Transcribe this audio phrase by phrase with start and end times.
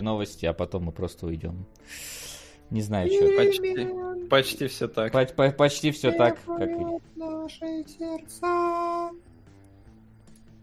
[0.00, 1.66] новости, а потом мы просто уйдем.
[2.70, 3.36] Не знаю, что.
[3.36, 5.12] Почти, почти все так.
[5.12, 6.86] По- по- почти все так, как и...
[7.16, 9.10] Наши сердца.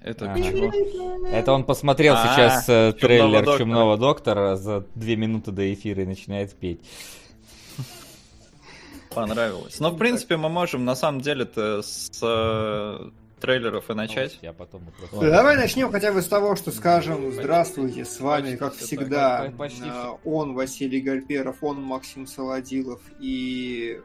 [0.02, 1.28] Это чего?
[1.28, 3.58] Это он посмотрел А, сейчас э, «Чумного трейлер доктора».
[3.58, 6.80] Чумного доктора за две минуты до эфира и начинает петь.
[9.14, 9.80] Понравилось.
[9.80, 13.10] Но, в принципе, мы можем, на самом деле-то, с э,
[13.40, 14.40] трейлеров и начать.
[14.44, 18.76] А потом просто- Давай начнем хотя бы с того, что скажем здравствуйте, с вами, как
[18.76, 24.00] всегда, э, он Василий Гальперов, он Максим Солодилов и...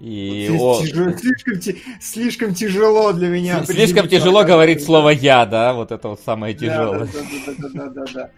[0.00, 3.64] И Вот о- здесь тяжело- слишком, слишком тяжело для меня.
[3.64, 5.72] Слишком тяжело пока- говорить слово «я», да?
[5.72, 6.98] Вот это вот самое Да, тяжелое.
[6.98, 8.30] Да, да, да, да, да, да, да.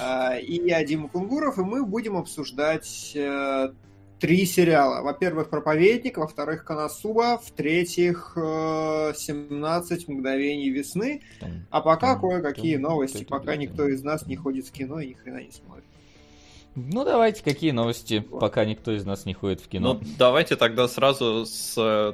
[0.00, 3.70] А, И я Дима Кунгуров, и мы будем обсуждать э,
[4.20, 5.02] три сериала.
[5.02, 11.22] Во-первых, «Проповедник», во-вторых, «Коносуба», в-третьих, э, «17 мгновений весны».
[11.70, 15.38] А пока кое-какие новости, пока никто из нас не ходит в кино и ни хрена
[15.38, 15.84] не смотрит.
[16.92, 19.94] Ну, давайте, какие новости, пока никто из нас не ходит в кино.
[19.94, 22.12] Ну, давайте тогда сразу с э,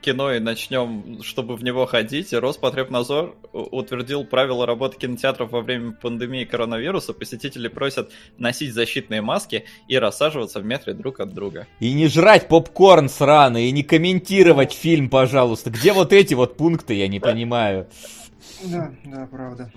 [0.00, 2.32] кино и начнем, чтобы в него ходить.
[2.32, 7.12] Роспотребнадзор утвердил правила работы кинотеатров во время пандемии коронавируса.
[7.12, 11.66] Посетители просят носить защитные маски и рассаживаться в метре друг от друга.
[11.80, 15.70] И не жрать попкорн сраный, и не комментировать фильм, пожалуйста.
[15.70, 17.88] Где вот эти вот пункты, я не понимаю.
[18.64, 19.70] Да, да, правда.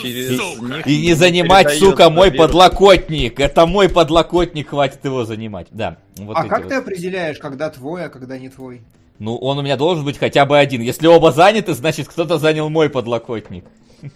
[0.00, 2.46] Через них И не занимать, сука, мой вирус.
[2.46, 3.40] подлокотник.
[3.40, 5.68] Это мой подлокотник, хватит его занимать.
[5.70, 5.98] Да.
[6.16, 6.68] Вот а как вот.
[6.68, 8.82] ты определяешь, когда твой, а когда не твой?
[9.18, 10.82] Ну, он у меня должен быть хотя бы один.
[10.82, 13.64] Если оба заняты, значит, кто-то занял мой подлокотник.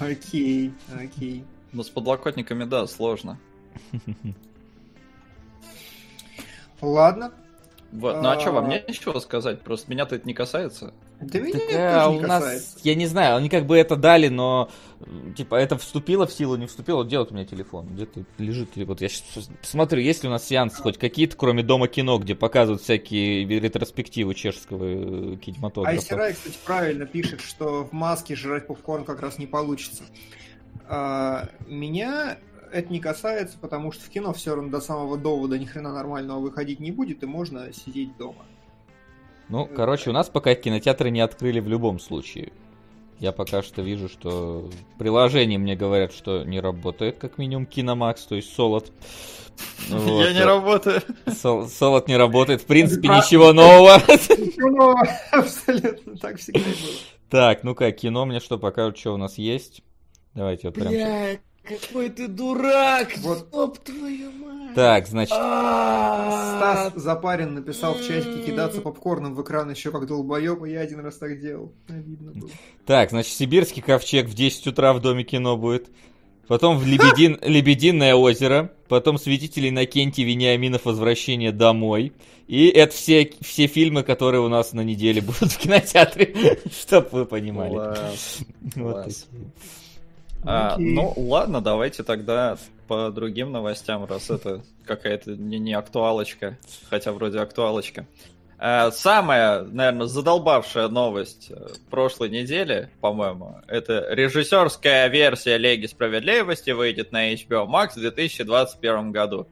[0.00, 1.44] Окей, окей.
[1.72, 3.38] Ну, с подлокотниками, да, сложно.
[6.80, 7.32] Ладно.
[7.92, 8.20] Вот.
[8.20, 8.68] Ну а что, вам А.
[8.68, 9.62] нечего сказать?
[9.62, 10.92] Просто меня-то это не касается.
[11.20, 12.78] Да меня Так, это а, тоже у не нас, касается.
[12.82, 14.68] я не знаю, они как бы это дали, но
[15.36, 16.98] типа это вступило в силу, не вступило.
[16.98, 18.70] Вот делает у меня телефон, где-то лежит.
[18.76, 22.34] Вот я сейчас посмотрю, есть ли у нас сеансы хоть какие-то, кроме дома кино, где
[22.34, 25.96] показывают всякие ретроспективы чешского э, кинематографа.
[25.96, 30.04] Айсерай, кстати, правильно пишет, что в маске жрать попкорн как раз не получится.
[30.88, 32.36] А, меня
[32.72, 36.40] это не касается, потому что в кино все равно до самого довода ни хрена нормального
[36.40, 38.44] выходить не будет, и можно сидеть дома.
[39.48, 42.52] Ну, короче, у нас пока кинотеатры не открыли в любом случае.
[43.18, 44.68] Я пока что вижу, что
[44.98, 48.92] приложение мне говорят, что не работает, как минимум Киномакс, то есть Солод.
[49.88, 50.24] Вот.
[50.24, 51.00] Я не работаю.
[51.26, 54.02] Сол- Солод не работает, в принципе, ничего нового.
[54.58, 54.94] Ну,
[55.32, 56.92] абсолютно так всегда и было.
[57.30, 59.82] Так, ну-ка, кино мне что покажут, что у нас есть.
[60.34, 60.92] Давайте вот прям...
[60.92, 61.38] щас.
[61.68, 63.16] Какой ты дурак!
[63.18, 63.48] Вот.
[63.52, 64.74] Оп, твою мать!
[64.74, 70.70] Так, значит, Стас Запарин написал в чатике кидаться попкорном в экран еще как долбоеб, и
[70.70, 71.72] я один раз так делал.
[71.88, 72.50] Обидно было.
[72.84, 75.88] так, значит, Сибирский ковчег в 10 утра в Доме кино будет.
[76.46, 77.38] Потом в Лебедин...
[77.42, 78.72] Лебединое озеро.
[78.88, 82.12] Потом Свидетели Иннокентий Вениаминов Возвращение домой.
[82.46, 87.26] И это все, все фильмы, которые у нас на неделе будут в кинотеатре, чтоб вы
[87.26, 87.72] понимали.
[87.72, 88.38] Класс.
[88.76, 89.26] Вот класс.
[89.30, 89.50] такие.
[90.44, 96.56] А, ну ладно, давайте тогда по другим новостям, раз это какая-то не, не актуалочка,
[96.88, 98.06] хотя вроде актуалочка.
[98.58, 107.12] А, самая, наверное, задолбавшая новость э, прошлой недели, по-моему, это режиссерская версия Леги Справедливости выйдет
[107.12, 109.46] на HBO Max в 2021 году.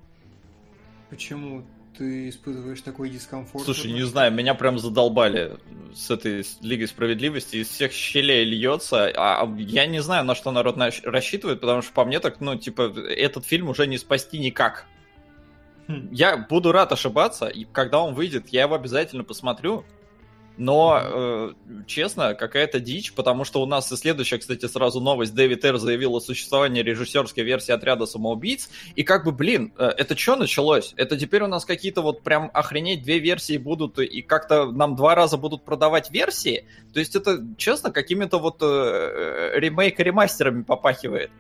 [1.10, 1.64] Почему
[1.96, 3.64] ты испытываешь такой дискомфорт?
[3.64, 5.56] Слушай, не знаю, меня прям задолбали
[5.94, 10.76] с этой Лигой Справедливости, из всех щелей льется, а я не знаю, на что народ
[11.04, 14.86] рассчитывает, потому что по мне так, ну, типа, этот фильм уже не спасти никак.
[15.86, 16.08] Хм.
[16.12, 19.84] Я буду рад ошибаться, и когда он выйдет, я его обязательно посмотрю,
[20.56, 21.52] но, э,
[21.86, 25.34] честно, какая-то дичь, потому что у нас и следующая, кстати, сразу новость.
[25.34, 28.70] Дэвид Эр заявил о существовании режиссерской версии отряда самоубийц.
[28.94, 30.94] И как бы, блин, э, это что началось?
[30.96, 35.14] Это теперь у нас какие-то вот прям охренеть две версии будут, и как-то нам два
[35.14, 36.66] раза будут продавать версии?
[36.92, 41.30] То есть это, честно, какими-то вот э, ремейк-ремастерами попахивает.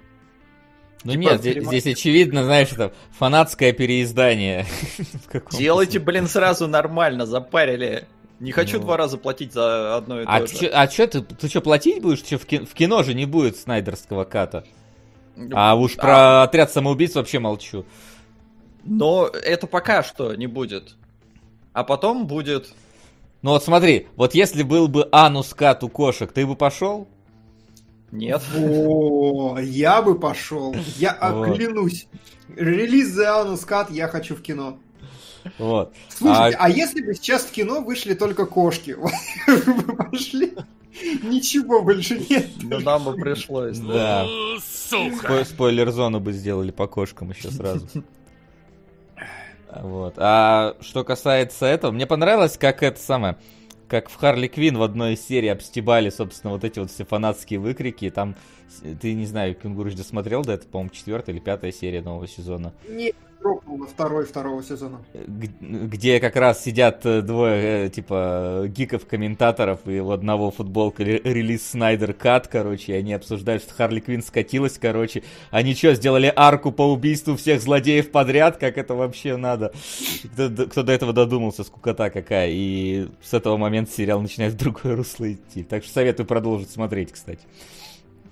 [1.04, 4.66] Ну Типа, нет, здесь, здесь очевидно, знаешь, это фанатское переиздание.
[5.52, 8.08] Делайте, блин, сразу нормально, запарили.
[8.40, 8.84] Не хочу Ну.
[8.84, 10.56] два раза платить за одно и то А же.
[10.58, 12.20] чё, а чё ты, ты что, платить будешь?
[12.22, 14.64] Чё, в, ки- в кино же не будет снайдерского ката.
[15.52, 17.84] А уж про отряд самоубийц вообще молчу.
[18.84, 20.96] Но это пока что не будет.
[21.72, 22.68] А потом будет...
[23.42, 27.06] Ну вот смотри, вот если был бы анус кат у кошек, ты бы пошел?
[28.10, 28.42] Нет.
[28.56, 30.74] О, я бы пошел.
[30.96, 31.48] Я Вот.
[31.50, 32.06] оклянусь.
[32.56, 34.78] Релиз The Anus Cut я хочу в кино.
[35.58, 35.92] Вот.
[36.08, 36.68] Слушайте, а...
[36.68, 38.96] если бы сейчас в кино вышли только кошки,
[39.46, 40.54] вы бы пошли?
[41.22, 42.50] Ничего больше нет.
[42.62, 43.78] Да нам бы пришлось.
[43.78, 44.26] Да.
[44.60, 47.86] Спой- Спойлер-зону бы сделали по кошкам еще сразу.
[49.82, 50.14] Вот.
[50.18, 53.36] А что касается этого, мне понравилось, как это самое,
[53.88, 57.58] как в Харли Квин в одной из серий обстебали, собственно, вот эти вот все фанатские
[57.58, 58.08] выкрики.
[58.10, 58.36] Там,
[59.00, 62.72] ты не знаю, Кенгуру же досмотрел, да, это, по-моему, четвертая или пятая серия нового сезона.
[62.88, 63.14] Не
[63.44, 65.00] дропнул на второй второго сезона.
[65.60, 71.70] Где как раз сидят э, двое, э, типа, гиков-комментаторов, и у одного футболка ре- релиз
[71.70, 75.22] Снайдер Кат, короче, и они обсуждают, что Харли Квин скатилась, короче.
[75.50, 78.56] Они что, сделали арку по убийству всех злодеев подряд?
[78.56, 79.72] Как это вообще надо?
[80.32, 82.48] Кто, кто до этого додумался, скукота какая.
[82.50, 85.62] И с этого момента сериал начинает в другое русло идти.
[85.62, 87.42] Так что советую продолжить смотреть, кстати.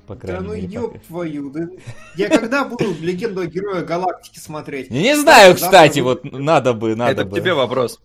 [0.07, 0.81] По Да крайней ну мере, пока.
[0.81, 1.69] ёб твою, да.
[2.17, 4.91] Я когда буду Легенду о Герое Галактики смотреть?
[4.91, 7.37] Не знаю, кстати, вот надо бы, надо Это к бы.
[7.39, 8.01] тебе вопрос.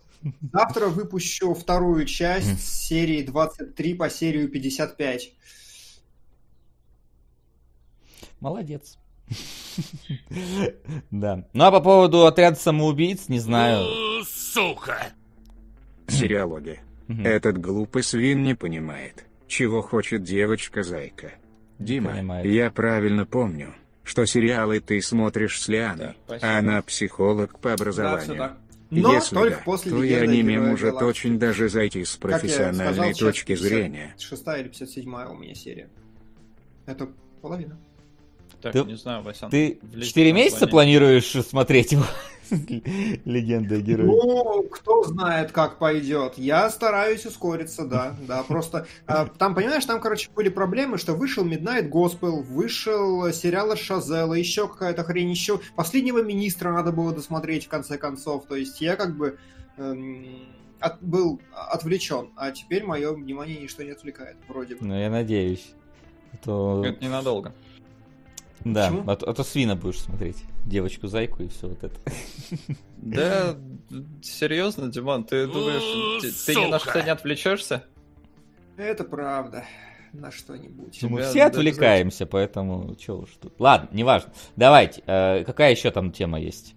[0.52, 5.32] Завтра выпущу вторую часть серии 23 по серию 55.
[8.40, 8.98] Молодец.
[11.10, 11.44] Да.
[11.52, 13.86] Ну а по поводу отряда самоубийц, не знаю.
[16.08, 16.80] Сериалоги.
[17.08, 17.26] Мгм.
[17.26, 21.32] Этот глупый свин не понимает, чего хочет девочка-зайка.
[21.78, 22.46] Дима, понимает.
[22.46, 27.74] я правильно помню, что сериалы ты смотришь с Лианой, Да, а она психолог по Да,
[27.74, 28.36] образованию.
[28.36, 28.58] так.
[28.90, 31.04] Но Если только да, после то и «Легенды о аниме может Галактики».
[31.08, 34.14] очень даже зайти с профессиональной сказал, точки 50 зрения.
[34.18, 35.90] Шестая или 57 у меня серия.
[36.86, 37.08] Это
[37.42, 37.78] половина.
[38.60, 39.50] Так, Ты- не знаю, Васян.
[39.50, 42.04] Ты влезь 4 в месяца планируешь смотреть его?
[43.24, 44.06] Легенда о герое.
[44.06, 46.34] Ну, кто знает, как пойдет.
[46.38, 48.42] Я стараюсь ускориться, да, да.
[48.42, 54.34] Просто а, там, понимаешь, там, короче, были проблемы, что вышел Midnight Gospel, вышел сериал Шазела,
[54.34, 58.46] еще какая-то хрень, еще последнего министра надо было досмотреть в конце концов.
[58.46, 59.38] То есть я как бы
[59.76, 60.26] эм,
[60.80, 64.84] от- был отвлечен, а теперь мое внимание ничто не отвлекает, вроде бы.
[64.86, 65.72] Ну, я надеюсь.
[66.42, 67.52] То- Это ненадолго.
[68.64, 69.10] Да, Почему?
[69.10, 70.42] а то, а то свина будешь смотреть.
[70.64, 71.96] Девочку-зайку и все вот это.
[72.96, 73.56] Да,
[74.22, 77.84] серьезно, Димон, ты думаешь, ты, ты ни на что не отвлечешься?
[78.76, 79.64] Это правда.
[80.12, 80.98] На что-нибудь.
[81.02, 83.52] Ну, мы все отвлекаемся, поэтому чё уж тут.
[83.58, 84.32] Ладно, неважно.
[84.56, 86.74] Давайте, э, какая еще там тема есть?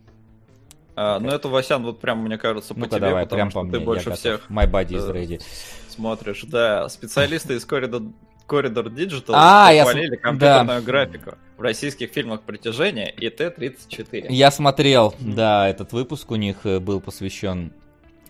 [0.95, 3.61] А, ну это, Васян, вот прям, мне кажется, по Ну-ка тебе, давай, потому прям что
[3.61, 5.41] по ты я больше всех My body is э, ready.
[5.87, 6.43] смотришь.
[6.43, 8.11] Да, специалисты из Corridor,
[8.51, 14.25] Corridor Digital А, я похвалили см- компьютерную графику в российских фильмах «Притяжение» и Т-34.
[14.29, 17.71] Я смотрел, да, этот выпуск у них э, был посвящен.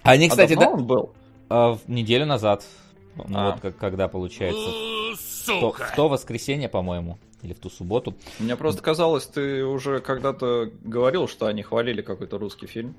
[0.04, 1.14] Они, А кстати, давно да, он был?
[1.50, 2.64] а, в неделю назад.
[3.16, 3.52] Ну, А.
[3.52, 4.70] вот как- когда получается.
[5.16, 7.18] В то, в то воскресенье, по-моему.
[7.42, 8.16] Или в ту субботу.
[8.40, 12.96] Мне просто казалось, ты уже когда-то говорил, что они хвалили какой-то русский фильм.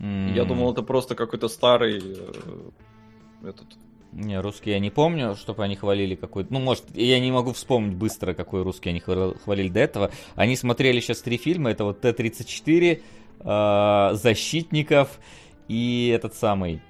[0.00, 3.66] Я М, думал, это просто какой-то старый э, этот.
[4.12, 6.52] Не, русский я не помню, чтобы они хвалили какой-то...
[6.52, 10.10] Ну, может, я не могу вспомнить быстро, какой русский они хвал- хвалили до этого.
[10.34, 11.70] Они смотрели сейчас три фильма.
[11.70, 13.02] Это вот Т-34,
[13.40, 15.20] э, Защитников
[15.68, 16.82] и этот самый...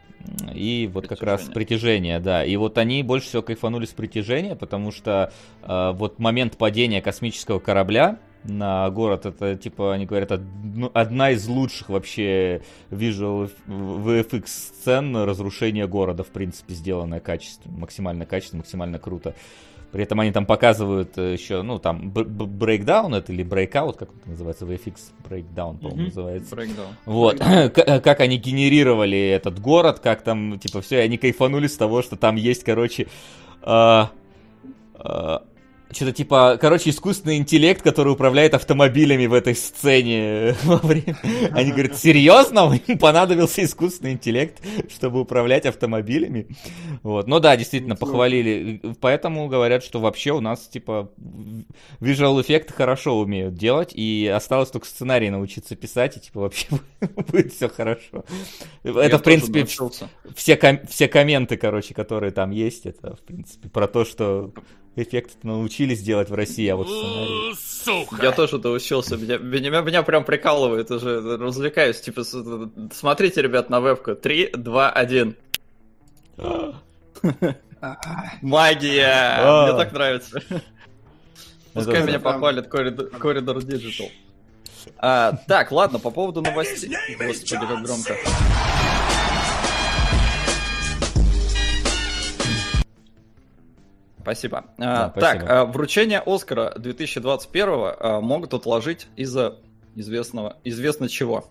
[0.54, 1.54] И вот как раз «Притяжение».
[1.54, 2.44] притяжение, да.
[2.44, 5.32] И вот они больше всего кайфанули с притяжения, потому что
[5.62, 11.46] э, вот момент падения космического корабля на город, это, типа, они говорят, одно- одна из
[11.46, 19.34] лучших вообще visual VFX сцен разрушения города, в принципе, сделанная качественно, максимально качественно, максимально круто.
[19.92, 24.30] При этом они там показывают э, еще, ну, там, breakdown это или breakout, как это
[24.30, 24.94] называется, VFX
[25.28, 26.04] breakdown, по-моему, Мгм.
[26.06, 26.54] называется.
[26.54, 26.88] Breakdown.
[27.06, 31.76] Вот, К- как они генерировали этот город, как там, типа, все, и они кайфанули с
[31.76, 33.08] того, что там есть, короче,
[33.62, 34.12] а,
[34.94, 35.42] а,
[35.92, 41.16] что-то типа, короче, искусственный интеллект, который управляет автомобилями в этой сцене во время.
[41.52, 42.72] Они говорят, серьезно?
[42.86, 46.46] Им понадобился искусственный интеллект, чтобы управлять автомобилями?
[47.02, 47.26] Вот.
[47.26, 48.80] Ну да, действительно, похвалили.
[49.00, 51.10] Поэтому говорят, что вообще у нас, типа,
[51.98, 56.66] визуал эффекты хорошо умеют делать, и осталось только сценарий научиться писать, и, типа, вообще
[57.28, 58.24] будет все хорошо.
[58.84, 59.66] Я Это, в принципе,
[60.34, 64.52] все комменты, короче, которые там есть, это, в принципе, про то, что
[64.96, 68.22] эффекты научились делать в России, а вот сценарий...
[68.22, 69.16] Я тоже доучился.
[69.16, 71.38] Меня, меня, меня прям прикалывает уже.
[71.38, 72.00] Развлекаюсь.
[72.00, 72.24] Типа,
[72.92, 74.14] смотрите, ребят, на вебку.
[74.14, 75.36] 3, 2, 1.
[77.82, 77.96] А,
[78.42, 79.36] Магия!
[79.38, 79.66] А.
[79.66, 80.42] Мне так нравится.
[81.72, 84.10] Пускай меня Corridor, Corridor Digital.
[84.98, 86.94] А, так, ладно, по поводу новостей.
[87.18, 88.16] Господи, как громко.
[94.22, 94.64] Спасибо.
[94.78, 95.40] А, Да, спасибо.
[95.40, 99.58] Так, а, вручение Оскара 2021 а, могут отложить из-за
[99.94, 101.46] известного, известно чего.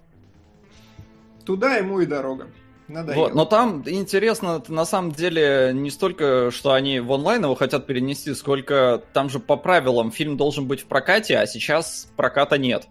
[1.46, 2.48] Туда ему и дорога.
[2.88, 3.22] Надоело.
[3.22, 7.86] Вот, но там интересно, на самом деле, не столько, что они в онлайн его хотят
[7.86, 12.88] перенести, сколько там же по правилам фильм должен быть в прокате, а сейчас проката нет.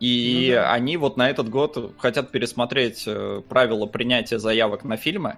[0.00, 0.72] И Ну да.
[0.72, 5.36] они вот на этот год хотят пересмотреть э, правила принятия заявок на фильмы,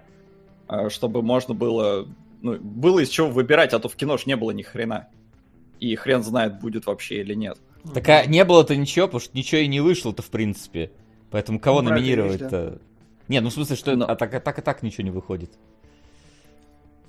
[0.68, 2.06] э, чтобы можно было,
[2.40, 5.08] ну, было из чего выбирать, а то в кино ж не было ни хрена.
[5.80, 7.58] И хрен знает, будет вообще или нет.
[7.94, 10.90] Так а не было-то ничего, потому что ничего и не вышло-то, в принципе.
[11.30, 12.80] Поэтому кого Ну, номинировать-то?
[13.28, 15.50] Не, ну в смысле, что Но- а так, а так и так ничего не выходит.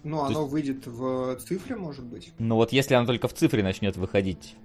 [0.04, 2.32] Ну, оно выйдет в цифре, может быть.
[2.40, 4.56] Ну вот если она только в цифре начнет выходить.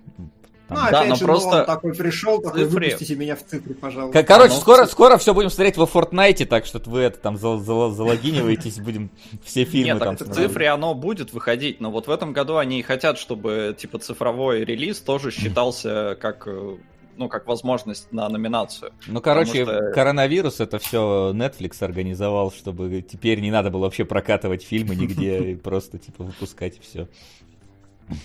[0.69, 3.45] Там- Ну, Да, опять но же, просто Нолан такой пришел, такой, цифре- выпустите меня в
[3.45, 4.23] цифре, пожалуйста.
[4.23, 7.59] Короче, в скоро, скоро все будем смотреть во Фортнайте, так что вы это там зал-
[7.59, 9.11] зал- залогиниваетесь, будем
[9.45, 12.79] все фильмы Нет, там в цифре оно будет выходить, но вот в этом году они
[12.79, 16.77] и хотят, чтобы типа цифровой релиз тоже считался как э,
[17.19, 18.93] ну как возможность на номинацию.
[19.07, 24.63] Ну, короче, что- коронавирус это все Netflix организовал, чтобы теперь не надо было вообще прокатывать
[24.63, 27.09] фильмы нигде, и просто типа выпускать все.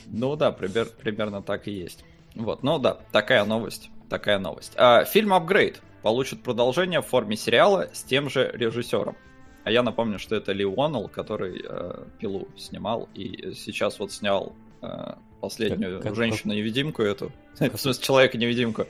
[0.07, 2.03] Ну да, пример- примерно так и есть.
[2.37, 4.73] Вот, ну да, такая новость, такая новость.
[4.75, 9.15] А, фильм Апгрейд получит продолжение в форме сериала с тем же режиссером.
[9.63, 14.55] А я напомню, что это Ли Уоннелл, который э, пилу снимал и сейчас вот снял
[14.81, 18.85] э, последнюю Как- как- женщину-невидимку эту, в смысле человека-невидимку.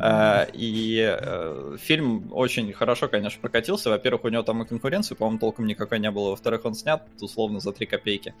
[0.00, 3.90] А, И э, фильм очень хорошо, конечно, прокатился.
[3.90, 6.30] Во-первых, у него там и конкуренции, по-моему, толком никакой не было.
[6.30, 8.34] Во-вторых, он снят условно за 3 копейки.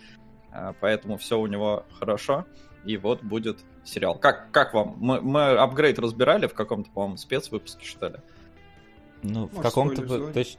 [0.50, 2.46] А, Поэтому все у него хорошо.
[2.84, 4.16] И вот будет сериал.
[4.16, 4.96] Как, как вам?
[4.98, 8.16] Мы, мы апгрейд разбирали в каком-то, по-моему, спецвыпуске, что ли?
[9.22, 10.02] Ну, в Может, каком-то...
[10.02, 10.32] бы- свой?
[10.32, 10.58] то есть-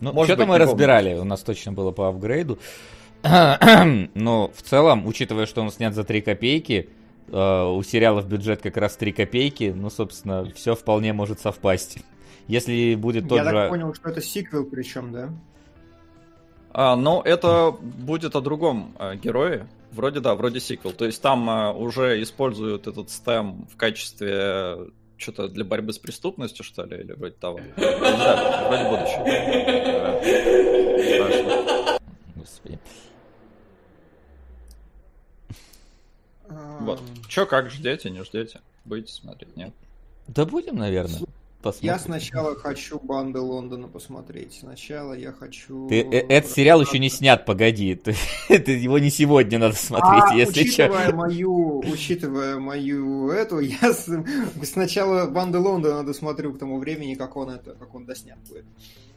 [0.00, 0.72] Ну, Может что-то быть, мы не помню.
[0.72, 2.58] разбирали, у нас точно было по апгрейду.
[3.22, 6.90] Но в целом, учитывая, что он снят за 3 копейки,
[7.28, 11.98] э, у сериалов бюджет как раз 3 копейки, ну, собственно, все вполне может совпасть.
[12.46, 13.50] Если будет тот Я же...
[13.52, 15.30] так понял, что это сиквел причем, да?
[16.72, 19.66] А, но это будет о другом э, герое.
[19.94, 20.92] Вроде да, вроде сиквел.
[20.92, 26.64] То есть там э, уже используют этот стем в качестве что-то для борьбы с преступностью,
[26.64, 27.60] что ли, или вроде того.
[27.60, 29.24] Не знаю, вроде будущего.
[31.06, 31.98] Э.
[32.34, 32.78] Господи.
[36.80, 37.00] Вот.
[37.28, 38.60] Че, как ждете, не ждете?
[38.84, 39.72] Будете смотреть, нет?
[40.26, 41.20] Да будем, наверное.
[41.80, 42.20] Я Посмотрим.
[42.20, 44.58] сначала хочу банды Лондона посмотреть.
[44.60, 45.88] Сначала я хочу...
[45.88, 47.94] Ты, э, этот сериал еще не снят, погоди.
[48.04, 48.14] Ты-
[48.48, 51.16] это его не сегодня надо смотреть, А, если учитывая что.
[51.16, 54.08] мою, учитывая мою эту, я с-
[54.62, 58.64] сначала банды Лондона досмотрю к тому времени, как он это, как он доснят будет.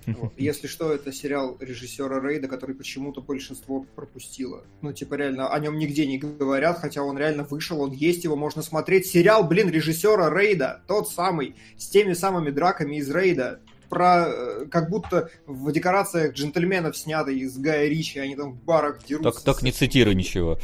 [0.08, 0.34] Вот.
[0.38, 4.64] Если что, это сериал режиссера Рейда, который почему-то большинство пропустило.
[4.82, 8.36] Ну, типа, реально, о нем нигде не говорят, хотя он реально вышел, он есть, его
[8.36, 9.06] можно смотреть.
[9.08, 13.60] Сериал, блин, режиссера Рейда, тот самый, с теми самыми драками из Рейда.
[13.90, 19.06] Про, э, как будто в декорациях джентльменов снятый из Гая Ричи, они там в барах
[19.06, 19.32] дерутся.
[19.32, 20.60] Только, только не цитируй ничего.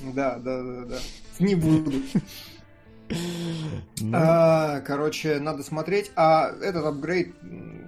[0.00, 0.98] Да, да, да, да.
[1.38, 1.92] Не буду.
[4.00, 6.10] Ну, А, короче, надо смотреть.
[6.16, 7.34] А этот апгрейд,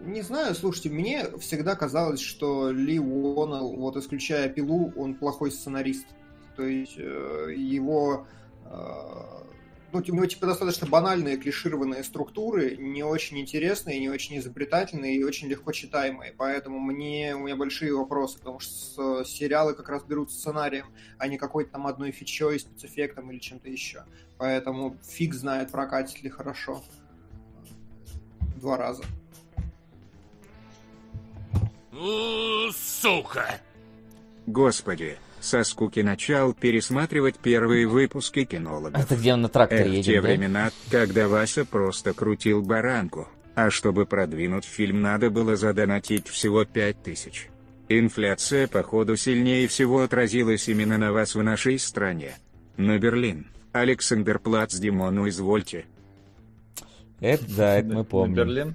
[0.04, 6.06] не знаю, слушайте, мне всегда казалось, что Ли Уоннелл, вот исключая пилу, он плохой сценарист.
[6.56, 8.26] То есть э, его...
[8.66, 9.44] э,
[9.92, 15.22] ну, у него типа достаточно банальные, клишированные структуры, не очень интересные, не очень изобретательные и
[15.22, 16.34] очень легко читаемые.
[16.36, 20.86] Поэтому мне, у меня большие вопросы, потому что сериалы как раз берут сценарием,
[21.18, 24.04] а не какой-то там одной фичой, спецэффектом или чем-то еще.
[24.36, 26.82] Поэтому фиг знает, прокатит ли хорошо.
[28.56, 29.04] Два раза.
[34.46, 39.00] Господи, со скуки начал пересматривать первые выпуски кинологов.
[39.00, 40.28] Это где он на тракторе Эх, те едет, да?
[40.28, 47.02] времена, когда Вася просто крутил баранку, а чтобы продвинуть фильм надо было задонатить всего пять
[47.02, 47.48] тысяч.
[47.88, 52.34] Инфляция, походу, сильнее всего отразилась именно на вас в нашей стране.
[52.76, 53.46] На Берлин.
[53.72, 55.84] Александр Плац Димону извольте.
[57.20, 58.34] Это да, это мы На помним.
[58.34, 58.74] Берлин.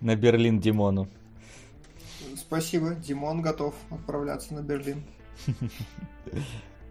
[0.00, 1.08] На Берлин Димону.
[2.48, 5.04] Спасибо, Димон готов отправляться на Берлин.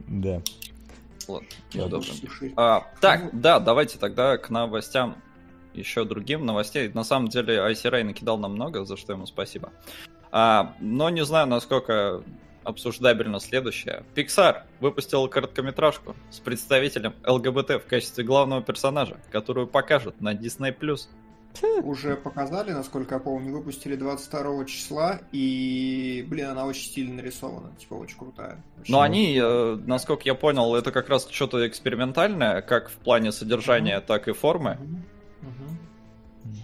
[0.08, 0.42] Да.
[1.28, 2.14] Ладно, Я неудобно.
[2.56, 5.18] А, так, да, давайте тогда к новостям
[5.74, 6.90] еще другим новостей.
[6.94, 9.74] На самом деле, ICRA накидал нам много, за что ему спасибо.
[10.32, 12.24] А, но не знаю, насколько
[12.64, 14.04] обсуждабельно следующее.
[14.14, 20.76] Pixar выпустил короткометражку с представителем ЛГБТ в качестве главного персонажа, которую покажут на Disney+.
[21.84, 27.96] Уже показали, насколько я помню, выпустили 22 числа, и, блин, она очень стильно нарисована, типа
[27.96, 28.64] очень крутая.
[28.82, 33.32] Очень Но они, э, насколько я понял, это как раз что-то экспериментальное, как в плане
[33.32, 34.78] содержания, так и формы.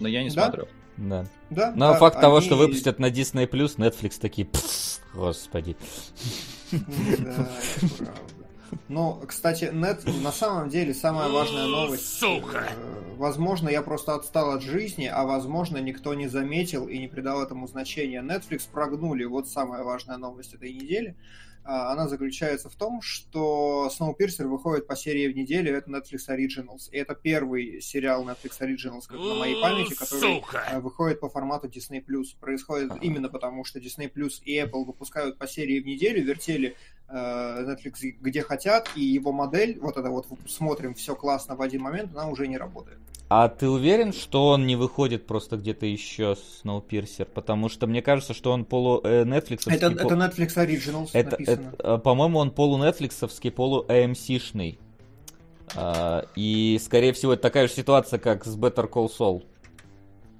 [0.00, 0.44] Но я не Да?
[0.44, 0.68] смотрел.
[0.96, 1.26] Да.
[1.50, 5.76] Да, Но да, факт того, они- что выпустят на Disney+, Netflix такие, «Пф, господи.
[6.72, 7.48] Да,
[7.82, 8.20] это правда.
[8.88, 12.18] Ну, кстати, нет, на самом деле самая важная новость.
[12.18, 12.66] Сука!
[12.70, 17.42] э, Возможно, я просто отстал от жизни, а возможно, никто не заметил и не придал
[17.42, 18.22] этому значения.
[18.22, 19.24] Netflix прогнули.
[19.24, 21.16] Вот самая важная новость этой недели.
[21.64, 25.74] А, Она заключается в том, что Snowpiercer выходит по серии в неделю.
[25.74, 26.90] Это Netflix Originals.
[26.92, 30.62] И это первый сериал Netflix Originals, как на моей памяти, который Сука!
[30.70, 32.02] э, выходит по формату Disney+.
[32.38, 36.76] Происходит именно потому, что Disney Plus и Apple выпускают по серии в неделю, вертели
[37.08, 41.80] э, Netflix где хотят, и его модель, вот это вот смотрим, все классно в один
[41.80, 42.98] момент, она уже не работает.
[43.28, 47.24] А ты уверен, что он не выходит просто где-то еще Snowpiercer?
[47.24, 49.62] Потому что мне кажется, что он полу э, Netflix.
[49.66, 51.53] Это, это Netflix Originals Это, написано.
[51.54, 54.78] Это, э, по-моему, он полу Netflixовский, полу AMC-шный.
[55.76, 59.44] А, и, скорее всего, это такая же ситуация, как с Better Call Saul,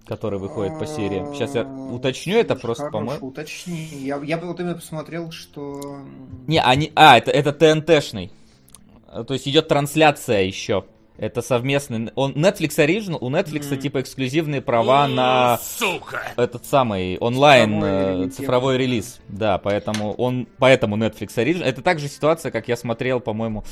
[0.06, 1.24] который выходит по серии.
[1.34, 3.28] Сейчас я уточню это просто, по-моему.
[3.28, 3.88] уточни.
[4.02, 5.98] Я, я вот именно посмотрел, что...
[6.46, 6.92] Не, они...
[6.94, 8.30] А, это, это ТНТ-шный.
[9.08, 10.84] А, То есть идет трансляция еще.
[11.16, 12.10] Это совместный...
[12.16, 13.78] Он Netflix Original, у Netflix Мгм.
[13.78, 16.22] типа эксклюзивные права на Сука!
[16.36, 19.20] этот самый онлайн Цифровой э, релиз, цифровой релиз.
[19.28, 21.62] Да, поэтому он поэтому Netflix Original.
[21.62, 23.64] Это также ситуация, как я смотрел, по-моему,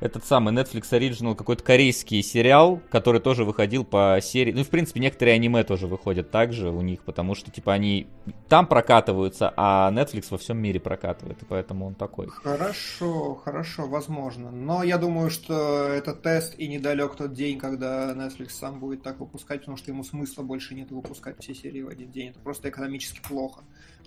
[0.00, 4.52] этот самый Netflix Original, какой-то корейский сериал, который тоже выходил по серии.
[4.52, 8.06] Ну, в принципе, некоторые аниме тоже выходят также у них, потому что, типа, они
[8.48, 12.28] там прокатываются, а Netflix во всем мире прокатывает, и поэтому он такой.
[12.28, 14.50] Хорошо, хорошо, возможно.
[14.50, 19.20] Но я думаю, что это тест и недалек тот день, когда Netflix сам будет так
[19.20, 22.30] выпускать, потому что ему смысла больше нет выпускать все серии в один день.
[22.30, 23.62] Это просто экономически плохо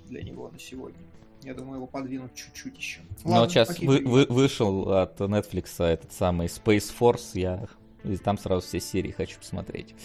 [0.06, 1.00] для него на сегодня.
[1.44, 3.00] Я думаю, его подвинут чуть-чуть еще.
[3.24, 7.68] Но Ладно, вот сейчас вы- вы- вышел от Netflix этот самый Space Force, я
[8.04, 9.96] и там сразу все серии хочу посмотреть.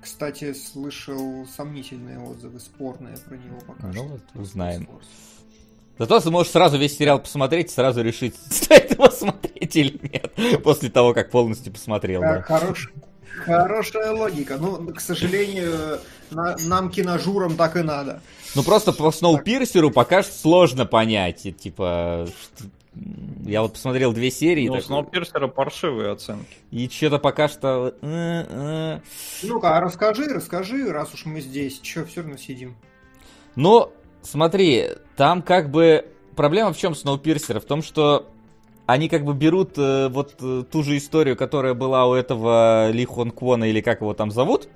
[0.00, 4.02] Кстати, слышал сомнительные отзывы, спорные про него пока Ну что.
[4.04, 4.88] вот, узнаем.
[5.98, 10.90] Зато ты можешь сразу весь сериал посмотреть, сразу решить, стоит его смотреть или нет, после
[10.90, 12.20] того, как полностью посмотрел.
[12.22, 12.42] Ха- Да.
[12.42, 12.92] Хорош-
[13.44, 14.56] Хорошая логика.
[14.58, 15.98] Ну, к сожалению,
[16.30, 18.20] на- нам киножурам так и надо.
[18.54, 21.42] Ну просто по Сноупирсеру пока что сложно понять.
[21.58, 22.64] Типа, что-
[23.44, 26.56] я вот посмотрел две серии, Ну, Сноупирсера паршивые оценки.
[26.70, 27.94] и что-то пока что...
[28.00, 29.00] э, э.
[29.42, 31.78] Ну-ка, а расскажи, расскажи, раз уж мы здесь.
[31.80, 32.74] Че, все равно сидим.
[33.54, 34.86] Ну, смотри,
[35.16, 36.06] там как бы...
[36.36, 37.60] Проблема в чем Сноупирсера?
[37.60, 38.26] В том, что
[38.86, 43.04] они как бы берут э, вот э, ту же историю, которая была у этого Ли
[43.04, 44.68] Хон Квона, или как его там зовут,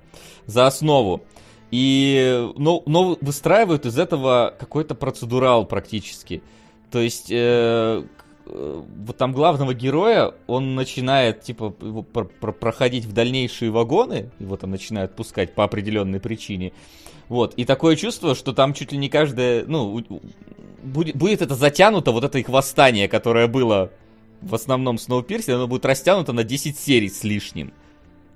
[0.46, 1.22] за основу.
[1.70, 6.42] И, ну, но выстраивают из этого какой-то процедурал практически.
[6.90, 8.02] То есть, э,
[8.46, 14.30] э, вот там главного героя, он начинает, типа, его пр- пр- проходить в дальнейшие вагоны,
[14.40, 16.72] его там начинают пускать по определенной причине.
[17.28, 20.04] Вот, и такое чувство, что там чуть ли не каждое, ну,
[20.82, 23.92] будет, будет это затянуто, вот это их восстание, которое было
[24.42, 27.72] в основном Сноупирсе, оно будет растянуто на 10 серий с лишним.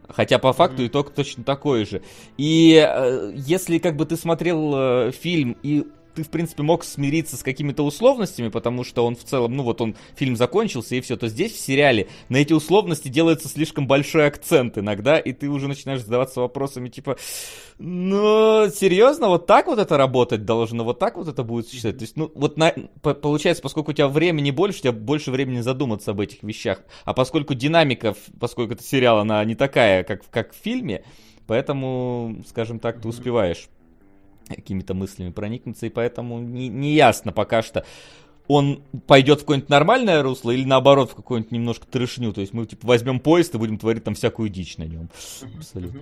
[0.09, 2.03] Хотя по факту итог точно такой же.
[2.37, 7.37] И э, если как бы ты смотрел э, фильм и ты, в принципе, мог смириться
[7.37, 11.17] с какими-то условностями, потому что он в целом, ну вот он, фильм закончился и все,
[11.17, 15.69] то здесь в сериале на эти условности делается слишком большой акцент иногда, и ты уже
[15.69, 17.17] начинаешь задаваться вопросами типа,
[17.79, 21.99] ну, серьезно, вот так вот это работать должно, вот так вот это будет существовать?
[21.99, 22.73] То есть, ну, вот на,
[23.03, 26.83] по- получается, поскольку у тебя времени больше, у тебя больше времени задуматься об этих вещах,
[27.05, 31.05] а поскольку динамика, поскольку это сериал, она не такая, как, в- как в фильме,
[31.47, 33.69] поэтому, скажем так, ты успеваешь
[34.49, 37.85] какими-то мыслями проникнуться, и поэтому не, не ясно пока что,
[38.47, 42.33] он пойдет в какое-нибудь нормальное русло или наоборот в какую-нибудь немножко трешню.
[42.33, 45.09] То есть мы типа возьмем поезд и будем творить там всякую дичь на нем.
[45.57, 46.01] Абсолютно.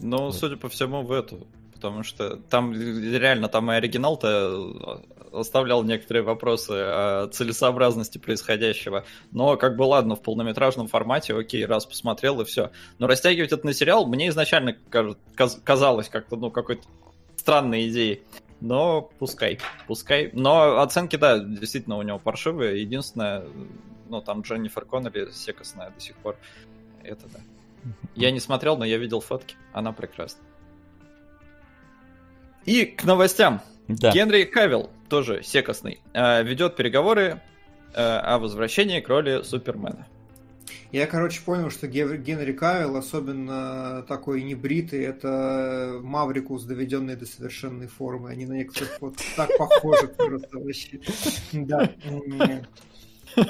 [0.00, 0.34] Ну, Вот.
[0.34, 1.46] судя по всему, в эту.
[1.74, 9.04] Потому что там реально, там и оригинал-то оставлял некоторые вопросы о целесообразности происходящего.
[9.32, 12.70] Но как бы ладно, в полнометражном формате, окей, раз посмотрел и все.
[12.98, 16.84] Но растягивать это на сериал мне изначально каз- казалось как-то, ну, какой-то
[17.44, 18.22] странной идеей.
[18.62, 20.30] Но пускай, пускай.
[20.32, 22.80] Но оценки, да, действительно у него паршивые.
[22.80, 23.44] Единственное,
[24.08, 26.36] ну, там Дженнифер Коннелли секостная до сих пор.
[27.02, 27.40] Это да.
[28.14, 29.56] Я не смотрел, но я видел фотки.
[29.74, 30.42] Она прекрасна.
[32.64, 33.60] И к новостям.
[33.88, 34.10] Да.
[34.12, 37.42] Генри Кавилл, тоже секостный, э, ведет переговоры
[37.92, 40.06] э, о возвращении к роли Супермена.
[40.92, 48.30] Я, короче, понял, что Генри Кавилл, особенно такой небритый, это Маврикус, доведенный до совершенной формы.
[48.30, 51.00] Они на некоторых вот так похожи просто вообще.
[51.52, 51.90] Да.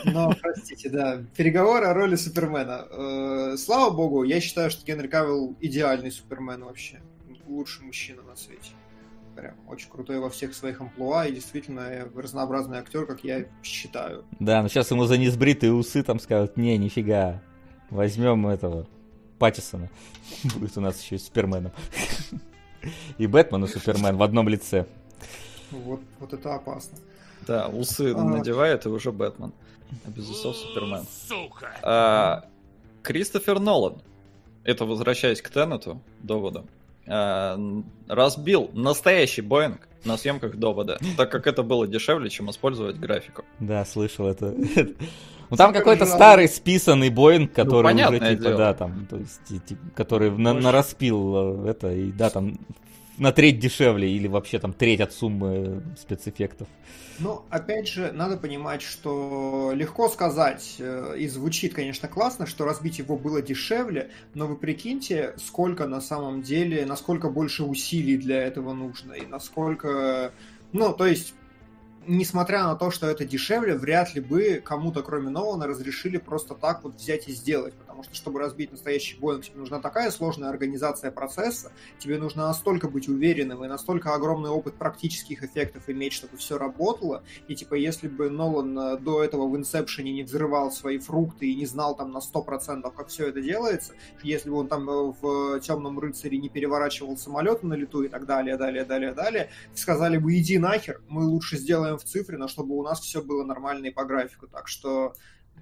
[0.04, 1.22] Но, простите, да.
[1.36, 2.86] Переговоры о роли Супермена.
[2.90, 7.00] Э, Слава богу, я считаю, что Генри Кавилл идеальный Супермен вообще.
[7.46, 8.70] лучший мужчина на свете.
[9.36, 14.24] Прям очень крутой во всех своих амплуа и действительно разнообразный актер, как я считаю.
[14.38, 17.42] Да, но сейчас ему за несбритые усы там скажут, не, нифига,
[17.90, 18.86] возьмем этого
[19.38, 19.90] Паттисона.
[20.56, 21.72] Будет у нас еще и Суперменом.
[23.18, 24.86] И Бэтмен, и Супермен в одном лице.
[25.70, 26.98] Вот, вот это опасно.
[27.46, 28.22] Да, усы А.
[28.22, 29.52] надевает и уже Бэтмен.
[30.06, 31.06] А без усов Супермен.
[31.82, 32.44] А,
[33.02, 34.02] Кристофер Нолан,
[34.64, 36.66] это возвращаясь к Теннету, доводу, н-
[37.06, 43.44] разбил настоящий Боинг на съемках довода, так как это было дешевле, чем использовать графику.
[43.60, 44.54] Да, слышал это.
[45.50, 46.16] Ну там какой-то жалко.
[46.16, 48.56] старый списанный Боинг, который уже типа, дело.
[48.56, 52.58] да, там, то есть, типа, который на, нараспил э, это, и да, там
[53.18, 56.68] на треть дешевле, или вообще там треть от суммы спецэффектов.
[57.20, 62.98] Но, опять же, надо понимать, что легко сказать, э, и звучит, конечно, классно, что разбить
[62.98, 68.72] его было дешевле, но вы прикиньте, сколько на самом деле, насколько больше усилий для этого
[68.72, 70.32] нужно, и насколько...
[70.72, 71.34] Ну, то есть,
[72.08, 76.82] несмотря на то, что это дешевле, вряд ли бы кому-то, кроме Нолана, разрешили просто так
[76.82, 81.12] вот взять и сделать, потому что, чтобы разбить настоящий Боинг, тебе нужна такая сложная организация
[81.12, 86.58] процесса, тебе нужно настолько быть уверенным и настолько огромный опыт практических эффектов иметь, чтобы все
[86.58, 87.22] работало.
[87.46, 91.54] И типа, если бы Нолан э, до этого в Инсепшене не взрывал свои фрукты и
[91.54, 95.60] не знал там на 100%, как все это делается, если бы он там э, в
[95.60, 100.36] Темном рыцаре не переворачивал самолеты на лету и так далее, далее, далее, далее, сказали бы,
[100.36, 103.90] иди нахер, мы лучше сделаем в цифре, но чтобы у нас все было нормально и
[103.90, 104.48] по графику.
[104.48, 105.14] Так что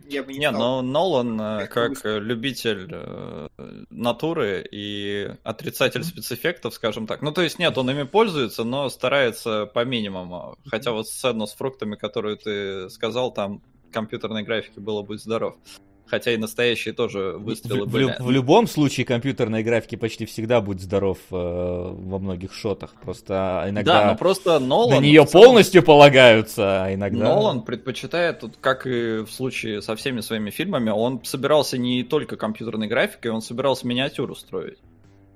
[0.08, 0.60] я бы не, Не, стал.
[0.60, 3.48] но Нолан, э, Как как любитель э,
[3.90, 7.22] натуры и отрицатель спецэффектов, скажем так.
[7.22, 10.56] Ну, то есть, нет, он ими пользуется, но старается по минимуму.
[10.66, 15.56] Хотя вот сцену с фруктами, которую ты сказал, там компьютерной графики было быть здоров.
[16.06, 18.04] Хотя и настоящие тоже выстрелы в, в были.
[18.04, 22.94] лю- в любом случае компьютерной графики почти всегда будет здоров э, во многих шотах.
[23.02, 24.90] Просто иногда Да, но просто Нолан...
[24.90, 27.24] на нее в целом- полностью полагаются, а иногда...
[27.24, 32.36] Нолан предпочитает, тут, как и в случае со всеми своими фильмами, он собирался не только
[32.36, 34.78] компьютерной графикой, он собирался миниатюру строить.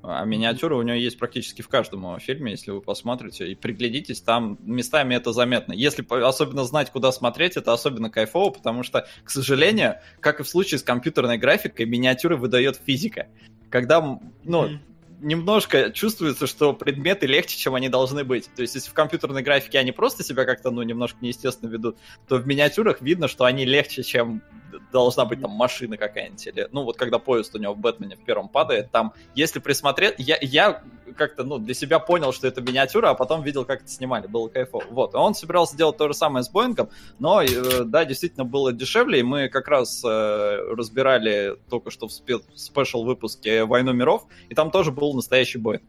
[0.09, 4.57] А миниатюра у него есть практически в каждом фильме, если вы посмотрите и приглядитесь, там
[4.63, 5.73] местами это заметно.
[5.73, 10.49] Если особенно знать, куда смотреть, это особенно кайфово, потому что, к сожалению, как и в
[10.49, 13.27] случае с компьютерной графикой, миниатюры выдает физика.
[13.69, 14.79] Когда, ну,
[15.21, 18.49] немножко чувствуется, что предметы легче, чем они должны быть.
[18.55, 21.97] То есть, если в компьютерной графике они просто себя как-то, ну, немножко неестественно ведут,
[22.29, 24.43] то в миниатюрах видно, что они легче, чем
[25.05, 26.47] должна быть там машина какая-нибудь.
[26.47, 30.15] Или, ну, вот когда поезд у него в Бэтмене в первом падает, там, если присмотреть,
[30.19, 30.83] я, я
[31.17, 34.49] как-то, ну, для себя понял, что это миниатюра, а потом видел, как это снимали, было
[34.49, 34.85] кайфово.
[34.91, 39.21] Вот, он собирался делать то же самое с Боингом, но, э, да, действительно было дешевле,
[39.21, 40.09] и мы как раз э,
[40.77, 45.83] разбирали только что в спе- спешл выпуске «Войну миров», и там тоже был настоящий Боинг.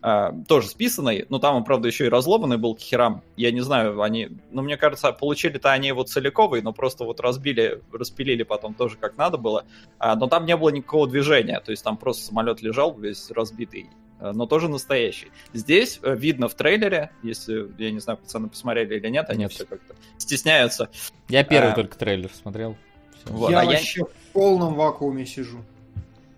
[0.00, 3.22] А, тоже списанный, но там он, правда, еще и разломанный был к херам.
[3.36, 7.82] Я не знаю, они, ну, мне кажется, получили-то они его целиковый, но просто вот разбили,
[7.92, 9.64] распилили потом тоже как надо было.
[9.98, 13.90] А, но там не было никакого движения, то есть там просто самолет лежал весь разбитый,
[14.20, 15.32] а, но тоже настоящий.
[15.52, 19.52] Здесь э, видно в трейлере, если, я не знаю, пацаны посмотрели или нет, они Нет.
[19.52, 20.90] все как-то стесняются.
[21.28, 21.74] Я первый А.
[21.74, 22.76] только трейлер смотрел.
[23.24, 25.58] Вот, я а я- вообще в полном вакууме сижу.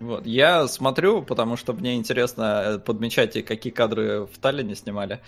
[0.01, 5.21] Вот, я смотрю, потому что мне интересно э, подмечать, и какие кадры в Таллине снимали.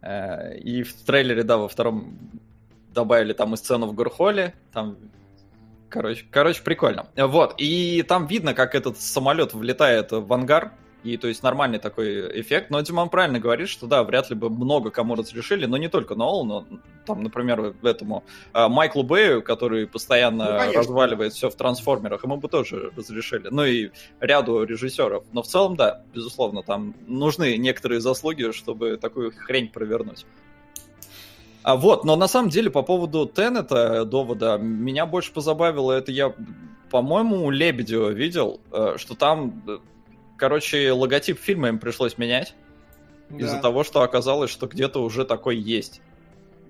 [0.00, 2.16] Э, И в трейлере, да, во втором
[2.94, 4.96] добавили там и сцену в Гурхоле, там
[5.88, 7.08] Короче, короче, прикольно.
[7.16, 12.40] Вот, и там видно, как этот самолет влетает в ангар, и то есть нормальный такой
[12.40, 12.70] эффект.
[12.70, 16.14] Но Диман правильно говорит, что да, вряд ли бы много кому разрешили, но не только
[16.14, 16.66] Нолану,
[17.06, 20.80] там, например, этому а, Майклу Бэю, который постоянно Ну, конечно.
[20.80, 23.48] разваливает все в трансформерах, ему бы тоже разрешили.
[23.50, 25.24] Ну и ряду режиссеров.
[25.32, 30.24] Но в целом, да, безусловно, там нужны некоторые заслуги, чтобы такую хрень провернуть.
[31.62, 36.34] А вот, но на самом деле по поводу Теннета довода, меня больше позабавило, это я,
[36.90, 39.78] по-моему, у Лебедева видел, э, что там, э,
[40.42, 42.56] короче, логотип фильма им пришлось менять
[43.38, 43.62] из-за Да.
[43.62, 46.00] того, что оказалось, что где-то уже такой есть.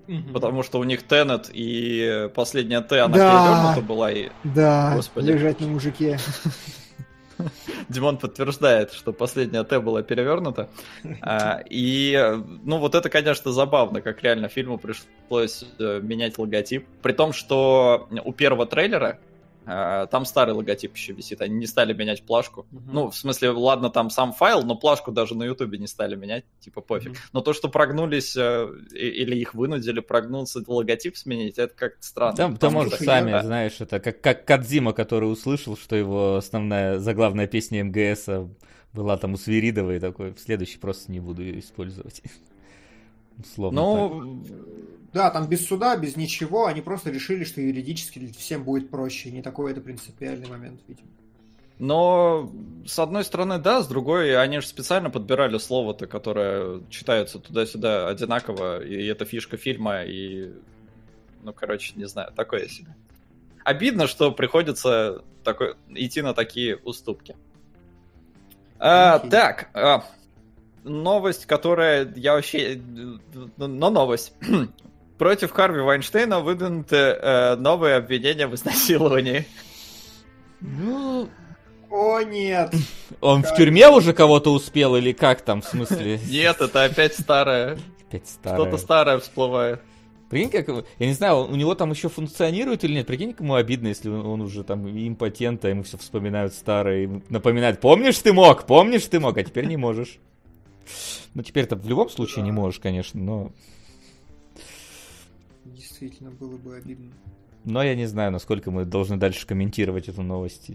[0.05, 0.31] Мгм.
[0.31, 3.29] Потому что у них Теннет и последняя Т, она Да.
[3.31, 5.25] перевернута была, и Да, Господи.
[5.31, 6.19] лежать на мужике.
[7.89, 10.69] Димон подтверждает, что последняя Т была перевернута.
[11.21, 12.15] А, И,
[12.63, 16.85] ну, вот это, конечно, забавно, как реально фильму пришлось э, менять логотип.
[17.01, 19.17] При том, что у первого трейлера
[19.65, 22.65] Там старый логотип еще висит, они не стали менять плашку.
[22.71, 22.93] Мгм.
[22.93, 26.43] Ну, в смысле, ладно, там сам файл, но плашку даже на Ютубе не стали менять,
[26.59, 27.11] типа пофиг.
[27.11, 27.17] Мгм.
[27.31, 32.35] Но то, что прогнулись э, или их вынудили прогнуться, логотип сменить, это как-то странно.
[32.35, 33.43] Там, там Потому что- сами, Да.
[33.43, 38.27] знаешь, это как, как Кадзима, который услышал, что его основная заглавная песня МГС
[38.91, 42.21] была там у Свиридова, и такой, в следующий просто не буду ее использовать.
[43.39, 44.53] Условно так.
[45.13, 49.31] Ну, Да, там без суда, без ничего, они просто решили, что юридически всем будет проще.
[49.31, 51.07] Не такой это принципиальный момент, видимо.
[51.79, 52.51] Но,
[52.85, 58.83] с одной стороны, да, с другой, они же специально подбирали слово-то, которое читается туда-сюда одинаково,
[58.83, 60.53] и это фишка фильма, и,
[61.41, 62.95] ну, короче, не знаю, такое себе.
[63.63, 67.35] Обидно, что приходится такой, идти на такие уступки.
[68.79, 70.05] А, так, а,
[70.83, 72.81] новость, которая я вообще...
[73.57, 74.33] Но новость.
[75.17, 79.45] Против Харви Вайнштейна выдвинуты э, новые обвинения в изнасиловании.
[80.59, 81.29] Ну,
[81.89, 82.73] О, нет!
[83.21, 86.19] он в тюрьме уже кого-то успел или как там, в смысле?
[86.27, 87.77] Нет, это опять старое.
[88.07, 88.59] Опять старое.
[88.61, 89.81] Что-то старое всплывает.
[90.29, 90.67] Прикинь, как...
[90.67, 93.05] его- Я не знаю, у него там еще функционирует или нет.
[93.05, 97.03] Прикинь, кому обидно, если он он уже там импотент, а ему все вспоминают старое.
[97.03, 100.17] и напоминают, помнишь ты мог, помнишь ты мог, а теперь не можешь.
[101.35, 103.51] Ну, теперь-то в любом случае не можешь, конечно, но...
[105.75, 107.11] Действительно, было бы обидно.
[107.65, 110.71] Но я не знаю, насколько мы должны дальше комментировать эту новость.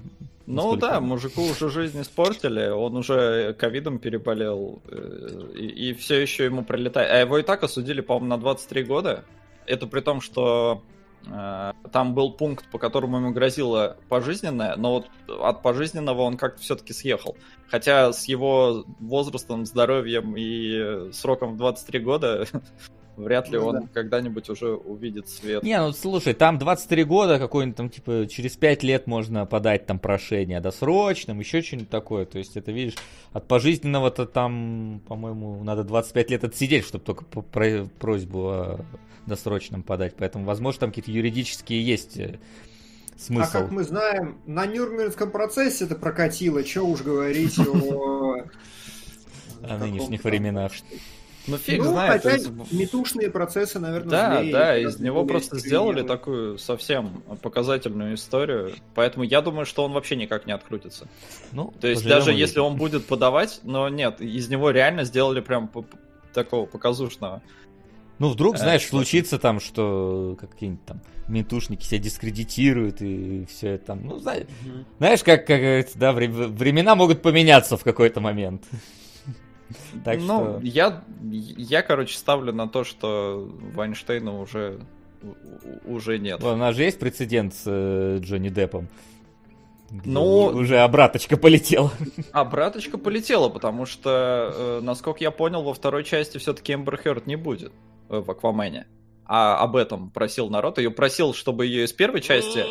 [0.47, 6.45] Ну Насколько- да, мужику уже жизнь испортили, он уже ковидом переболел, э, и, все еще
[6.47, 7.11] ему прилетает.
[7.11, 9.25] А его и так осудили, по-моему, на 23 года.
[9.67, 10.83] Это при том, что
[11.27, 15.11] э, там был пункт, по которому ему грозило пожизненное, но вот
[15.43, 17.37] от пожизненного он как-то все-таки съехал.
[17.67, 22.47] Хотя с его возрастом, здоровьем и сроком в 23 года
[23.18, 23.88] вряд ли Ну он да.
[23.92, 25.62] когда-нибудь уже увидит свет.
[25.62, 29.98] Не, ну слушай, там 23 года, какой-нибудь там, типа, через 5 лет можно подать там
[29.98, 32.24] прошение о досрочном, еще что-нибудь такое.
[32.24, 32.94] То есть это, видишь,
[33.33, 38.81] от пожизненного-то там, по-моему, надо 25 лет отсидеть, чтобы только про- просьбу о
[39.26, 40.14] досрочном подать.
[40.16, 42.38] Поэтому, возможно, там какие-то юридические есть э,
[43.14, 43.52] А смысл.
[43.52, 48.44] как мы знаем, на Нюрнбергском процессе это прокатило, что уж говорить о...
[49.61, 50.70] О нынешних временах.
[51.49, 52.23] Ну фиг ну, знает.
[52.23, 56.09] хотя есть- метушные процессы, наверное, Да, злее, да, из него просто сделали искривленные.
[56.17, 58.75] такую совсем показательную историю.
[58.95, 61.09] Поэтому я думаю, что он вообще никак не открутится.
[61.53, 62.41] Ну, То есть даже увидим.
[62.41, 65.71] если он будет подавать, но нет, из него реально сделали прям
[66.35, 67.43] такого показушного.
[68.19, 68.97] Ну, вдруг, Э, знаешь, что-то.
[68.97, 74.07] случится там, что какие-нибудь там ментушники себя дискредитируют и все это там.
[74.07, 74.85] Ну, знаешь, Мгм.
[74.99, 78.65] знаешь как, как да, вре- времена могут поменяться в какой-то момент.
[80.04, 80.61] Так ну, что...
[80.62, 84.81] я, я, короче, ставлю на то, что Вайнштейна уже,
[85.85, 86.42] уже нет.
[86.42, 88.88] У нас же есть прецедент с э, Джонни Деппом.
[90.04, 91.90] Ну- Уже обраточка полетела.
[92.33, 97.26] А браточка полетела, потому что, э, насколько я понял, во второй части все-таки Эмбер Хёрд
[97.26, 97.72] не будет
[98.11, 98.87] э, в Аквамене.
[99.24, 100.78] А об этом просил народ.
[100.78, 102.64] Ее просил, чтобы ее из первой части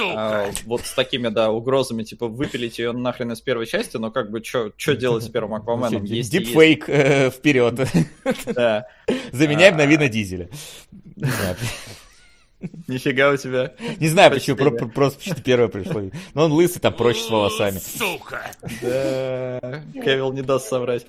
[0.00, 4.30] а, вот с такими, да, угрозами, типа, выпилить ее нахрен из первой части, но как
[4.30, 6.04] бы, что делать с первым Акваменом?
[6.04, 7.88] Дипфейк э, вперед.
[8.46, 8.86] Да.
[9.32, 9.86] Заменяем на А.
[9.86, 10.48] Вина Дизеля.
[11.16, 11.56] Не знаю,
[12.88, 13.74] Нифига у тебя.
[13.98, 16.02] Не знаю почему, Почти, про- про- просто почему-то первое пришло.
[16.34, 17.78] Но он лысый, там проще с волосами.
[18.80, 19.82] Да.
[19.92, 21.06] Кевилл не даст соврать.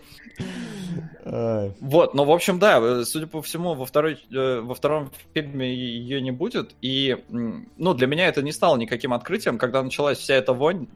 [1.79, 5.73] Вот, ну, в общем, да, э, судя по всему, во, второй, э, во втором фильме
[5.73, 10.35] ее не будет, и, ну, для меня это не стало никаким открытием, когда началась вся
[10.35, 10.87] эта вонь,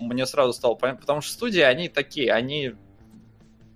[0.00, 2.74] мне сразу стало понятно, потому что студии, они такие, они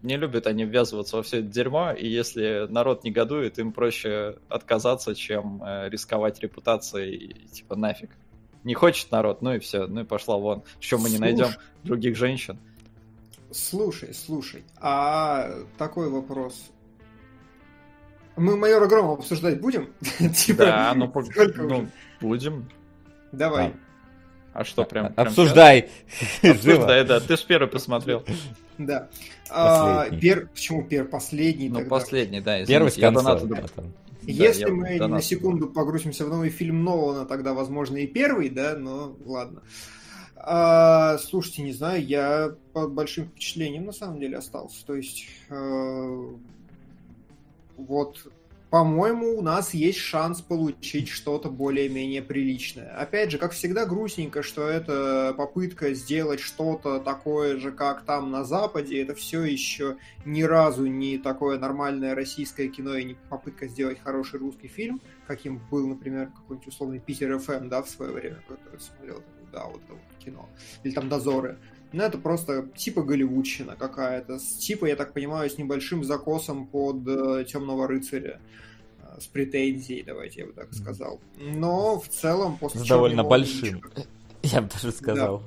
[0.03, 5.15] не любят они ввязываться во все это дерьмо, и если народ негодует, им проще отказаться,
[5.15, 8.11] чем э, рисковать репутацией, типа, нафиг.
[8.65, 10.65] Не хочет народ, ну и все, ну и пошла вон.
[10.81, 11.49] Что мы не найдем
[11.85, 12.59] других женщин?
[13.53, 16.71] Слушай, слушай, а такой вопрос.
[18.37, 19.89] Мы майора Грома обсуждать будем?
[20.35, 21.25] Типа, Да, ну, по-
[21.57, 21.89] ну,
[22.21, 22.69] будем.
[23.33, 23.73] Давай.
[24.53, 25.13] А что, прям...
[25.13, 25.91] прям Обсуждай.
[26.43, 27.21] Обсуждай, да.
[27.21, 28.25] Ты ж первый посмотрел.
[28.79, 29.09] Да.
[29.51, 31.69] А, пер- Почему пер последний?
[31.69, 31.91] Ну, тогда?
[31.91, 32.63] последний, да.
[32.63, 33.35] извините, Первый с конца.
[33.37, 33.85] да.
[34.23, 38.77] Если мы донат на секунду погрузимся в новый фильм Нолана, тогда, возможно, и первый, да,
[38.77, 39.63] но ладно.
[39.63, 39.67] А,
[41.19, 44.85] слушайте, не знаю, я под большим впечатлением на самом деле остался.
[44.87, 46.35] То есть, э,
[47.77, 48.31] вот
[48.69, 52.91] по-моему, у нас есть шанс получить что-то более-менее приличное.
[52.99, 58.45] Опять же, как всегда, грустненько, что это попытка сделать что-то такое же, как там на
[58.45, 59.01] Западе.
[59.01, 64.41] Это все еще ни разу не такое нормальное российское кино и не попытка сделать хороший
[64.41, 69.23] русский фильм, каким был, например, какой-нибудь условный Питер ФМ, да, в свое время, который смотрел,
[69.53, 70.49] да, вот это вот кино.
[70.85, 71.59] Или там Дозоры.
[71.93, 74.39] Ну, это просто типа голливудщина какая-то.
[74.39, 78.41] С, типа, я так понимаю, с небольшим закосом под э, Темного рыцаря.
[79.01, 81.21] Э, с претензией, давайте я бы так сказал.
[81.39, 83.77] Но в целом после С «Черной довольно молнии» большим.
[83.77, 83.91] ничего-
[84.43, 85.43] Я бы даже сказал.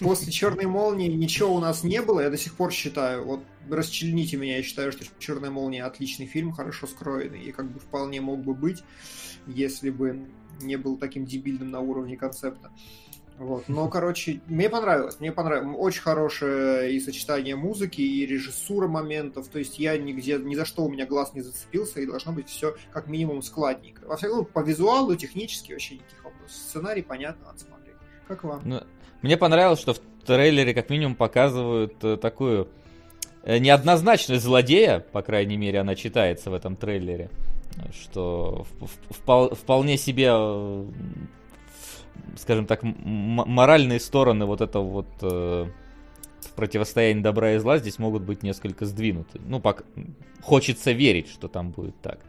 [0.00, 2.20] После черной молнии ничего у нас не было.
[2.20, 6.52] Я до сих пор считаю, вот расчлените меня, я считаю, что Черная молния отличный фильм,
[6.52, 8.84] хорошо скроенный, и как бы вполне мог бы быть,
[9.48, 10.26] если бы
[10.60, 12.70] не был таким дебильным на уровне концепта.
[13.38, 13.64] Вот.
[13.68, 15.18] Но, короче, мне понравилось.
[15.20, 15.76] Мне понравилось.
[15.78, 19.48] Очень хорошее и сочетание музыки, и режиссура моментов.
[19.48, 22.48] То есть я нигде, ни за что у меня глаз не зацепился, и должно быть
[22.48, 24.06] все как минимум складненько.
[24.06, 26.56] Во всяком случае, по визуалу, технически вообще никаких вопросов.
[26.56, 27.94] Сценарий понятно, надо смотреть.
[28.28, 28.60] Как вам?
[28.64, 28.80] Ну,
[29.22, 32.68] мне понравилось, что в трейлере как минимум показывают э, такую
[33.42, 37.30] э, неоднозначность злодея, по крайней мере, она читается в этом трейлере,
[37.92, 40.86] что в- в- впол- вполне себе, э,
[42.36, 45.66] скажем так, моральные стороны вот этого вот э,
[46.56, 49.40] противостояния добра и зла здесь могут быть несколько сдвинуты.
[49.46, 49.84] Ну, пок-
[50.42, 52.20] хочется верить, что там будет так.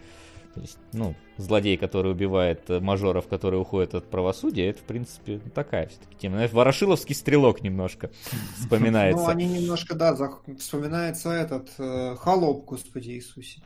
[0.53, 5.39] То есть, ну, злодей, который убивает э, мажоров, которые уходят от правосудия, это, в принципе,
[5.53, 6.35] такая все-таки тема.
[6.35, 8.09] Знаешь, Ворошиловский стрелок немножко
[8.57, 9.25] вспоминается.
[9.25, 10.15] Ну, они немножко, да,
[10.57, 13.61] вспоминается этот э, холоп, Господи Иисусе.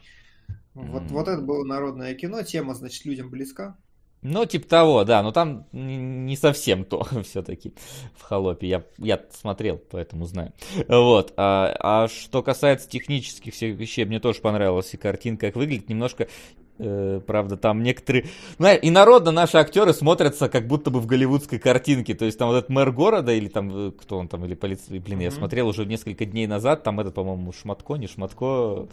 [0.73, 3.77] Вот, вот это было народное кино, тема, значит, людям близка.
[4.21, 7.73] Ну, типа того, да, но там не совсем то все-таки
[8.15, 8.67] в холопе.
[8.67, 10.53] Я, я смотрел, поэтому знаю.
[10.87, 11.33] Вот.
[11.37, 15.87] А, а что касается технических всех вещей, мне тоже понравилась и картинка, как выглядит.
[15.87, 16.27] Немножко,
[16.79, 18.25] правда, там некоторые...
[18.81, 22.13] И народно наши актеры смотрятся как будто бы в голливудской картинке.
[22.15, 24.99] То есть там вот этот мэр города, или там, э, кто он там, или полиция...
[24.99, 25.37] Блин, я Мгм.
[25.37, 28.87] смотрел уже несколько дней назад, там этот, по-моему, Шматко, не Шматко,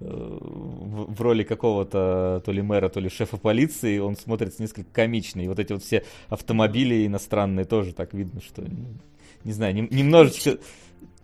[0.00, 5.40] э, в, роли какого-то то ли мэра, то ли шефа полиции, он смотрится несколько комично.
[5.40, 8.86] И вот эти вот все автомобили иностранные тоже так видно, что, ну,
[9.44, 10.58] не знаю, нем- немножечко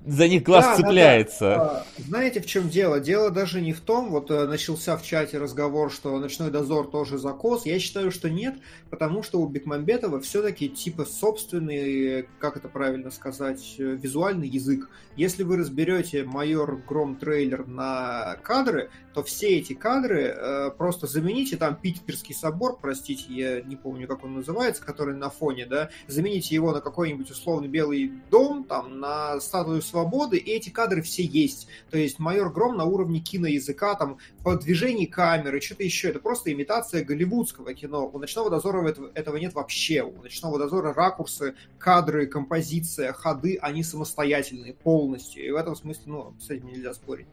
[0.08, 0.82] за них глаз Да, да, да.
[0.82, 1.54] цепляется.
[1.54, 2.98] А, Знаете, в чем дело?
[2.98, 7.18] Дело даже не в том, вот э, начался в чате разговор, что «Ночной дозор» тоже
[7.18, 7.66] закос.
[7.66, 8.56] Я считаю, что нет,
[8.88, 14.88] потому что у Бекмамбетова все-таки типа собственный, как это правильно сказать, э, визуальный язык.
[15.16, 21.56] Если вы разберете «Майор Гром» трейлер на кадры, то все эти кадры э, просто замените
[21.56, 26.54] там Питерский собор, простите, я не помню, как он называется, который на фоне, да, замените
[26.54, 31.66] его на какой-нибудь условный белый дом, там, на статую свободы, и эти кадры все есть.
[31.90, 36.10] То есть майор Гром на уровне киноязыка, там, по движению камеры, что-то еще.
[36.10, 38.08] Это просто имитация голливудского кино.
[38.08, 40.02] У «Ночного дозора» этого, этого нет вообще.
[40.02, 45.44] У «Ночного дозора» ракурсы, кадры, композиция, ходы, они самостоятельные полностью.
[45.44, 47.26] И в этом смысле, ну, с этим нельзя спорить.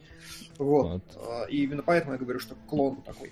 [0.58, 0.88] Вот.
[0.92, 1.02] Вот.
[1.18, 3.32] А, И именно поэтому я говорю, что клон такой.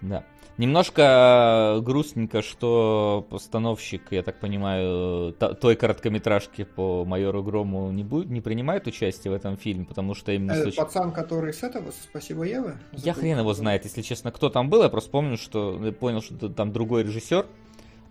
[0.00, 0.24] Да.
[0.58, 8.28] Немножко э, грустненько, что постановщик, я так понимаю, той короткометражки по майору Грому не, будет,
[8.28, 10.52] не принимает участие в этом фильме, потому что именно...
[10.52, 12.74] Э, точ- Пацан, который с этого, спасибо, Ева.
[12.92, 14.82] Я хрен его знает, если честно, кто там был.
[14.82, 17.46] Я просто помню, что понял, что там другой режиссер.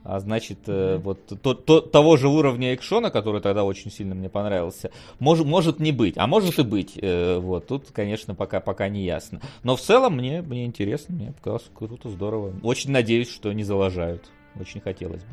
[0.03, 4.29] А значит, э, вот то, то- того же уровня экшона, который тогда очень сильно мне
[4.29, 6.97] понравился, может, может не быть, а может и быть.
[7.01, 9.41] Э, вот тут, конечно, пока, пока не ясно.
[9.63, 12.53] Но в целом мне, мне интересно, мне показалось круто, здорово.
[12.63, 14.29] Очень надеюсь, что не залажают.
[14.59, 15.29] Очень хотелось бы.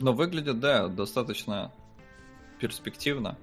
[0.00, 1.72] Но выглядит, да, достаточно
[2.60, 3.36] перспективно.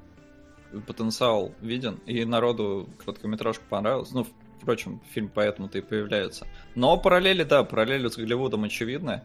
[0.88, 4.12] Потенциал виден, и народу короткометражка понравилась.
[4.12, 4.26] Ну,
[4.62, 6.48] впрочем, фильм поэтому-то и появляется.
[6.76, 9.22] Но параллели, да, параллели с Голливудом очевидны.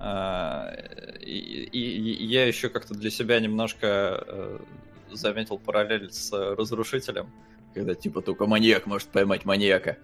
[0.00, 4.58] И, и- я еще как-то для себя немножко э,
[5.12, 7.30] заметил параллель с разрушителем,
[7.74, 9.98] когда типа только маньяк может поймать маньяка.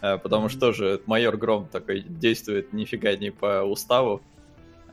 [0.00, 4.22] А, Потому что тоже майор Гром такой действует нифига не по уставу.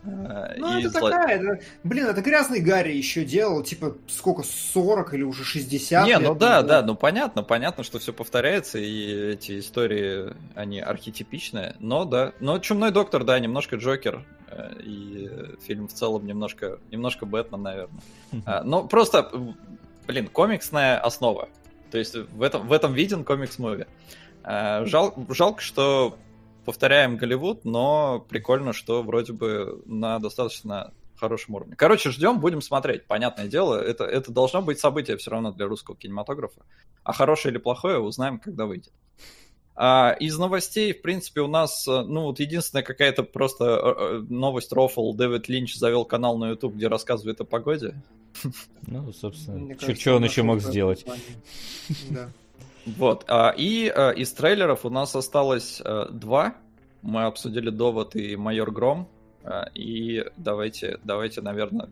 [0.10, 4.44] А, Ну, и это зло- такая, это- блин, это грязный Гарри еще делал, типа, сколько,
[4.44, 8.78] 40 или уже 60 Не, лет ну да, да, ну понятно, понятно, что все повторяется,
[8.80, 15.30] и эти истории, они архетипичные, но да, но Чумной Доктор, да, немножко Джокер, э, и
[15.66, 18.02] фильм в целом немножко, немножко Бэтмен, наверное.
[18.46, 19.30] А, Ну, просто,
[20.08, 21.50] блин, комиксная основа,
[21.92, 23.88] то есть в этом, в этом виден комикс-муви.
[24.44, 26.18] А, Жал, жалко, что
[26.68, 31.76] повторяем Голливуд, но прикольно, что вроде бы на достаточно хорошем уровне.
[31.78, 33.08] Короче, ждем, будем смотреть.
[33.08, 36.62] Понятное дело, это, это должно быть событие все равно для русского кинематографа.
[37.04, 38.92] А хорошее или плохое узнаем, когда выйдет.
[39.78, 44.26] А из новостей, в принципе, у нас, э, ну, вот единственная какая-то просто э, э,
[44.28, 45.14] новость рофл.
[45.14, 47.96] Дэвид Линч завел канал на YouTube, где рассказывает о погоде.
[48.86, 51.06] Ну, собственно, что он еще мог сделать?
[52.10, 52.30] Да.
[52.96, 53.26] Вот.
[53.28, 56.56] а, И а, из трейлеров у нас осталось а, два.
[57.02, 59.10] Мы обсудили Довод и Майор Гром.
[59.74, 61.90] И давайте, давайте, наверное,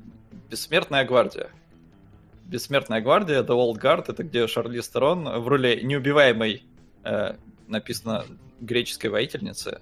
[0.50, 1.52] Бессмертная гвардия.
[2.46, 6.64] Бессмертная гвардия, The Old Guard, это где Шарли Стерон в роли неубиваемой,
[7.68, 8.26] написано,
[8.60, 9.80] греческой воительницы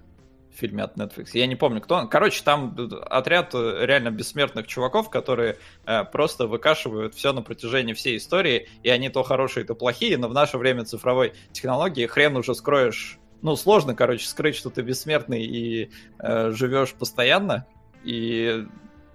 [0.55, 1.29] фильме от Netflix.
[1.33, 2.07] Я не помню, кто он.
[2.07, 2.75] Короче, там
[3.09, 8.89] отряд э, реально бессмертных чуваков, которые э, просто выкашивают все на протяжении всей истории, и
[8.89, 13.19] они то хорошие, то плохие, но в наше время цифровой технологии хрен уже скроешь.
[13.41, 17.67] Ну, сложно, короче, скрыть, что ты бессмертный и э, живешь постоянно.
[18.03, 18.65] И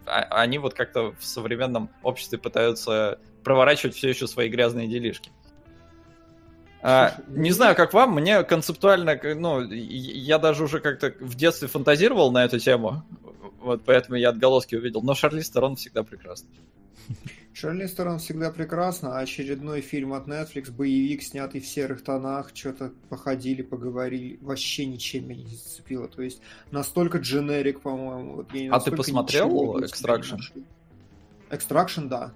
[0.07, 5.31] а- они вот как-то в современном обществе пытаются проворачивать все еще свои грязные делишки.
[6.81, 12.31] А, не знаю, как вам, мне концептуально, ну, я даже уже как-то в детстве фантазировал
[12.31, 13.03] на эту тему,
[13.61, 16.49] вот поэтому я отголоски увидел, но Шарли Стерон всегда прекрасна.
[17.53, 22.93] Шарли Стерон всегда прекрасно, а очередной фильм от Netflix, боевик, снятый в серых тонах, что-то
[23.09, 26.07] походили, поговорили, вообще ничем меня не зацепило.
[26.07, 28.37] То есть настолько дженерик, по-моему.
[28.37, 30.39] Вот я А ты посмотрел Extraction?
[31.51, 32.33] Extraction, да.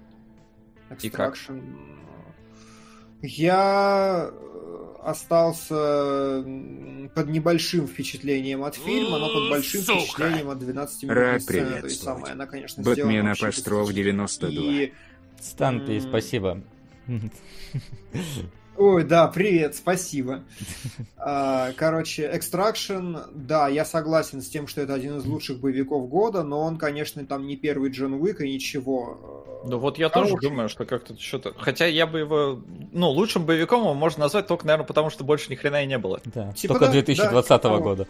[1.01, 1.37] И как?
[3.23, 6.43] Я э, остался
[7.15, 9.99] под небольшим впечатлением от фильма, но под большим Сука.
[9.99, 11.59] впечатлением от 12 минут Рад сцены.
[11.59, 12.19] То есть приветствовать.
[12.19, 14.03] самое, она, конечно, Бэтмен сделана вообще Апостроф фантастически.
[14.03, 14.71] 92.
[14.73, 14.93] И
[15.39, 16.61] Стан, ты, спасибо.
[18.75, 20.43] Ой, да, привет, спасибо.
[21.17, 26.43] А, Короче, Extraction, да, я согласен с тем, что это один из лучших боевиков года,
[26.43, 29.42] но он, конечно, там не первый Джон Уик и ничего.
[29.63, 30.49] Ну вот я тоже Хороший.
[30.49, 31.53] думаю, что как-то что-то...
[31.57, 32.61] Хотя я бы его...
[32.91, 35.97] Ну, лучшим боевиком его можно назвать только, наверное, потому что больше ни хрена и не
[35.97, 36.19] было.
[36.25, 38.07] Да, Типа только да, 2020 да, типа года.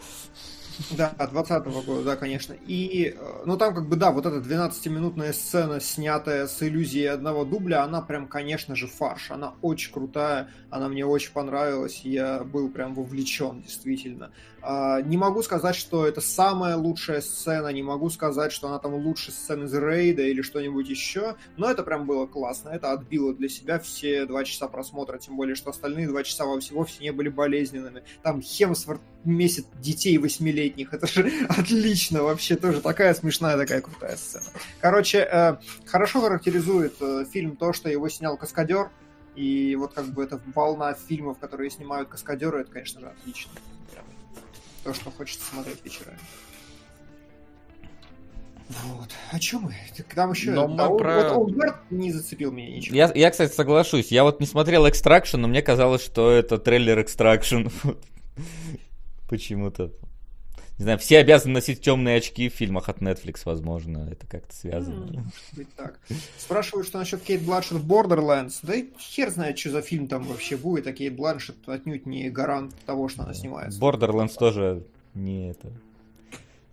[0.90, 2.54] Да, 20 года, да, конечно.
[2.66, 7.44] И, э, ну, там как бы, да, вот эта 12-минутная сцена, снятая с иллюзией одного
[7.44, 9.30] дубля, она прям, конечно же, фарш.
[9.30, 14.30] Она очень крутая, она мне очень понравилась, я был прям вовлечен, действительно.
[14.66, 18.94] А, Не могу сказать, что это самая лучшая сцена, не могу сказать, что она там
[18.94, 23.50] лучше сцены из Рейда или что-нибудь еще, но это прям было классно, это отбило для
[23.50, 28.04] себя все два часа просмотра, тем более, что остальные два часа вовсе, не были болезненными.
[28.22, 34.46] Там Хемсворт месяц детей восьмилетних, это же отлично вообще, тоже такая смешная, такая крутая сцена.
[34.80, 38.90] Короче, э, хорошо характеризует э, фильм то, что его снял каскадер,
[39.36, 43.52] и вот как бы эта волна фильмов, которые снимают каскадеры, это, конечно же, отлично.
[44.84, 46.18] То, что хочется смотреть вечерами.
[48.68, 49.10] Вот.
[49.30, 49.74] О чем мы?
[49.96, 50.50] Так Там еще...
[50.52, 52.96] Но мы да, про- Вот Олдберт не зацепил меня ничего.
[52.96, 54.08] Я, я, кстати, соглашусь.
[54.10, 57.72] Я вот не смотрел Extraction, но мне казалось, что это трейлер Extraction.
[57.82, 58.02] Вот.
[59.28, 59.92] Почему-то.
[60.78, 64.08] Не знаю, все обязаны носить темные очки в фильмах от Netflix, возможно.
[64.10, 65.24] Это как-то связано.
[65.52, 66.00] Быть так.
[66.36, 68.58] Спрашивают, что насчет Кейт Бланшет в Borderlands.
[68.62, 72.28] Да и хер знает, что за фильм там вообще будет, а Кейт Бланшет отнюдь не
[72.28, 73.78] гарант того, что она снимается.
[73.78, 75.72] Borderlands тоже не это.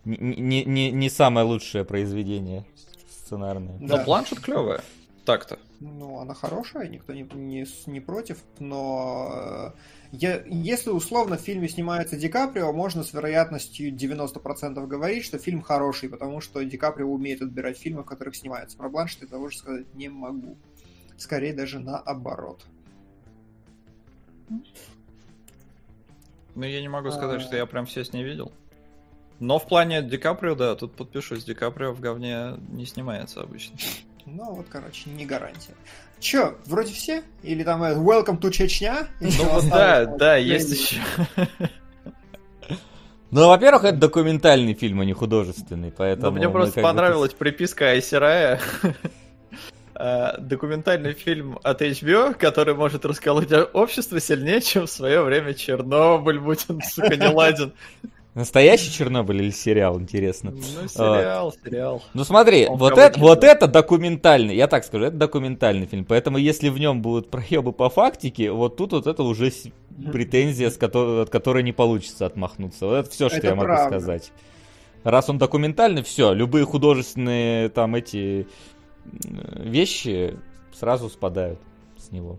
[0.04, 2.66] Не, не, не, не самое лучшее произведение
[3.08, 3.78] сценарное.
[3.78, 3.98] Да.
[3.98, 4.82] Но планшет клевая.
[5.24, 5.58] Так-то.
[5.78, 9.70] Ну, она хорошая, никто не, не, не против, но э,
[10.12, 15.62] я, если условно в фильме снимается Ди Каприо, можно с вероятностью 90% говорить, что фильм
[15.62, 18.76] хороший, потому что Ди Каприо умеет отбирать фильмы, в которых снимается.
[18.76, 20.58] Про Бланшет я того же сказать не могу.
[21.16, 22.62] Скорее даже наоборот.
[26.54, 27.44] Ну, я не могу сказать, А.
[27.44, 28.52] что я прям все с ней видел.
[29.40, 33.78] Но в плане Ди Каприо, да, тут подпишусь, Ди Каприо в говне не снимается обычно.
[34.26, 35.74] Ну, вот, короче, не гарантия.
[36.20, 37.22] Че, вроде все?
[37.42, 39.08] Или там э, Welcome to Чечня?
[39.20, 41.00] Ну вот да, да, есть еще.
[43.32, 46.36] Ну, во-первых, это документальный фильм, а не художественный, Но поэтому...
[46.36, 48.60] мне просто понравилась приписка Айсерая.
[49.94, 56.40] А, Документальный фильм от HBO, который может расколоть общество сильнее, чем в свое время Чернобыль,
[56.40, 57.72] будь он, сука, не ладен.
[58.34, 60.52] Настоящий Чернобыль или сериал, интересно?
[60.52, 62.02] Ну, сериал, сериал.
[62.14, 66.38] Ну смотри, Он вот это, вот это документальный, я так скажу, это документальный фильм, поэтому
[66.38, 69.52] если в нем будут проебы по фактике, вот тут вот это уже
[70.12, 72.86] претензия, с которой, от которой не получится отмахнуться.
[72.86, 73.98] Вот это все, что Это я могу правда.
[74.00, 74.32] сказать.
[75.04, 78.46] Раз он документальный, все, любые художественные там эти
[79.04, 80.38] вещи
[80.72, 81.58] сразу спадают
[81.98, 82.38] с него.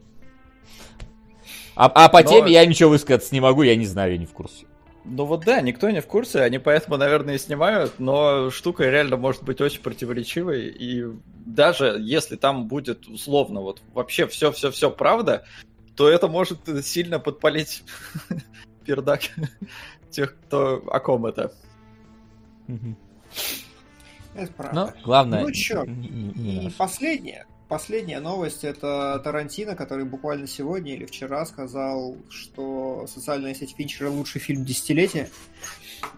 [1.76, 4.26] А, а по Но- теме я ничего высказать не могу, я не знаю, я не
[4.26, 4.66] в курсе.
[5.06, 9.18] Ну вот да, никто не в курсе, они поэтому, наверное, и снимают, но штука реально
[9.18, 11.06] может быть очень противоречивой, и
[11.46, 15.46] даже если там будет условно вот вообще все-все-все правда,
[15.96, 17.84] то это может сильно подпалить
[18.86, 19.22] пердак
[20.10, 21.52] тех, кто о ком это.
[22.68, 22.78] Это
[24.36, 24.96] Ну, правда.
[25.04, 25.42] главное...
[25.44, 26.74] Ну чё, не- не- не И наш.
[27.74, 34.40] Последняя, новость это Тарантино, который буквально сегодня или вчера сказал, что социальная сеть Финчера лучший
[34.40, 35.28] фильм десятилетия.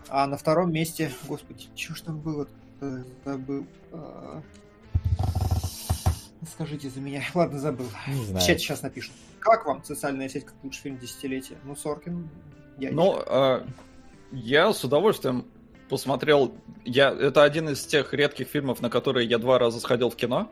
[0.09, 2.49] А на втором месте, господи, что ж там было?
[3.23, 3.65] Забыл.
[3.93, 4.41] А,
[6.51, 7.23] Скажите за меня.
[7.33, 7.87] Ладно, забыл.
[8.05, 9.13] Не В чате сейчас напишу.
[9.39, 11.55] Как вам социальная сеть как лучший фильм десятилетия?
[11.63, 12.29] Ну, Соркин,
[12.79, 13.65] я Ну, э,
[14.33, 15.45] я с удовольствием
[15.87, 16.53] посмотрел.
[16.83, 20.51] Я, это один из тех редких фильмов, на которые я два раза сходил в кино.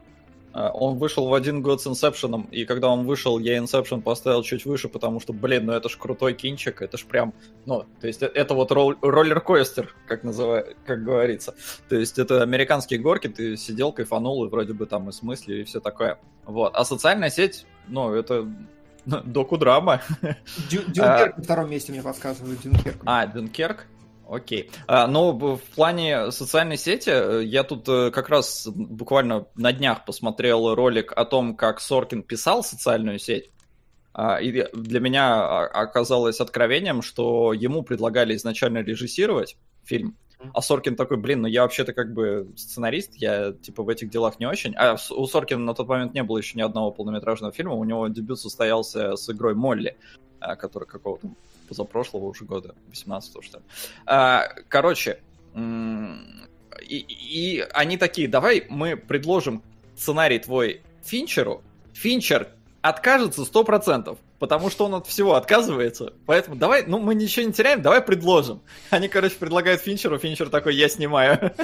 [0.53, 4.43] Э, Он вышел в один год с Инсепшеном, и когда он вышел, я Инсепшн поставил
[4.43, 7.33] чуть выше, потому что, блин, ну это ж крутой кинчик, это ж прям,
[7.65, 11.55] ну, то есть э- это вот рол- роллер-костер, как называют, как говорится.
[11.89, 15.63] То есть это американские горки, ты сидел, кайфанул, и вроде бы там и смысле, и
[15.63, 16.17] все такое.
[16.45, 16.75] Вот.
[16.75, 18.47] А социальная сеть, ну, это
[19.05, 20.01] доку-драма.
[20.69, 22.61] Дю- Дюнкерк на втором месте мне подсказывают.
[22.61, 22.97] Дюнкерк.
[23.05, 23.87] А, Дюнкерк?
[24.27, 24.71] Окей.
[24.87, 30.05] А, б- в плане социальной сети, э, я тут э, как раз буквально на днях
[30.05, 33.49] посмотрел ролик о том, как Соркин писал социальную сеть.
[34.13, 40.15] А, И для меня а- оказалось откровением, что ему предлагали изначально режиссировать фильм,
[40.53, 44.39] а Соркин такой, блин, ну я вообще-то как бы сценарист, я типа в этих делах
[44.39, 44.75] не очень.
[44.75, 48.07] А у Соркина на тот момент не было еще ни одного полнометражного фильма, у него
[48.07, 49.97] дебют состоялся с игрой Молли,
[50.39, 51.29] который какого-то
[51.63, 53.63] позапрошлого уже года, 18 что ли.
[54.05, 55.19] А, Короче,
[55.55, 59.63] и, и они такие, давай мы предложим
[59.95, 62.49] сценарий твой Финчеру, Финчер
[62.81, 67.81] откажется 100%, потому что он от всего отказывается, поэтому давай, ну мы ничего не теряем,
[67.81, 68.61] давай предложим.
[68.89, 71.53] Они, короче, предлагают Финчеру, Финчер такой, я снимаю.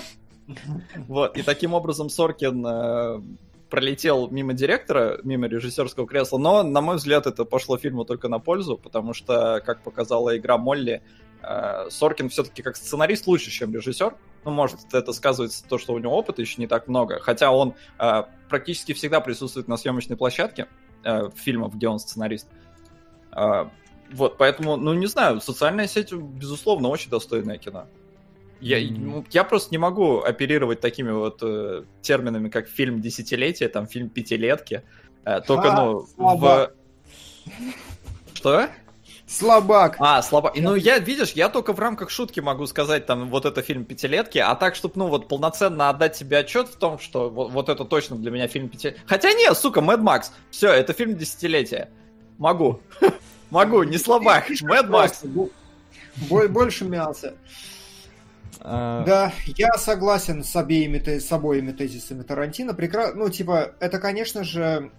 [1.08, 3.22] Вот, и таким образом Соркин э,
[3.70, 8.40] пролетел мимо директора, мимо режиссерского кресла, но, на мой взгляд, это пошло фильму только на
[8.40, 11.04] пользу, потому что, как показала игра Молли,
[11.42, 14.16] э, Соркин все-таки как сценарист лучше, чем режиссер.
[14.46, 17.76] Ну, может, это сказывается то, что у него опыта еще не так много, хотя он
[18.00, 20.68] э, практически всегда присутствует на съемочной площадке
[21.04, 22.48] э, фильмов, где он сценарист.
[24.12, 27.88] Вот, поэтому, ну, не знаю, социальная сеть, безусловно, очень достойное кино.
[28.62, 33.88] Я, ну, я просто не могу оперировать такими вот э, терминами, как фильм десятилетия, там
[33.88, 34.84] фильм пятилетки.
[35.24, 36.10] Э, только, Ха, ну, в...
[36.10, 36.74] слабак.
[38.34, 38.70] Что?
[39.30, 39.96] Слабак.
[40.00, 40.52] А, слабо.
[40.56, 44.40] Ну, я, видишь, я только в рамках шутки могу сказать, там, вот это фильм пятилетки,
[44.40, 47.86] а так, чтобы, ну, вот полноценно отдать себе отчет в том, что вот, вот это
[47.86, 49.02] точно для меня фильм пятилетки.
[49.06, 50.32] Хотя нет, сука, Мэд Макс.
[50.50, 51.90] Все, это фильм десятилетия.
[52.40, 52.82] Могу.
[53.52, 54.50] Могу, не слабак.
[54.62, 55.24] Мэд Макс.
[56.28, 57.36] Больше мялся.
[58.62, 62.74] А, Да, я согласен с обеими, с обоими тезисами Тарантино.
[62.74, 63.14] Прекра...
[63.14, 64.92] Ну, типа, это, конечно же...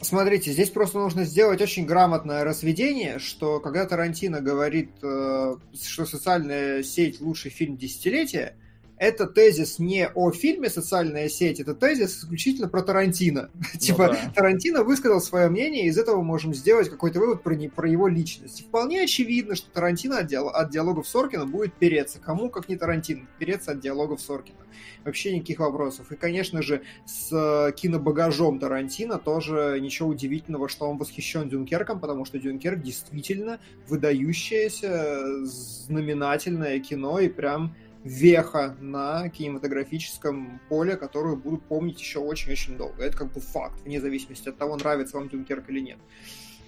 [0.00, 6.82] Смотрите, здесь просто нужно сделать очень грамотное разведение, что когда Тарантино говорит, э, что социальная
[6.82, 8.56] сеть лучший фильм десятилетия,
[9.02, 13.50] это тезис не о фильме «Социальная сеть», это тезис исключительно про Тарантино.
[13.80, 14.32] Типа, да.
[14.32, 18.06] Тарантино высказал свое мнение, и из этого можем сделать какой-то вывод про, не- про его
[18.06, 18.60] личность.
[18.60, 22.20] И вполне очевидно, что Тарантино от, диал- от диалогов Соркина будет переться.
[22.20, 24.58] Кому, как не Тарантино, переться от диалогов Соркина.
[25.04, 26.12] Вообще никаких вопросов.
[26.12, 32.24] И, конечно же, с э, кинобагажом Тарантино тоже ничего удивительного, что он восхищен Дюнкерком, потому
[32.24, 37.74] что Дюнкерк действительно выдающееся, знаменательное кино и прям
[38.04, 43.04] веха на кинематографическом поле, которую будут помнить еще очень-очень долго.
[43.04, 45.98] Это как бы факт, вне зависимости от того, нравится вам Дюнкерк или нет.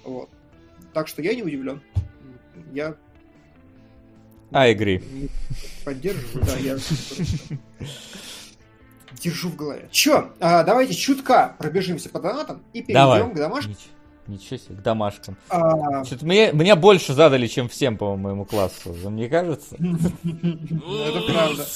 [0.04, 0.28] Вот.
[0.92, 1.82] Так что я не удивлен.
[2.72, 2.96] Я
[4.52, 5.02] I agree.
[5.12, 5.28] не
[5.84, 6.78] поддерживаю, да, я
[9.20, 9.88] держу в голове.
[9.90, 13.30] Че, давайте чутка пробежимся по донатам и перейдем Давай.
[13.30, 13.76] к домашним.
[14.26, 15.36] Нич- Ничего себе, к домашкам.
[15.50, 18.92] А, Что-то мне, мне больше задали, чем всем по моему классу.
[18.92, 19.76] Вам не кажется?
[19.78, 21.66] Это правда.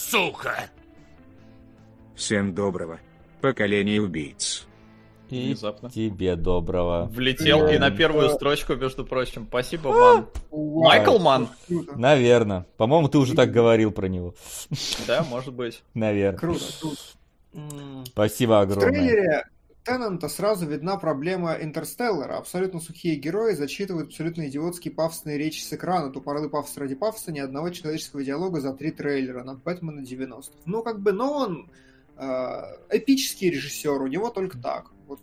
[2.14, 2.98] Всем доброго.
[3.40, 4.66] Поколение убийц.
[5.30, 5.90] И Внезапно.
[5.90, 7.04] тебе доброго.
[7.12, 8.34] Влетел и на первую Да.
[8.34, 9.44] строчку, между прочим.
[9.46, 10.26] Спасибо, Ман.
[10.50, 11.48] Вау, Майкл Ман?
[11.96, 12.64] Наверное.
[12.78, 14.34] По-моему, ты уже так говорил про него.
[15.06, 15.82] Да, может быть.
[15.92, 16.38] Наверное.
[16.38, 16.96] круто, круто.
[18.06, 18.90] Спасибо В огромное.
[18.90, 19.44] трейлере
[19.88, 22.36] Теннанта сразу видна проблема Интерстеллара.
[22.36, 26.12] Абсолютно сухие герои зачитывают абсолютно идиотские пафосные речи с экрана.
[26.12, 30.82] Тупорылый пафос ради пафоса, ни одного человеческого диалога за три трейлера на Бэтмена 90 Ну,
[30.82, 31.70] как бы, но он
[32.18, 32.22] э,
[32.90, 34.90] эпический режиссер, у него только так.
[35.06, 35.20] Вот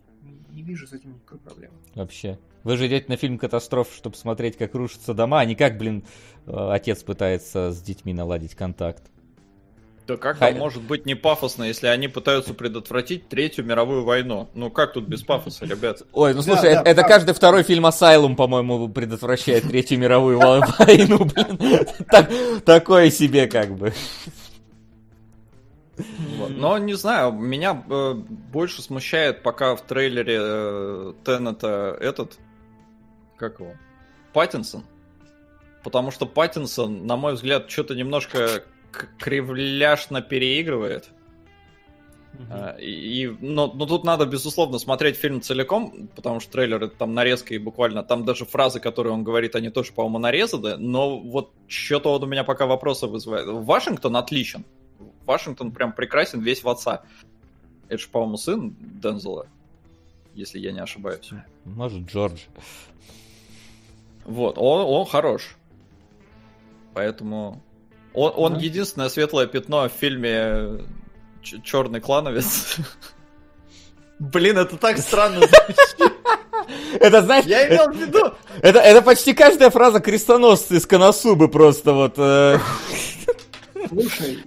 [0.49, 1.75] не вижу с этим никакой проблемы.
[1.93, 2.39] Вообще.
[2.63, 6.05] Вы же идете на фильм «Катастроф», чтобы смотреть, как рушатся дома, а не как, блин,
[6.47, 9.11] э, отец пытается с детьми наладить контакт.
[10.07, 14.49] Да как там может быть не пафосно, если они пытаются предотвратить Третью мировую войну?
[14.53, 16.03] Ну как тут без пафоса, ребят?
[16.13, 17.09] Ой, ну Да, слушай, да, это, это правда.
[17.09, 21.57] каждый второй фильм Асайлум, по-моему, предотвращает Третью мировую во- войну, блин.
[22.11, 22.29] Так-
[22.63, 23.93] Такое себе как бы.
[26.49, 32.37] Но не знаю, меня э, больше смущает пока в трейлере э, Теннета этот,
[33.37, 33.73] как его,
[34.33, 34.83] Паттинсон.
[35.83, 38.63] Потому что Паттинсон, на мой взгляд, что-то немножко
[39.19, 41.09] кривляшно переигрывает.
[42.49, 46.95] А, И, и- но, но тут надо, безусловно, смотреть фильм целиком, потому что трейлер это
[46.95, 50.75] там нарезка и буквально там даже фразы, которые он говорит, они тоже, по-моему, нарезаны.
[50.77, 53.47] Но вот что-то вот у меня пока вопросы вызывает.
[53.47, 54.65] Вашингтон отличен.
[55.25, 57.03] Вашингтон прям прекрасен весь в отца.
[57.87, 59.47] Это же, по-моему, сын Дензела,
[60.33, 61.29] если я не ошибаюсь.
[61.63, 62.41] Может, Джордж.
[64.25, 65.55] Вот, он, он хорош.
[66.93, 67.61] Поэтому
[68.15, 68.59] он, он Да.
[68.59, 70.85] единственное светлое пятно в фильме
[71.63, 72.77] Черный клановец.
[74.19, 75.45] Блин, это так странно.
[76.99, 78.31] Это, знаешь, Я имел в виду.
[78.61, 82.15] это, это почти каждая фраза крестоносца из Коносубы просто вот.
[82.17, 82.57] э,
[83.89, 84.43] Слушай,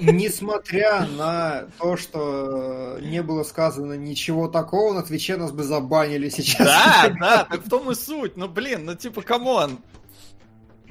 [0.00, 6.66] несмотря на то, что не было сказано ничего такого, на Твиче нас бы забанили сейчас.
[6.66, 8.36] Да, да, так в том и суть.
[8.36, 9.78] Ну, блин, ну типа, come on.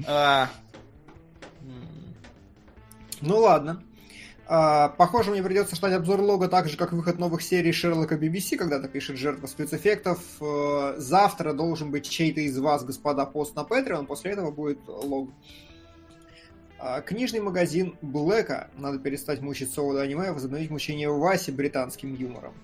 [0.06, 0.48] А,
[3.20, 3.82] Ну ладно.
[4.52, 8.56] А, похоже, мне придется ждать обзор лога так же, как выход новых серий Шерлока BBC,
[8.56, 10.18] когда-то пишет жертва спецэффектов.
[10.40, 15.30] Э, Завтра должен быть чей-то из вас, господа, пост на Patreon, после этого будет лог.
[16.80, 18.70] А, Книжный магазин Блэка.
[18.76, 22.54] Надо перестать мучить Соуда аниме, возобновить мучение Васи британским юмором.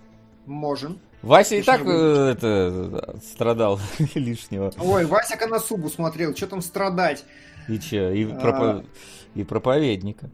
[0.46, 0.98] Можем.
[1.22, 3.78] Вася и так э, это страдал
[4.14, 4.72] лишнего.
[4.78, 7.24] Ой, Вася Канасубу смотрел, что там страдать?
[7.68, 8.28] И че, и, А.
[8.28, 8.86] пропо-
[9.34, 10.30] и проповедника.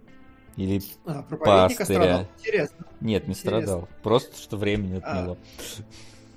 [0.56, 1.84] Или А, Пастыря.
[1.84, 2.28] страдал.
[2.38, 2.86] Интересно.
[3.00, 3.34] нет, не Интересно.
[3.34, 3.88] страдал.
[4.02, 5.10] Просто что времени А.
[5.20, 5.38] отняло.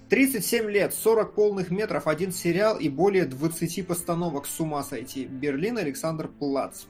[0.09, 4.45] 37 лет, 40 полных метров, один сериал и более 20 постановок.
[4.45, 5.25] С ума сойти.
[5.25, 6.83] Берлин, Александр Плац.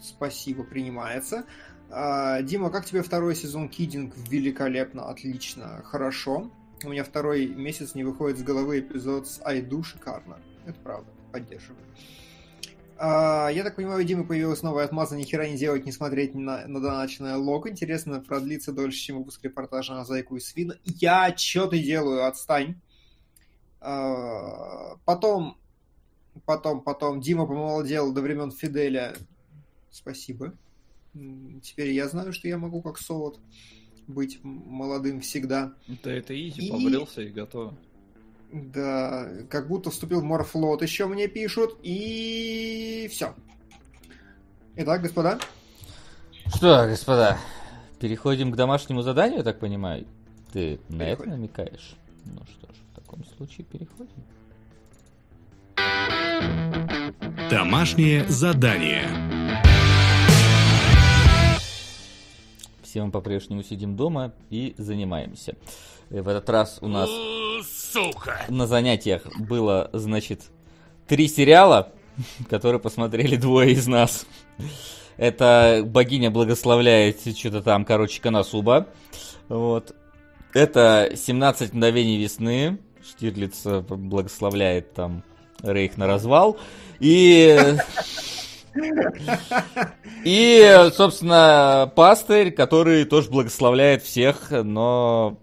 [0.00, 1.44] Спасибо, принимается.
[1.90, 4.14] А, Дима, как тебе второй сезон Кидинг?
[4.28, 6.50] Великолепно, отлично, хорошо.
[6.84, 10.38] У меня второй месяц не выходит с головы эпизод с Айду, шикарно.
[10.66, 11.80] Это правда, поддерживаю.
[13.00, 16.34] А, я так понимаю, у Димы появилась новая отмаза ни хера не делать, не смотреть
[16.34, 17.68] на, на доначенное лог.
[17.68, 20.76] Интересно, продлится дольше, чем выпуск репортажа на Зайку и Свина.
[20.84, 22.80] Я что ты делаю, отстань.
[23.80, 25.56] А, потом,
[26.44, 29.14] потом, потом, Дима помолодел до времен Фиделя.
[29.90, 30.54] Спасибо.
[31.62, 33.38] Теперь я знаю, что я могу как солод
[34.08, 35.74] быть молодым всегда.
[36.02, 37.76] Да это изи, И- побрился и готово.
[38.52, 43.34] Да, как будто вступил в морфлот, еще мне пишут, и все.
[44.76, 45.38] Итак, господа,
[46.54, 47.36] Что, господа,
[48.00, 50.06] переходим к домашнему заданию, я так понимаю?
[50.52, 51.30] Ты на это Переходим.
[51.32, 51.94] намекаешь?
[52.24, 54.24] Ну что ж, в таком случае переходим.
[57.50, 59.08] Домашнее задание.
[62.82, 65.56] Все мы по-прежнему сидим дома и занимаемся.
[66.10, 67.10] Э, В этот раз у нас
[67.92, 68.44] Сука!
[68.48, 70.42] на занятиях было, значит,
[71.06, 71.92] три сериала,
[72.50, 74.26] которые посмотрели двое из нас.
[75.16, 78.86] Это богиня благословляет что-то там, короче, Канасуба.
[79.48, 79.94] Вот.
[80.54, 82.78] Это 17 мгновений весны.
[83.04, 85.24] Штирлиц благословляет там
[85.62, 86.58] Рейх на развал.
[87.00, 87.58] И...
[90.24, 95.38] И, собственно, пастырь, который тоже благословляет всех, но...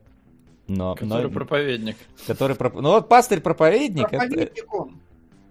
[0.68, 1.98] но Который но- проповедник.
[2.28, 4.18] который проп- Ну вот пастырь-проповедник, это...
[4.18, 5.00] проповедник он.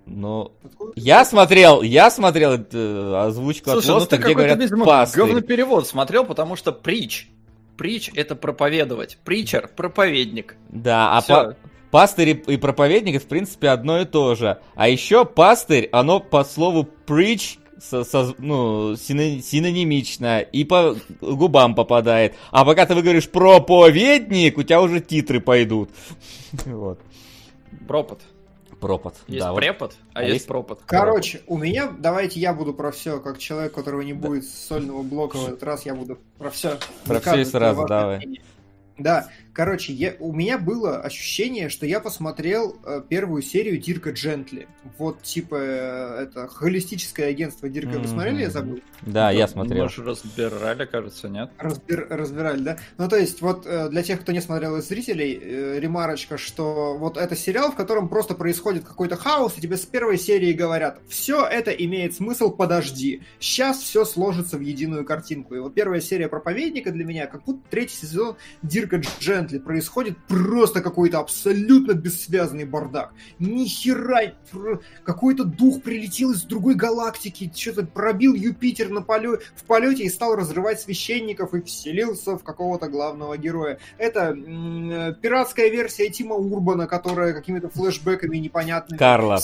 [0.07, 0.53] Ну,
[0.97, 5.23] я смотрел, я смотрел э, озвучку Слушай, от ну Лоста, ты где говорят видимо, пастырь.
[5.25, 7.29] говноперевод смотрел, потому что притч.
[7.79, 9.19] Притч— это проповедовать.
[9.25, 10.57] Притчер— проповедник.
[10.69, 11.35] Да, а Всё.
[11.35, 11.57] па-
[11.91, 14.59] пастырь и, проповедник, это, в принципе, одно и то же.
[14.75, 21.75] А еще пастырь, оно по слову preach со- со- ну, сино- синонимично и по губам
[21.75, 22.35] попадает.
[22.51, 25.91] А пока ты выговоришь проповедник, у тебя уже титры пойдут.
[26.66, 27.01] Вот.
[27.89, 28.20] Пропот.
[28.81, 29.14] Пропот.
[29.29, 29.59] Есть да, вот.
[29.59, 30.81] препод, а, А есть, есть- пропот.
[30.85, 35.03] Короче, у меня, давайте я буду про все, как человек, у которого не будет сольного
[35.03, 36.79] блока в этот раз, я буду про все.
[37.07, 38.41] Про всё и сразу, давай.
[38.99, 44.67] Да, Короче, я, у меня было ощущение, что я посмотрел э, первую серию Дирка Джентли.
[44.99, 48.01] Вот, типа, э, это холистическое агентство Дирка.
[48.01, 48.81] Вы смотрели, я забыл?
[49.03, 49.85] Да, я смотрел.
[49.85, 51.51] Мы же разбирали, кажется, нет?
[51.57, 52.79] Разбир, разбирали, да?
[52.99, 56.99] Ну, то есть, вот э, для тех, кто не смотрел из зрителей, э, ремарочка, что
[56.99, 60.99] вот это сериал, в котором просто происходит какой-то хаос, и тебе с первой серии говорят,
[61.09, 63.23] все это имеет смысл, подожди.
[63.39, 65.55] Сейчас все сложится в единую картинку.
[65.55, 70.80] И вот первая серия проповедника для меня, как будто третий сезон Дирка Джентли происходит просто
[70.80, 73.12] какой-то абсолютно бессвязный бардак.
[73.38, 79.64] Ни хера, пр- какой-то дух прилетел из другой галактики, что-то пробил Юпитер на поле, в
[79.64, 83.78] полете и стал разрывать священников и вселился в какого-то главного героя.
[83.99, 88.99] Это м, э, пиратская версия Тима Урбана, которая какими-то флешбэками непонятными...
[88.99, 89.40] Карла.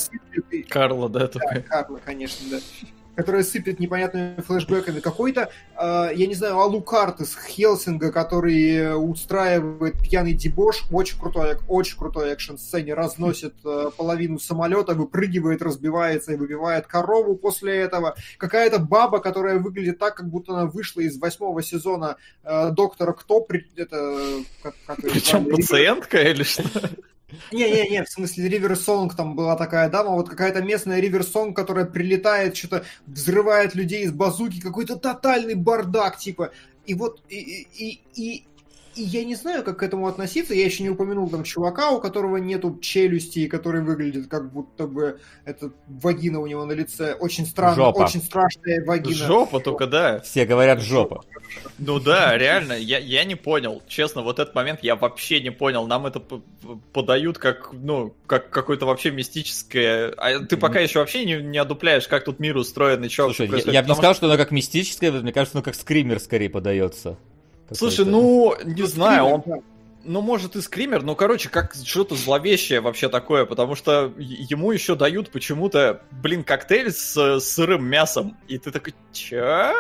[0.69, 1.63] Карла, да, да.
[1.63, 2.59] Карла, конечно, да.
[3.21, 5.01] Которая сыпет непонятными флешбэками.
[5.01, 10.85] Какой-то, э, я не знаю, Алукарт из Хелсинга, который э, устраивает пьяный дебош.
[10.91, 12.95] Очень крутой, очень крутой экшн-сцене.
[12.95, 18.17] Разносит э, половину самолета, выпрыгивает, разбивается и выбивает корову после этого.
[18.39, 23.43] Какая-то баба, которая выглядит так, как будто она вышла из восьмого сезона э, Доктора Кто.
[23.43, 24.43] При- Это...
[24.63, 26.63] Как, как Причем пациентка или что?
[27.53, 31.85] Не-не-не, в смысле Ривер Сонг там была такая дама, вот какая-то местная Ривер Сонг, которая
[31.85, 36.53] прилетает, что-то взрывает людей из базуки, какой-то тотальный бардак, типа.
[36.87, 38.45] И вот, и, и, и,
[38.97, 40.55] и я не знаю, как к этому относиться.
[40.55, 44.87] Я еще не упомянул там чувака, у которого нету челюсти, и который выглядит как будто
[44.87, 47.15] бы это вагина у него на лице.
[47.15, 47.99] Очень странно, Жопа.
[48.03, 49.15] очень страшная вагина.
[49.15, 50.21] Жопа только, да.
[50.21, 51.25] Все говорят жопа.
[51.79, 53.83] Ну да, реально, я, я не понял.
[53.87, 55.87] Честно, вот этот момент я вообще не понял.
[55.87, 56.21] Нам это
[56.93, 60.13] подают как, ну, как какое-то вообще мистическое.
[60.17, 63.49] А ты пока еще вообще не, не одупляешь, как тут мир устроен и что Слушай,
[63.67, 66.51] я, я бы не сказал, что оно как мистическое, мне кажется, оно как скример скорее
[66.51, 67.17] подается.
[67.73, 69.57] Слушай, ну, не знаю, он Да.
[70.03, 74.95] Ну, может, и скример, но, короче, как что-то зловещее вообще такое, потому что ему еще
[74.95, 78.35] дают почему-то, блин, коктейль с, с сырым мясом.
[78.49, 79.75] И ты такой, чё?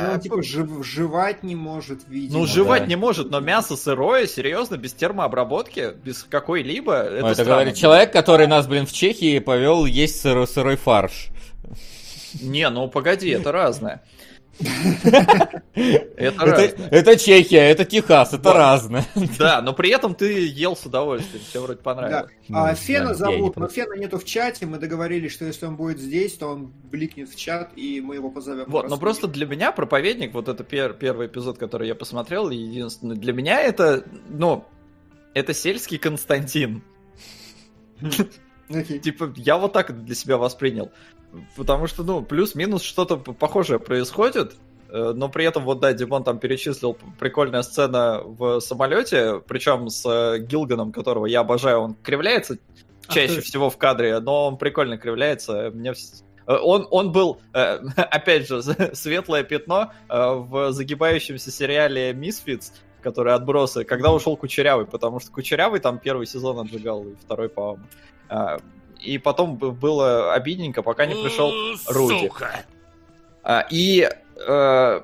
[0.00, 2.40] Ну, он, типа, жив- жевать не может, видимо.
[2.40, 2.88] Ну, жевать да.
[2.88, 8.12] не может, но мясо сырое, серьезно, без термообработки, без какой-либо, это, Ну, это говорит человек,
[8.12, 11.28] который нас, блин, в Чехии повел есть сырой, сырой фарш.
[12.42, 14.02] Не, ну погоди, это разное.
[14.60, 16.88] Это Это, разное.
[16.90, 19.04] это Чехия, это Техас, это разное.
[19.38, 22.30] Да, но при этом ты ел с удовольствием, тебе вроде понравилось.
[22.50, 23.68] А Ну, Фена зовут, но.
[23.68, 24.66] Фена нету в чате.
[24.66, 28.30] Мы договорились, что если он будет здесь, то он бликнет в чат, и мы его
[28.30, 28.64] позовем.
[28.68, 33.16] Вот, но просто для меня проповедник, вот это пер- первый эпизод, который я посмотрел, единственный,
[33.16, 34.64] для меня это, ну,
[35.34, 36.82] это сельский Константин.
[39.02, 40.90] Типа, я вот так для себя воспринял.
[41.56, 44.54] Потому что, ну, плюс-минус что-то похожее происходит,
[44.88, 50.04] э, но при этом, вот да, Димон там перечислил прикольная сцена в самолете, причем с
[50.06, 52.58] э, Гилганом, которого я обожаю, он кривляется
[53.08, 53.40] чаще ты.
[53.42, 55.70] всего в кадре, но он прикольно кривляется.
[55.72, 58.62] Мне э, он, он был, опять же,
[58.94, 62.72] светлое пятно в загибающемся сериале Misfits,
[63.02, 67.84] который отбросы, когда ушел Кучерявый, потому что Кучерявый там первый сезон отжигал, и второй, по-моему.
[69.04, 71.50] И потом было обидненько, пока не пришел
[71.88, 72.26] Руди.
[72.28, 72.64] Сука.
[73.42, 74.08] А, И,
[74.46, 75.00] э,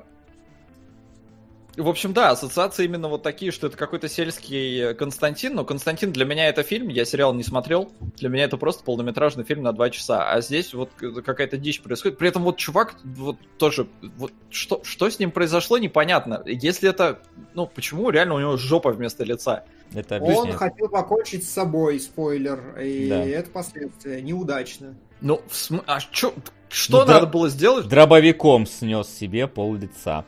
[1.77, 6.25] в общем, да, ассоциации именно вот такие, что это какой-то сельский Константин, но Константин для
[6.25, 9.89] меня это фильм, я сериал не смотрел, для меня это просто полнометражный фильм на два
[9.89, 12.17] часа, а здесь вот к- какая-то дичь происходит.
[12.17, 16.41] При этом вот чувак, вот тоже, вот что, что с ним произошло, непонятно.
[16.45, 17.21] Если это,
[17.53, 19.63] ну, почему реально у него жопа вместо лица?
[19.93, 23.25] Это Он хотел покончить с собой, спойлер, и Да.
[23.25, 24.21] это последствия.
[24.21, 24.95] Неудачно.
[25.21, 26.33] Ну, в см- а чё,
[26.69, 27.87] что Ну надо было сделать?
[27.87, 30.25] Дробовиком снес себе пол лица.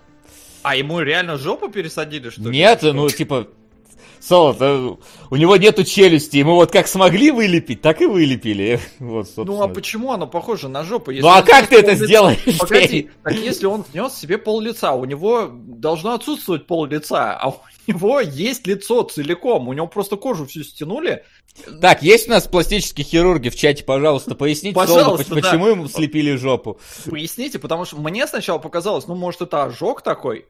[0.64, 2.58] А ему реально жопу пересадили, что ли?
[2.58, 3.48] Нет, ну типа,
[4.24, 4.96] Солод, э,
[5.32, 8.80] у него нету челюсти, ему вот как смогли вылепить, так и вылепили.
[9.00, 9.46] Вот, собственно.
[9.46, 11.12] Ну а почему оно похоже на жопу?
[11.12, 12.60] Если Ну а как ты это пол-лица- сделаешь?
[12.60, 17.50] Погоди, так если он снес себе пол лица, у него должно отсутствовать пол лица, а
[17.50, 21.24] у него есть лицо целиком, у него просто кожу всю стянули.
[21.82, 25.50] Так, есть у нас пластические хирурги в чате, пожалуйста, поясните, Пожалуйста, Солоду, да.
[25.50, 26.80] почему ему слепили жопу.
[27.06, 30.48] Поясните, потому что мне сначала показалось, ну может это ожог такой,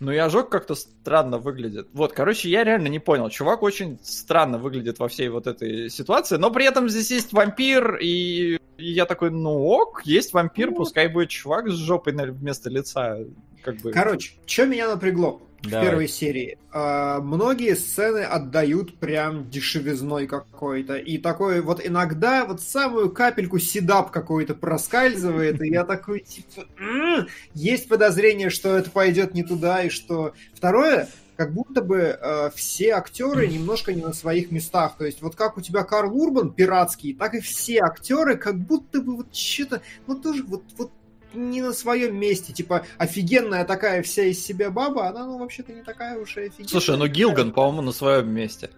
[0.00, 1.88] но и ожог как-то странно выглядит.
[1.92, 3.30] Вот, короче, я реально не понял.
[3.30, 7.96] Чувак очень странно выглядит во всей вот этой ситуации, но при этом здесь есть вампир,
[7.96, 13.18] и, и я такой, ну ок, есть вампир, пускай будет чувак с жопой вместо лица.
[13.62, 13.90] Как бы...
[13.90, 15.42] Короче, что меня напрягло?
[15.62, 15.86] Давай.
[15.86, 16.58] первой серии.
[16.72, 20.96] А, многие сцены отдают прям дешевизной какой-то.
[20.96, 27.28] И такой вот иногда вот самую капельку седап какой-то проскальзывает, и я такой, типа, «М,
[27.54, 30.32] есть подозрение, что это пойдет не туда, и что...
[30.54, 34.96] Второе, как будто бы э, все актеры немножко не на своих местах.
[34.98, 39.00] То есть вот как у тебя Карл Урбан пиратский, так и все актеры как будто
[39.00, 40.90] бы вот что-то, ну тоже вот, вот
[41.34, 42.52] не на своем месте.
[42.52, 46.68] Типа офигенная такая вся из себя баба, она ну вообще-то не такая уж и офигенная.
[46.68, 48.70] Слушай, ну Гилган, по-моему, на своем месте.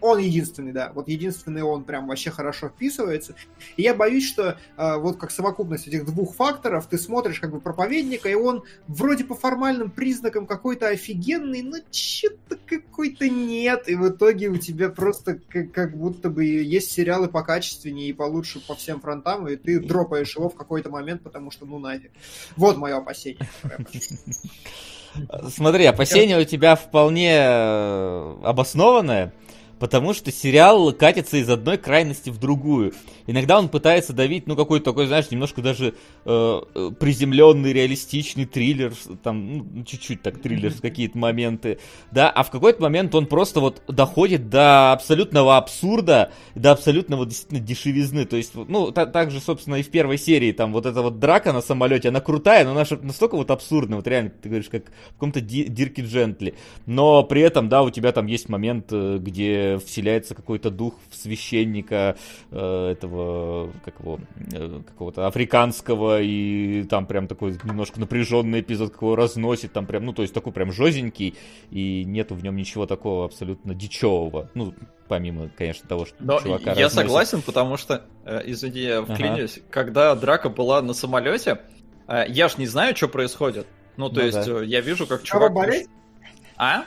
[0.00, 0.90] Он единственный, да.
[0.94, 3.34] Вот единственный он прям вообще хорошо вписывается.
[3.76, 7.60] И я боюсь, что э, вот как совокупность этих двух факторов, ты смотришь как бы
[7.60, 13.88] проповедника, и он вроде по формальным признакам какой-то офигенный, но что-то какой-то нет.
[13.88, 18.60] И в итоге у тебя просто как, как будто бы есть сериалы покачественнее и получше
[18.66, 22.10] по всем фронтам, и ты дропаешь его в какой-то момент, потому что ну нафиг.
[22.56, 23.48] Вот мое опасение.
[25.48, 29.32] Смотри, опасение у тебя вполне э, обоснованное,
[29.82, 32.92] потому что сериал катится из одной крайности в другую.
[33.26, 38.92] Иногда он пытается давить, ну, какой-то такой, знаешь, немножко даже э, э, приземленный, реалистичный триллер,
[39.24, 41.80] там, ну, чуть-чуть так триллер, какие-то моменты,
[42.12, 47.58] да, а в какой-то момент он просто вот доходит до абсолютного абсурда, до абсолютного действительно
[47.58, 51.02] дешевизны, то есть, ну, та- так же, собственно, и в первой серии, там, вот эта
[51.02, 54.48] вот драка на самолете, она крутая, но она же настолько вот абсурдная, вот реально, ты
[54.48, 56.54] говоришь, как в каком-то Ди- Дирке Джентли,
[56.86, 58.92] но при этом, да, у тебя там есть момент,
[59.74, 62.16] э, вселяется какой-то дух в священника
[62.50, 64.20] э, этого, как его,
[64.52, 70.04] э, какого-то африканского, и там прям такой немножко напряженный эпизод, как его разносит, там прям,
[70.06, 71.36] ну, то есть такой прям жестенький,
[71.70, 74.74] и нету в нем ничего такого абсолютно дичевого, ну,
[75.08, 76.94] помимо, конечно, того, что Но чувака я разносит.
[76.94, 79.14] согласен, потому что, э, извини, я Ага.
[79.14, 81.60] вклинюсь, когда драка была на самолете,
[82.08, 83.66] э, я ж не знаю, что происходит.
[83.96, 84.60] Ну, то Ну есть, да.
[84.62, 85.52] э, я вижу, как чувак...
[86.56, 86.84] А?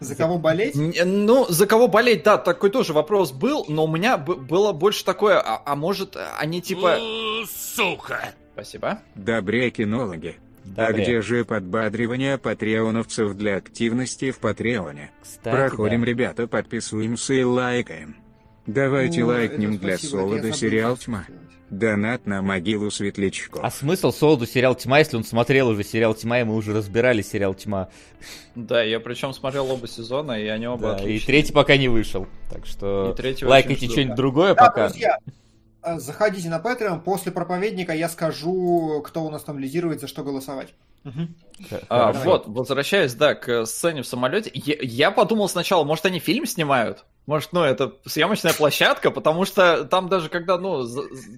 [0.00, 0.74] За кого болеть?
[0.76, 5.04] Ну, за кого болеть, да, такой тоже вопрос был, но у меня б- было больше
[5.04, 6.98] такое, а, а может, они типа...
[7.00, 8.32] У, Сука.
[8.54, 9.00] Спасибо.
[9.14, 10.36] Добрее кинологи.
[10.64, 15.10] Да, а где же подбадривание патреоновцев для активности в Патреоне?
[15.20, 16.06] Кстати, Проходим, да.
[16.06, 18.16] ребята, подписываемся и лайкаем.
[18.66, 21.24] Давайте Ну, лайкнем для Солода сериал «Тьма».
[21.72, 23.64] Донат на могилу светлячков.
[23.64, 27.22] А смысл Солоду сериал «Тьма», если он смотрел уже сериал «Тьма», и мы уже разбирали
[27.22, 27.88] сериал «Тьма».
[28.54, 31.26] Да, я причем смотрел оба сезона, и они оба Да, и отличные.
[31.26, 32.26] третий пока не вышел.
[32.50, 34.16] Так что И третий лайкайте что-нибудь да.
[34.16, 34.88] другое Да, пока.
[34.88, 35.16] друзья,
[35.82, 40.22] э, заходите на Patreon, после проповедника я скажу, кто у нас там лидирует, за что
[40.22, 40.74] голосовать.
[41.88, 46.44] А, вот, возвращаясь, да, к сцене в самолете, я, я подумал сначала, может, они фильм
[46.44, 47.06] снимают?
[47.24, 50.84] Может, ну, это съемочная площадка, потому что там даже когда, ну,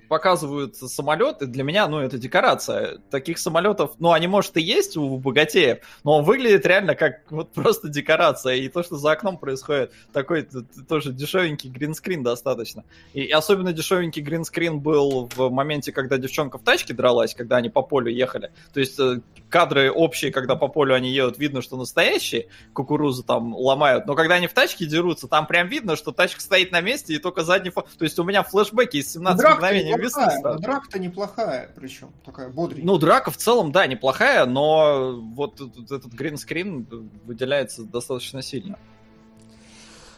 [0.09, 2.99] показывают самолеты, для меня, ну, это декорация.
[3.11, 7.53] Таких самолетов, ну, они, может, и есть у богатеев, но он выглядит реально как вот
[7.53, 8.55] просто декорация.
[8.55, 10.49] И то, что за окном происходит, такой
[10.89, 12.85] тоже дешевенький гринскрин достаточно.
[13.13, 17.83] И особенно дешевенький гринскрин был в моменте, когда девчонка в тачке дралась, когда они по
[17.83, 18.53] полю ехали.
[18.73, 19.21] То есть э,
[19.51, 24.37] кадры общие, когда по полю они едут, видно, что настоящие кукурузу там ломают, но когда
[24.37, 27.71] они в тачке дерутся, там прям видно, что тачка стоит на месте и только задний
[27.71, 27.85] фон.
[27.99, 32.49] То есть у меня флешбеки из 17 Драка мгновений весны но драка-то неплохая, причем такая
[32.49, 32.87] бодренькая.
[32.87, 36.87] Ну, драка в целом, да, неплохая, но вот этот этот гринскрин
[37.25, 38.79] выделяется достаточно сильно.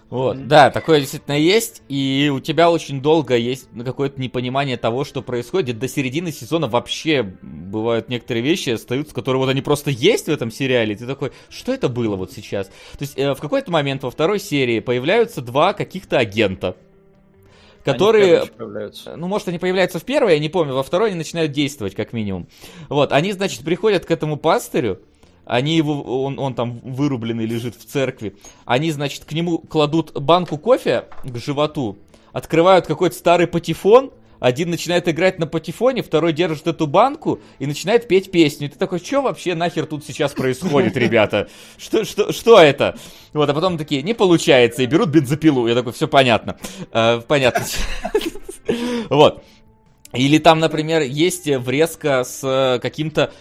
[0.09, 5.21] Вот, да, такое действительно есть, и у тебя очень долго есть какое-то непонимание того, что
[5.21, 5.81] происходит.
[5.81, 10.53] До середины сезона вообще бывают некоторые вещи остаются, которые вот они просто есть в этом
[10.53, 12.69] сериале, ты такой, что это было вот сейчас?
[12.69, 16.77] То есть э, в какой-то момент во второй серии появляются два каких-то агента,
[17.85, 18.45] которые
[19.17, 22.13] ну, может, они появляются в первой, я не помню, во второй они начинают действовать, как
[22.13, 22.47] минимум.
[22.89, 25.01] Вот, они, значит, приходят к этому пастырю,
[25.47, 30.59] они его, он, он там вырубленный лежит в церкви, они, значит, к нему кладут банку
[30.59, 31.97] кофе к животу,
[32.33, 38.07] открывают какой-то старый патефон, один начинает играть на патефоне, второй держит эту банку и начинает
[38.07, 38.67] петь песню.
[38.67, 41.49] И ты такой, что вообще нахер тут сейчас происходит, ребята?
[41.79, 42.99] Что, что, что это?
[43.33, 45.67] Вот, а потом такие, не получается, и берут бензопилу.
[45.67, 46.57] Я такой, все понятно.
[46.93, 47.65] Э, понятно.
[49.09, 49.45] Вот.
[50.13, 53.33] Или там, например, есть врезка с э, каким-то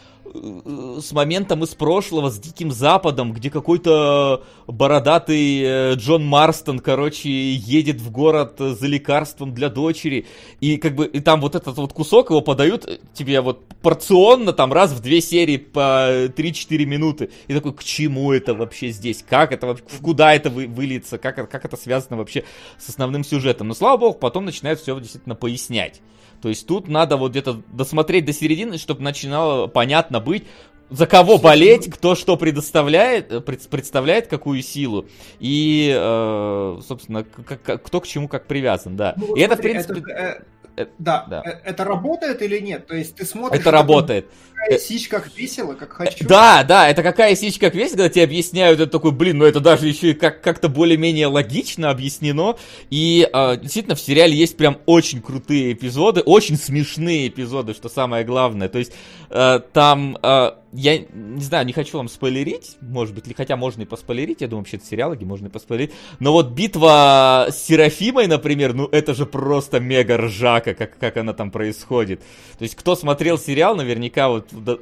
[1.01, 8.01] с моментом из прошлого, с Диким Западом, где какой-то бородатый э, Джон Марстон, короче, едет
[8.01, 10.25] в город э, за лекарством для дочери,
[10.59, 14.53] и как бы и там вот этот вот кусок его подают э, тебе вот порционно,
[14.53, 19.23] там раз в две серии по 3-4 минуты, и такой, к чему это вообще здесь,
[19.27, 22.43] как это вообще, куда это вы, выльется, как, как это связано вообще
[22.77, 26.01] с основным сюжетом, но слава богу, потом начинают все действительно пояснять.
[26.41, 30.43] То есть тут надо вот где-то досмотреть до середины, чтобы начинало понятно быть,
[30.89, 35.07] за кого болеть, кто что предоставляет, э, пред- представляет какую силу,
[35.39, 39.15] и, э, собственно, кто к чему как привязан, да.
[39.17, 40.43] Ну, и это, в смотри, принципе, это,
[40.77, 41.41] э, э, да, да.
[41.45, 42.87] э, это работает или нет?
[42.87, 43.59] То есть ты смотришь...
[43.59, 44.27] это работает.
[44.53, 46.27] «Какая сичь, как весело, как хочу.
[46.27, 49.59] Да, да, это какая сичь как весь, когда тебе объясняют, это такой, блин, ну это
[49.59, 52.55] даже еще и как- как-то более-менее логично объяснено.
[52.89, 58.23] И э, действительно в сериале есть прям очень крутые эпизоды, очень смешные эпизоды, что самое
[58.23, 58.69] главное.
[58.69, 58.93] То есть
[59.29, 63.83] э, там, э, я не знаю, не хочу вам спойлерить, может быть, ли, хотя можно
[63.83, 65.93] и поспойлерить, я думаю, вообще это сериалы, где можно и поспойлерить.
[66.19, 71.33] Но вот битва с Серафимой, например, ну это же просто мега ржака, как, как она
[71.33, 72.21] там происходит.
[72.57, 74.77] То есть кто смотрел сериал, наверняка вот да,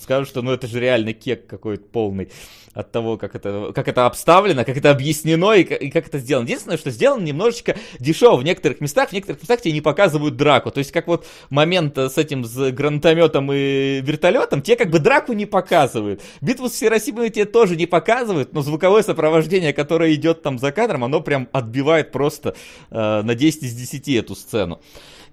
[0.00, 2.28] скажут, что ну это же реально кек какой-то полный
[2.74, 6.18] от того, как это, как это обставлено, как это объяснено и, ка- и как это
[6.18, 6.44] сделано.
[6.46, 10.70] Единственное, что сделано немножечко дешево в некоторых местах, в некоторых местах тебе не показывают драку.
[10.70, 15.00] То есть как вот момент э, с этим, с гранатометом и вертолетом, тебе как бы
[15.00, 16.22] драку не показывают.
[16.40, 21.04] Битву с Хиросимой тебе тоже не показывают, но звуковое сопровождение, которое идет там за кадром,
[21.04, 22.54] оно прям отбивает просто
[22.90, 24.80] э, на 10 из 10 эту сцену.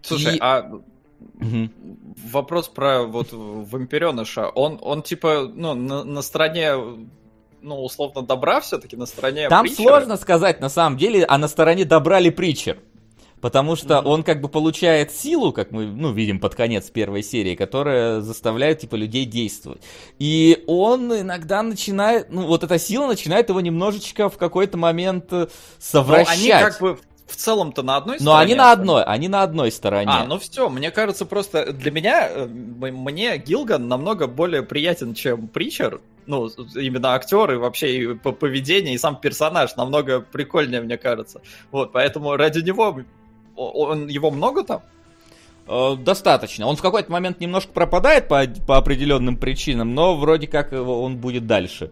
[0.01, 0.69] Слушай, И- а
[1.35, 1.71] Мгм.
[2.31, 6.73] вопрос про вот вампиреныша, он, он типа, ну, на, на стороне,
[7.61, 9.83] ну, условно, добра все-таки, на стороне Там Притчера?
[9.89, 12.77] сложно сказать, на самом деле, а на стороне добра ли Притчер.
[13.41, 14.07] Потому что Мгм.
[14.09, 18.79] он как бы получает силу, как мы, ну, видим под конец первой серии, которая заставляет,
[18.79, 19.81] типа, людей действовать.
[20.19, 25.35] И он иногда начинает, ну, вот эта сила начинает его немножечко в какой-то момент э,
[25.45, 25.47] Но
[25.79, 26.37] совращать.
[26.37, 28.41] они как бы в целом-то на одной Но стороне.
[28.41, 30.11] они на одной, они на одной стороне.
[30.11, 35.47] А, ну все, мне кажется, просто для меня, э, мне Гилган намного более приятен, чем
[35.47, 36.01] Причер.
[36.29, 41.41] Ну, именно актер и вообще и по поведению, и сам персонаж намного прикольнее, мне кажется.
[41.71, 43.01] Вот, поэтому ради него,
[43.55, 44.83] он, его много там?
[45.67, 46.67] Э, Достаточно.
[46.67, 51.47] Он в какой-то момент немножко пропадает по, по определенным причинам, но вроде как он будет
[51.47, 51.91] дальше.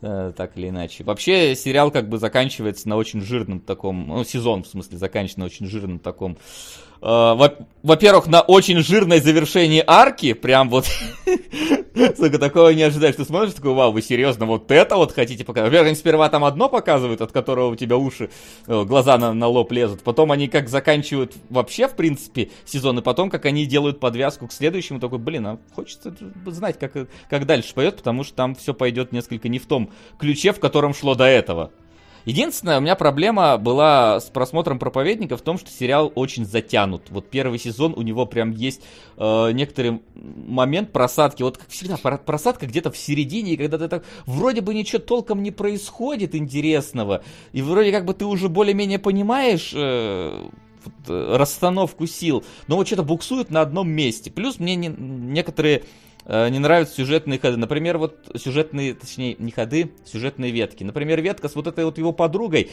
[0.00, 1.04] Э, Так или иначе.
[1.04, 5.46] Вообще сериал как бы заканчивается на очень жирном таком, ну сезон в смысле заканчивается на
[5.46, 6.38] очень жирном таком.
[7.04, 10.86] Э, во- Во-первых, на очень жирной завершении арки, прям вот,
[12.16, 13.14] сука, такого не ожидаешь.
[13.14, 15.68] Ты смотришь, такой, вау, вы серьезно вот это вот хотите показать?
[15.68, 18.30] Во-первых, они сперва там одно показывают, от которого у тебя уши,
[18.66, 20.02] э, глаза на, на лоб лезут.
[20.02, 24.52] Потом они как заканчивают вообще, в принципе, сезон, и потом, как они делают подвязку к
[24.52, 26.14] следующему, такой, блин, а хочется
[26.46, 26.92] знать, как,
[27.28, 30.94] как дальше пойдет, потому что там все пойдет несколько не в том ключе, в котором
[30.94, 31.70] шло до этого.
[32.24, 37.02] Единственная у меня проблема была с просмотром проповедника в том, что сериал очень затянут.
[37.10, 38.80] Вот первый сезон у него прям есть
[39.18, 41.42] э, некоторый момент просадки.
[41.42, 45.00] Вот как всегда, про- просадка где-то в середине, и когда ты так вроде бы ничего
[45.00, 47.22] толком не происходит интересного,
[47.52, 50.48] и вроде как бы ты уже более-менее понимаешь э,
[51.08, 54.30] э, расстановку сил, но вот что-то буксует на одном месте.
[54.30, 55.84] Плюс мне не- некоторые
[56.26, 57.56] не нравятся сюжетные ходы.
[57.56, 60.84] Например, вот сюжетные, точнее, не ходы, сюжетные ветки.
[60.84, 62.70] Например, ветка с вот этой вот его подругой.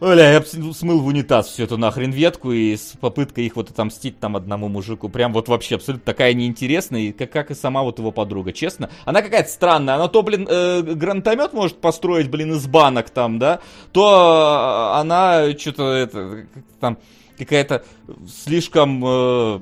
[0.00, 4.20] Оля, я смыл в унитаз всю эту нахрен ветку и с попыткой их вот отомстить
[4.20, 5.08] там одному мужику.
[5.08, 8.90] Прям вот вообще абсолютно такая неинтересная, и как, как и сама вот его подруга, честно.
[9.04, 9.96] Она какая-то странная.
[9.96, 13.58] Она то, блин, э, гранатомет может построить, блин, из банок там, да,
[13.90, 16.46] то э, она что-то это,
[16.78, 16.98] там
[17.36, 17.82] какая-то
[18.28, 19.60] слишком э,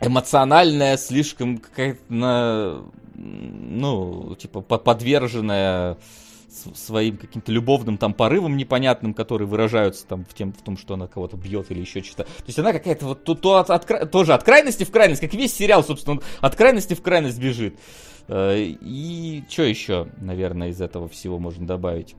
[0.00, 2.82] эмоциональная, слишком какая-то, на,
[3.14, 5.96] ну, типа, по- подверженная
[6.74, 11.06] своим каким-то любовным там порывам непонятным, которые выражаются там в, тем, в том, что она
[11.06, 12.24] кого-то бьет или еще что-то.
[12.24, 15.34] То есть она какая-то вот то, то от, от тоже от крайности в крайность, как
[15.34, 17.78] весь сериал, собственно, от крайности в крайность бежит.
[18.28, 22.14] Э, И что еще, наверное, из этого всего можно добавить?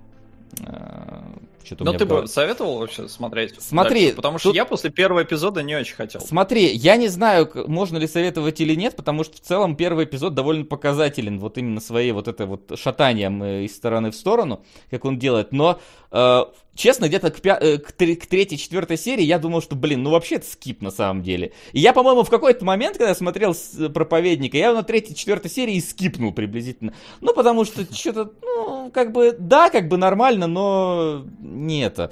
[1.68, 3.54] Что-то Но меня ты бы советовал вообще смотреть?
[3.60, 4.16] Смотри, дальше?
[4.16, 6.22] Потому что тут- я после первого эпизода не очень хотел.
[6.22, 10.34] Смотри, я не знаю, можно ли советовать или нет, потому что в целом первый эпизод
[10.34, 15.06] довольно показателен, вот именно своей вот это вот шатанием э, из стороны в сторону, как
[15.06, 15.80] он делает, но
[16.12, 16.46] э,
[16.76, 20.04] честно, где-то к, пя- э, к, тре- к третьей, четвертой серии я думал, что, блин,
[20.04, 21.52] ну вообще это скип на самом деле.
[21.74, 25.52] И я, по-моему, в какой-то момент, когда смотрел с- э, проповедника, я на третьей, четвертой
[25.52, 26.94] серии и скипнул приблизительно.
[27.20, 31.26] Ну, потому что что-то, ну, как бы, да, как бы нормально, но
[31.58, 32.12] не это.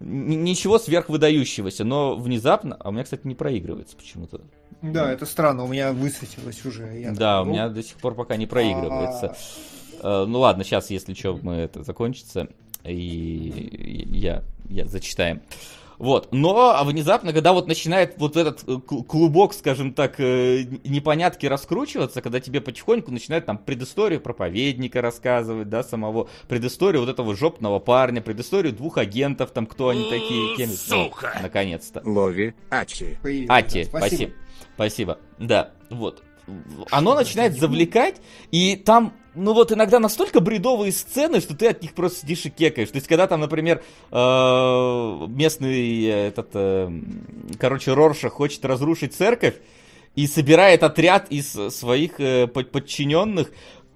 [0.00, 4.40] Ничего сверхвыдающегося, но внезапно, а у меня, кстати, не проигрывается почему-то.
[4.82, 6.98] Да, это странно, у меня высветилось уже.
[6.98, 9.26] я да, такой, у меня до сих пор пока не проигрывается.
[9.28, 9.36] а,
[10.02, 12.48] Э, ну ладно, сейчас, если что, мы это закончится,
[12.84, 15.42] и я, я зачитаем.
[15.98, 20.64] Вот, но а внезапно, когда вот начинает вот этот э, кл- клубок, скажем так, э,
[20.84, 27.34] непонятки раскручиваться, когда тебе потихоньку начинают там предысторию проповедника рассказывать, да, самого, предысторию вот этого
[27.34, 30.70] жопного парня, предысторию двух агентов, там, кто они такие, кем...
[30.88, 31.38] ну, Сука!
[31.42, 32.02] наконец-то.
[32.04, 32.54] Лови,
[33.48, 34.32] Ати, да, спасибо.
[34.74, 35.18] Спасибо.
[35.38, 36.22] Да, вот.
[36.90, 38.20] оно начинает завлекать,
[38.50, 42.50] и там, ну вот иногда настолько бредовые сцены, что ты от них просто сидишь и
[42.50, 42.90] кекаешь.
[42.90, 46.90] То есть, когда там, например, э, местный э, этот, э,
[47.58, 49.54] короче, Рорша хочет разрушить церковь,
[50.14, 53.52] и собирает отряд из своих под- подчиненных,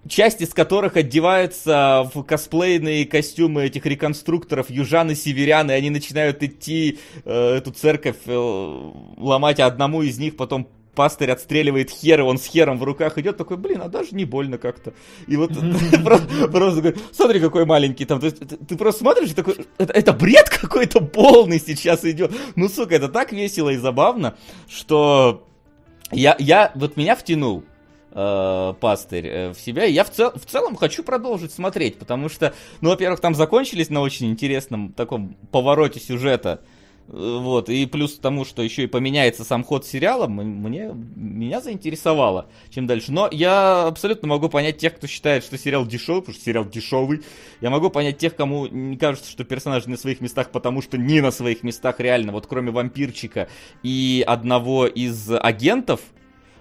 [0.08, 6.42] часть из которых одеваются в косплейные костюмы этих реконструкторов южан и северян, и они начинают
[6.42, 12.38] идти э, эту церковь э, ломать, а одному из них потом пастырь отстреливает хера, он
[12.38, 14.92] с хером в руках идет, такой, блин, а даже не больно как-то.
[15.26, 15.50] И вот
[16.52, 18.20] просто говорит, смотри, какой маленький там.
[18.20, 22.32] То есть ты- просто смотришь и такой, это это бред какой-то полный сейчас идет.
[22.56, 24.36] Ну, сука, это так весело и забавно,
[24.68, 25.46] что
[26.12, 27.64] я, я, вот меня втянул
[28.12, 32.28] э, пастырь э, в себя, и я в, цел- в целом хочу продолжить смотреть, потому
[32.28, 36.79] что, ну, во-первых, там закончились на очень интересном таком повороте сюжета, Э,
[37.12, 42.46] вот, и плюс к тому, что еще и поменяется сам ход сериала, мне, меня заинтересовало,
[42.70, 43.10] чем дальше.
[43.10, 47.22] Но я абсолютно могу понять тех, кто считает, что сериал дешевый, потому что сериал дешевый.
[47.60, 51.20] Я могу понять тех, кому не кажется, что персонажи на своих местах, потому что не
[51.20, 52.30] на своих местах реально.
[52.30, 53.48] Вот кроме вампирчика
[53.82, 56.00] и одного из агентов,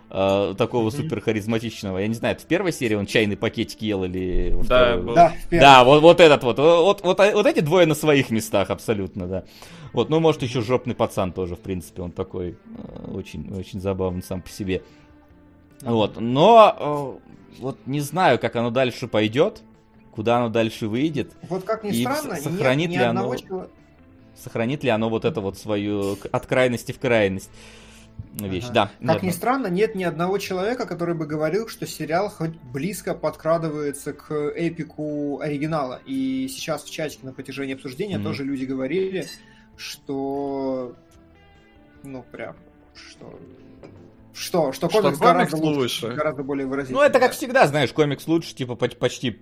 [0.09, 1.99] э, такого супер харизматичного.
[1.99, 5.15] Я не знаю, это в первой серии он чайный пакетик ел или Да, был.
[5.15, 5.33] Да.
[5.51, 6.57] Да, вот, вот этот вот.
[6.57, 7.19] Вот, вот.
[7.19, 9.43] вот эти двое на своих местах абсолютно, да.
[9.93, 14.21] Вот, ну, может, еще жопный пацан тоже, в принципе, он такой э, очень, очень забавный
[14.21, 14.83] сам по себе.
[15.81, 17.19] Вот, но
[17.57, 19.61] э, вот не знаю, как оно дальше пойдет,
[20.11, 23.69] куда оно дальше выйдет, Вот как ни И странно, сохранит нет ни ли оно- чело-
[24.35, 27.49] сохранит ли оно вот это вот свою от крайности в крайность
[28.39, 28.65] вещь.
[28.69, 28.91] Ага.
[28.99, 29.27] Да, Как да.
[29.27, 34.31] ни странно, нет ни одного человека, который бы говорил, что сериал хоть близко подкрадывается к
[34.55, 36.01] эпику оригинала.
[36.05, 38.23] И сейчас в чатике на протяжении обсуждения Мгм.
[38.25, 39.27] тоже люди говорили,
[39.75, 40.95] что...
[42.03, 42.55] Ну, прям,
[42.95, 43.39] что...
[44.33, 46.15] Что, что Что комикс, комикс гораздо лучше, лучше.
[46.15, 46.99] гораздо более выразительный.
[47.01, 47.35] Ну, это как да.
[47.35, 49.41] всегда, знаешь, комикс лучше, типа, поч- почти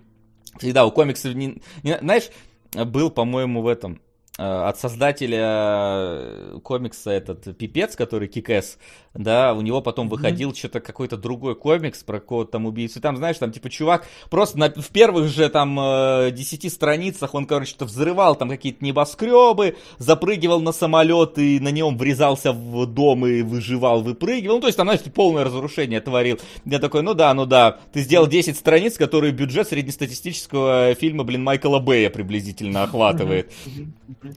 [0.58, 1.62] всегда у комиксов не...
[1.84, 2.30] не- знаешь,
[2.72, 4.00] был, по-моему, в этом
[4.38, 8.78] от создателя э, комикса этот Пипец, который Кикэс,
[9.14, 13.00] да, у него потом выходил что-то какой-то другой комикс про какого-то там убийцу.
[13.00, 17.34] И там, знаешь, там типа чувак просто на- в первых же там э, 10 страницах
[17.34, 22.86] он, короче, что взрывал там какие-то небоскребы, запрыгивал на самолет и на нем врезался в
[22.86, 24.56] дом и выживал, выпрыгивал.
[24.56, 26.38] Ну, то есть там, знаешь, полное разрушение творил.
[26.64, 31.42] Я такой, ну да, ну да, ты сделал 10 страниц, которые бюджет среднестатистического фильма, блин,
[31.42, 33.52] Майкла Бэя приблизительно охватывает.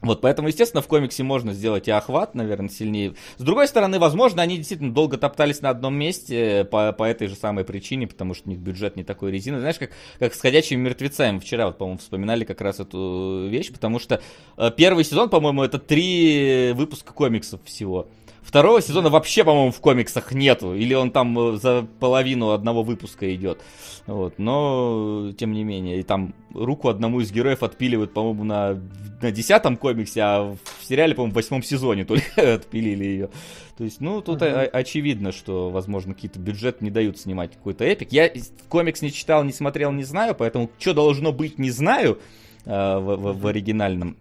[0.01, 3.15] Вот, поэтому, естественно, в комиксе можно сделать и охват, наверное, сильнее.
[3.37, 7.35] С другой стороны, возможно, они действительно долго топтались на одном месте по, по этой же
[7.35, 9.59] самой причине, потому что у них бюджет не такой резины.
[9.59, 13.99] Знаешь, как, как с «Ходячими мертвецами» вчера, вот, по-моему, вспоминали как раз эту вещь, потому
[13.99, 14.21] что
[14.57, 18.07] э, первый сезон, по-моему, это три выпуска комиксов всего.
[18.41, 20.73] Второго сезона вообще, по-моему, в комиксах нету.
[20.73, 23.61] Или он там э, за половину одного выпуска идет.
[24.07, 24.39] Вот.
[24.39, 28.81] Но, тем не менее, и там руку одному из героев отпиливают, по-моему, на,
[29.21, 32.23] на десятом комиксе, а в сериале, по-моему, в восьмом сезоне только
[32.55, 33.29] отпилили ее.
[33.77, 34.49] То есть, ну, тут Мгм.
[34.49, 38.11] о- очевидно, что, возможно, какие-то бюджет не дают снимать какой-то эпик.
[38.11, 38.29] Я
[38.69, 42.19] комикс не читал, не смотрел, не знаю, поэтому что должно быть, не знаю
[42.65, 44.17] э, в, в- в оригинальном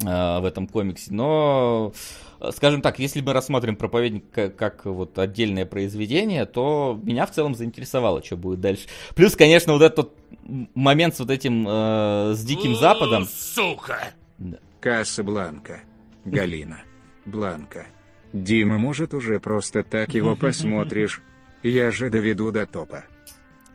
[0.00, 1.12] э, в этом комиксе.
[1.12, 1.92] Но,
[2.50, 7.54] скажем так, если мы рассмотрим проповедник как, как вот отдельное произведение, то меня в целом
[7.54, 8.88] заинтересовало, что будет дальше.
[9.14, 10.12] Плюс, конечно, вот этот
[10.74, 13.26] момент с вот этим э, с Диким Западом.
[13.26, 14.12] Сука!
[14.80, 15.80] Касса Бланка.
[16.24, 16.82] Галина.
[17.24, 17.86] Бланка.
[18.32, 21.22] Дима, может уже просто так его посмотришь?
[21.62, 23.04] Я же доведу до топа.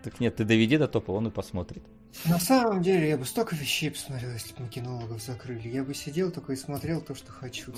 [0.03, 1.84] Так нет, ты доведи до топа, он и посмотрит.
[2.26, 5.68] На самом деле, я бы столько вещей посмотрел, если бы мы кинологов закрыли.
[5.70, 7.72] Я бы сидел такой и смотрел то, что хочу.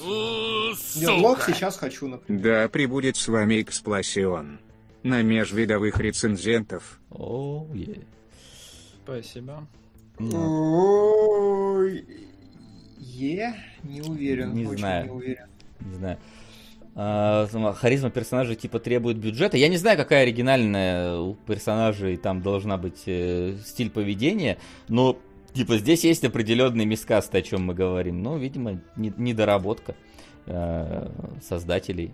[0.95, 1.53] Я лог Сука!
[1.53, 2.41] сейчас хочу, например.
[2.41, 4.59] Да прибудет с вами Экспласион.
[5.03, 6.99] На межвидовых рецензентов.
[7.09, 8.01] О, е.
[9.03, 9.67] Спасибо.
[10.19, 11.83] Ну,
[12.97, 13.55] Е?
[13.83, 14.53] Не уверен.
[14.53, 15.05] Не очень знаю.
[15.05, 15.45] Не уверен.
[15.79, 16.17] не знаю.
[17.01, 17.47] А,
[17.77, 19.55] харизма персонажей типа требует бюджета.
[19.55, 24.57] Я не знаю, какая оригинальная у персонажей там должна быть э, стиль поведения,
[24.89, 25.17] но
[25.53, 28.21] типа здесь есть определенные мискасты, о чем мы говорим.
[28.21, 29.95] Ну, видимо, не- недоработка
[30.45, 31.09] э,
[31.41, 32.13] создателей,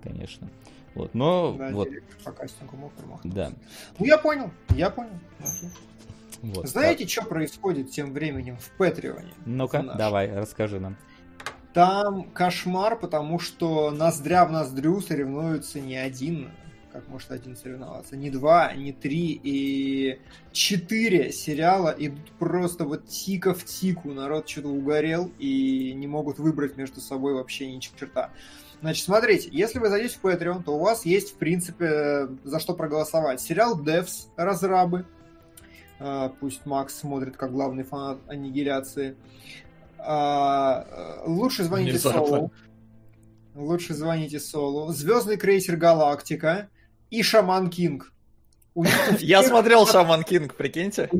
[0.00, 0.48] конечно.
[0.94, 1.88] Вот, но Да, вот,
[2.24, 2.92] по кастингу мог
[3.24, 3.50] да.
[3.98, 5.18] Ну, я понял, я понял.
[5.40, 5.70] Окей.
[6.42, 9.32] Вот, Знаете, что происходит тем временем в Патреоне?
[9.38, 9.42] да.
[9.44, 10.96] Ну-ка, давай, расскажи нам.
[11.72, 16.50] Там кошмар, потому что ноздря в ноздрю соревнуются не один,
[16.92, 20.18] как может один соревноваться, не два, не три и
[20.50, 24.12] четыре сериала идут просто вот тика в тику.
[24.12, 28.30] Народ что-то угорел и не могут выбрать между собой вообще ни черта.
[28.80, 32.74] Значит, смотрите, если вы зайдете в Patreon, то у вас есть, в принципе, за что
[32.74, 33.40] проголосовать.
[33.40, 35.04] Сериал Devs, разрабы.
[35.98, 39.16] А, Пусть Макс смотрит как главный фанат аннигиляции.
[40.02, 42.26] А, э, Лучше звоните Внезапно.
[42.26, 42.52] Солу.
[43.54, 44.92] Лучше звоните Солу.
[44.92, 46.68] Звездный крейсер Галактика
[47.10, 48.12] и Шаман Кинг.
[49.18, 51.10] Я смотрел Шаман Кинг, прикиньте.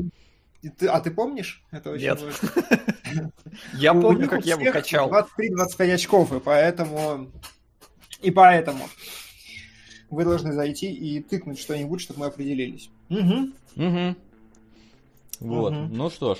[0.87, 1.63] А ты помнишь?
[1.71, 2.21] Это очень Нет.
[3.73, 5.11] Я помню, как я его качал.
[5.11, 7.29] 23-25 очков, и поэтому...
[8.21, 8.87] И поэтому
[10.11, 12.89] вы должны зайти и тыкнуть что-нибудь, чтобы мы определились.
[13.09, 13.53] Мгм.
[13.75, 14.15] Угу.
[15.39, 15.93] Вот, Мгм.
[15.93, 16.39] ну что ж.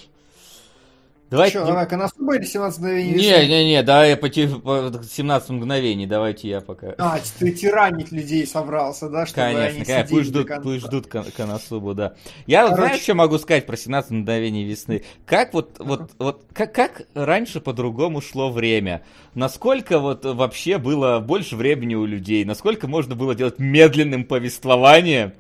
[1.32, 1.54] Давайте...
[1.54, 3.48] Чё, давай, Коносуба или 17 мгновений весны?
[3.48, 6.94] не, не, давай по, по 17 мгновений, давайте я пока.
[6.98, 11.32] А, ты тиранить людей собрался, да, чтобы Конечно, они конечно, пусть ждут, пусть ждут Кон-
[11.36, 12.16] Коносубу, да.
[12.48, 12.88] Я вот Короче.
[12.88, 15.06] знаешь, что могу сказать про 17 мгновений весны?
[15.26, 19.02] Как вот, вот, вот, как, как раньше по-другому шло время?
[19.34, 22.44] Насколько вот вообще было больше времени у людей?
[22.44, 25.34] Насколько можно было делать медленным повествование?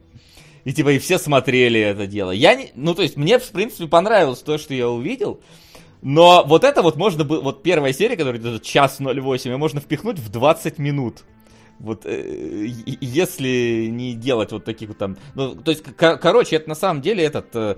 [0.64, 2.32] И типа и все смотрели это дело.
[2.32, 5.42] Я не, ну то есть мне в принципе понравилось то, что я увидел.
[6.02, 9.80] Но вот это вот можно было, вот первая серия, которая идет час 08, ее можно
[9.80, 11.24] впихнуть в 20 минут.
[11.80, 12.66] Вот э,
[13.02, 15.18] если не делать вот таких вот там...
[15.36, 17.56] Ну, то есть, ко- короче, это на самом деле этот...
[17.56, 17.76] Э,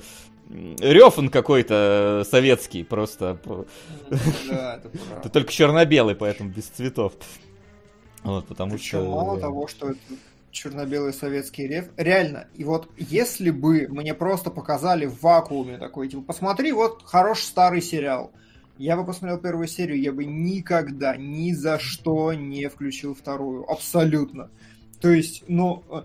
[0.49, 3.39] Рёфан какой-то э, советский, просто.
[4.49, 4.81] Да.
[5.19, 7.13] Это только черно-белый, поэтому без цветов.
[8.23, 9.09] Вот, потому Причем что...
[9.09, 9.99] мало того, что это
[10.53, 11.89] черно-белый советский реф.
[11.97, 17.43] Реально, и вот если бы мне просто показали в вакууме такой, типа, посмотри, вот хороший
[17.43, 18.31] старый сериал.
[18.77, 23.69] Я бы посмотрел первую серию, я бы никогда, ни за что не включил вторую.
[23.69, 24.49] Абсолютно.
[24.99, 26.03] То есть, ну, э,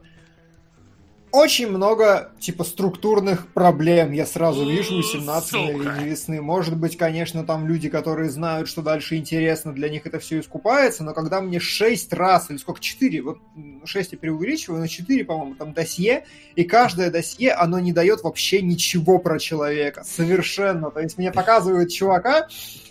[1.33, 5.73] очень много, типа, структурных проблем я сразу вижу у 17 Сука.
[5.73, 6.41] мгновений весны.
[6.41, 11.05] Может быть, конечно, там люди, которые знают, что дальше интересно, для них это все искупается,
[11.05, 13.39] но когда мне 6 раз, или сколько, 4, вот
[13.85, 16.25] 6 я преувеличиваю, но 4, по-моему, там досье,
[16.57, 20.05] и каждое досье, оно не дает вообще ничего про человека.
[20.05, 20.91] Совершенно.
[20.91, 22.49] То есть мне показывают чувака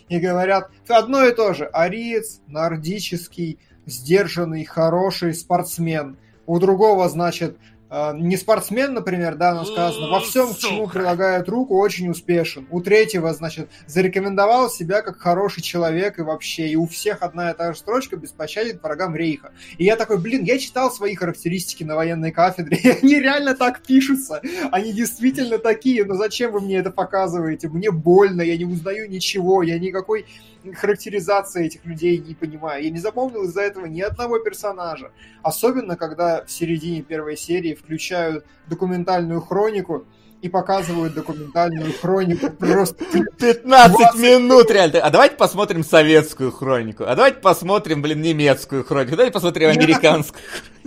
[0.10, 1.66] и говорят одно и то же.
[1.66, 6.18] Ариец, нордический, сдержанный, хороший спортсмен.
[6.46, 7.58] У другого, значит,
[7.90, 12.68] не спортсмен, например, да, но сказано, во всем, к чему прилагает руку, очень успешен.
[12.70, 17.54] У третьего, значит, зарекомендовал себя как хороший человек и вообще, и у всех одна и
[17.54, 19.52] та же строчка беспощаден врагам Рейха.
[19.78, 23.82] И я такой, блин, я читал свои характеристики на военной кафедре, и они реально так
[23.82, 24.42] пишутся.
[24.72, 27.70] Они действительно такие, но зачем вы мне это показываете?
[27.70, 30.26] Мне больно, я не узнаю ничего, я никакой
[30.74, 32.84] характеризации этих людей не понимаю.
[32.84, 35.12] Я не запомнил из-за этого ни одного персонажа.
[35.44, 40.06] Особенно, когда в середине первой серии включают документальную хронику
[40.42, 45.00] и показывают документальную хронику просто 15 20 минут реально.
[45.00, 47.04] А давайте посмотрим советскую хронику.
[47.06, 49.12] А давайте посмотрим, блин, немецкую хронику.
[49.12, 50.42] Давайте посмотрим американскую.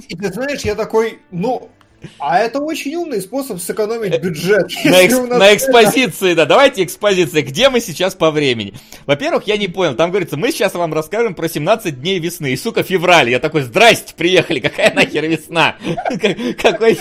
[0.08, 1.70] И ты знаешь, я такой, ну,
[2.18, 4.68] а это очень умный способ сэкономить бюджет.
[4.84, 6.46] На, экс- на экспозиции, да.
[6.46, 7.42] Давайте экспозиция.
[7.42, 8.74] Где мы сейчас по времени?
[9.06, 9.94] Во-первых, я не понял.
[9.94, 12.52] Там говорится, мы сейчас вам расскажем про 17 дней весны.
[12.52, 13.30] И, сука, февраль.
[13.30, 14.60] Я такой, здрасте, приехали.
[14.60, 15.76] Какая нахер весна?
[16.20, 16.98] Как- Какой...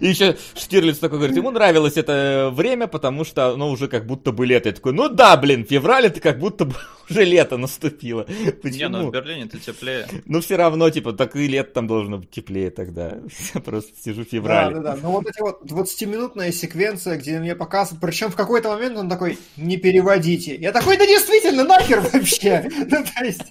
[0.00, 4.32] И еще Штирлиц такой говорит, ему нравилось это время, потому что оно уже как будто
[4.32, 4.68] бы лето.
[4.68, 6.74] Я такой, ну да, блин, февраль это как будто бы
[7.10, 8.26] уже лето наступило.
[8.28, 9.08] Не, ну Почему?
[9.08, 10.06] в Берлине-то теплее.
[10.26, 13.18] Ну все равно, типа, так и лето там должно быть теплее тогда.
[13.64, 14.74] Просто сижу в Да, феврале.
[14.76, 14.98] да, да.
[15.02, 19.38] Ну вот эти вот 20-минутная секвенция, где мне показывают, причем в какой-то момент он такой,
[19.56, 20.56] не переводите.
[20.56, 22.68] Я такой, да действительно, нахер вообще.
[22.88, 23.42] Ну, то есть,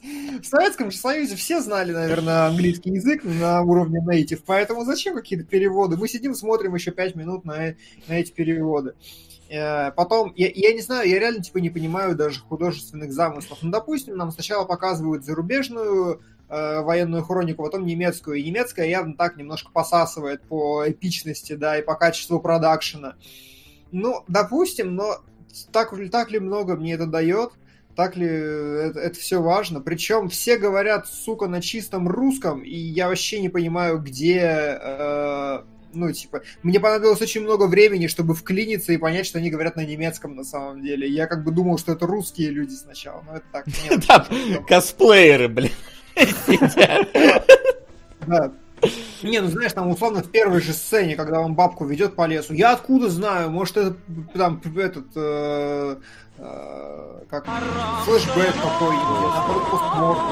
[0.42, 5.98] в Советском Союзе все знали, наверное, английский язык на уровне native, поэтому зачем какие-то переводы?
[5.98, 7.76] Мы сидим, смотрим еще 5 минут на,
[8.08, 8.94] на эти переводы.
[9.50, 13.60] Э, Потом, я, я не знаю, я реально типа не понимаю даже художественных замыслов.
[13.62, 18.38] Ну, допустим, нам сначала показывают зарубежную э, военную хронику, потом немецкую.
[18.38, 23.16] И немецкая явно так немножко посасывает по эпичности, да, и по качеству продакшена.
[23.92, 25.18] Ну, допустим, но
[25.72, 27.52] так, так ли много мне это дает?
[27.96, 29.80] Так ли это, это все важно?
[29.80, 34.78] Причем все говорят, сука, на чистом русском, и я вообще не понимаю, где...
[34.82, 35.64] э,
[35.96, 39.86] ну, типа, мне понадобилось очень много времени, чтобы вклиниться и понять, что они говорят на
[39.86, 41.08] немецком на самом деле.
[41.08, 43.66] Я как бы думал, что это русские люди сначала, но это так.
[44.08, 45.72] Там косплееры, блин.
[48.28, 48.52] Да.
[49.24, 52.54] Не, ну знаешь, там условно в первой же сцене, когда он бабку ведет по лесу,
[52.54, 53.96] я откуда знаю, может это
[54.34, 55.96] там этот э,
[56.38, 57.46] э, как
[58.06, 60.26] флешбэк какой-нибудь, наоборот, постмортем.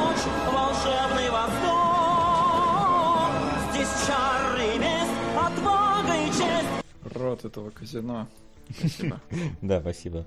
[0.51, 1.77] Волшебный восток,
[3.73, 4.42] здесь чары
[7.13, 8.27] Рот этого казино.
[8.77, 9.19] Спасибо.
[9.61, 10.25] Да, спасибо.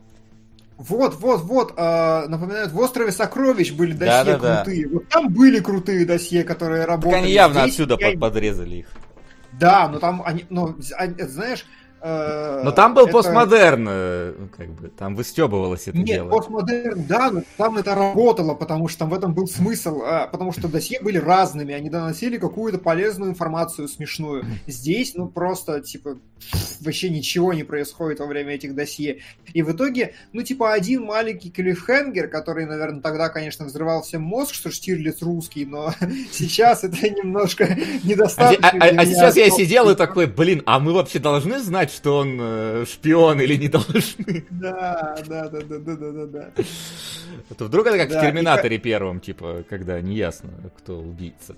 [0.79, 4.57] Вот, вот, вот, э, напоминают, в острове Сокровищ были досье Да-да-да.
[4.65, 4.89] крутые.
[4.89, 7.15] Вот там были крутые досье, которые Так работали.
[7.23, 8.87] они явно Здесь отсюда я- под- подрезали их.
[9.59, 11.65] Да, но там они, ну, знаешь...
[12.03, 16.29] э, Но там был это- постмодерн, э, как бы, там выстебывалось это Нет, дело.
[16.29, 20.53] постмодерн, да, но там это работало, потому что там в этом был смысл, а, потому
[20.53, 24.45] что досье были разными, они доносили какую-то полезную информацию смешную.
[24.67, 26.19] Здесь, ну, просто, типа,
[26.81, 29.19] вообще ничего не происходит во время этих досье.
[29.53, 34.55] И в итоге, ну, типа, один маленький клиффхенгер, который, наверное, тогда, конечно, взрывал всем мозг,
[34.55, 35.93] что Штирлиц русский, но
[36.33, 38.69] сейчас это немножко А, недостаточно.
[38.69, 42.19] а- а- а сейчас я сидел и такой, блин, а мы вообще должны знать, что
[42.19, 44.45] он э, шпион или не должны?
[44.51, 46.51] Да, да, да, да, да, да, да,
[47.37, 47.43] да.
[47.51, 51.57] А то вдруг это как Да, в и Терминаторе первом, типа, когда неясно, кто убийца.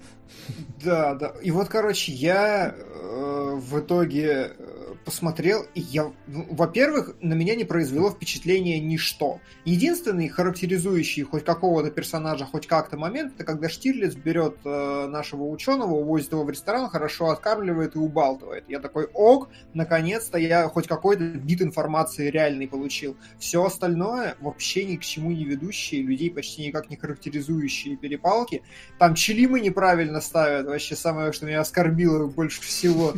[0.82, 1.34] Да, да.
[1.42, 4.77] И вот, короче, я э, в итоге э,
[5.08, 9.40] посмотрел, и я, ну, во-первых, на меня не произвело впечатление ничто.
[9.64, 15.94] Единственный характеризующий хоть какого-то персонажа, хоть как-то момент, это когда Штирлиц берет э, нашего ученого,
[15.94, 18.64] увозит его в ресторан, хорошо откармливает и убалтывает.
[18.68, 23.16] Я такой, ок, наконец-то я хоть какой-то бит информации реальный получил.
[23.38, 28.62] Все остальное вообще ни к чему не ведущие, людей почти никак не характеризующие перепалки.
[28.98, 30.66] Там челимы неправильно ставят.
[30.66, 33.14] Вообще самое, что меня оскорбило больше всего.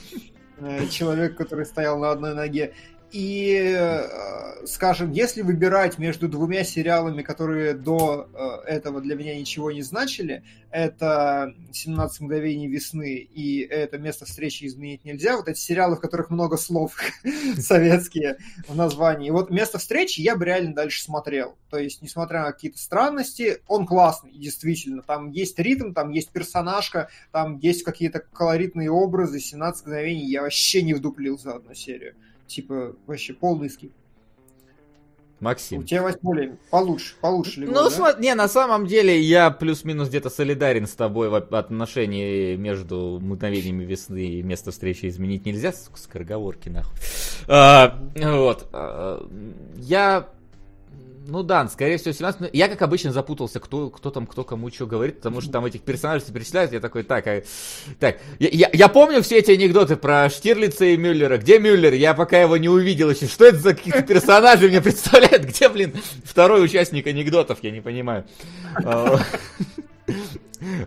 [0.60, 2.74] Э, Человек, который стоял на одной ноге.
[3.12, 9.72] И, э, скажем, если выбирать между двумя сериалами, которые до э, этого для меня ничего
[9.72, 15.96] не значили, это «17 мгновений весны» и это «Место встречи изменить нельзя», вот эти сериалы,
[15.96, 16.96] в которых много слов
[17.58, 18.38] советские
[18.68, 19.30] в названии.
[19.30, 21.56] Вот «Место встречи» я бы реально дальше смотрел.
[21.68, 25.02] То есть, несмотря на какие-то странности, он классный, действительно.
[25.02, 29.38] Там есть ритм, там есть персонажка, там есть какие-то колоритные образы.
[29.38, 32.14] «17 мгновений» я вообще не вдуплил за одну серию.
[32.50, 33.92] Типа, вообще полный скип.
[35.40, 35.84] У Максим.
[35.84, 37.86] тебя восьмой получше, получше ли Ну, да?
[37.88, 43.18] сма- не, на самом деле я плюс-минус где-то солидарен с тобой в от- отношении между
[43.22, 46.92] мгновениями весны и место встречи изменить нельзя, скороговорки нахуй.
[47.46, 48.66] А, вот.
[48.72, 49.26] а,
[49.76, 50.28] я...
[51.30, 52.54] Ну да, скорее всего, 17 минут.
[52.54, 55.82] Я, как обычно, запутался, кто, кто там, кто кому что говорит, потому что там этих
[55.82, 56.72] персонажей перечисляют.
[56.72, 57.42] Я такой, так, а-
[58.00, 61.38] так, я, я- я помню все эти анекдоты про Штирлица и Мюллера.
[61.38, 61.92] Где Мюллер?
[61.94, 63.28] Я пока его не увидел еще.
[63.28, 65.44] Что это за какие-то персонажи мне представляют?
[65.44, 65.94] Где, блин,
[66.24, 67.62] второй участник анекдотов?
[67.62, 68.24] Я не понимаю.
[68.84, 69.16] А,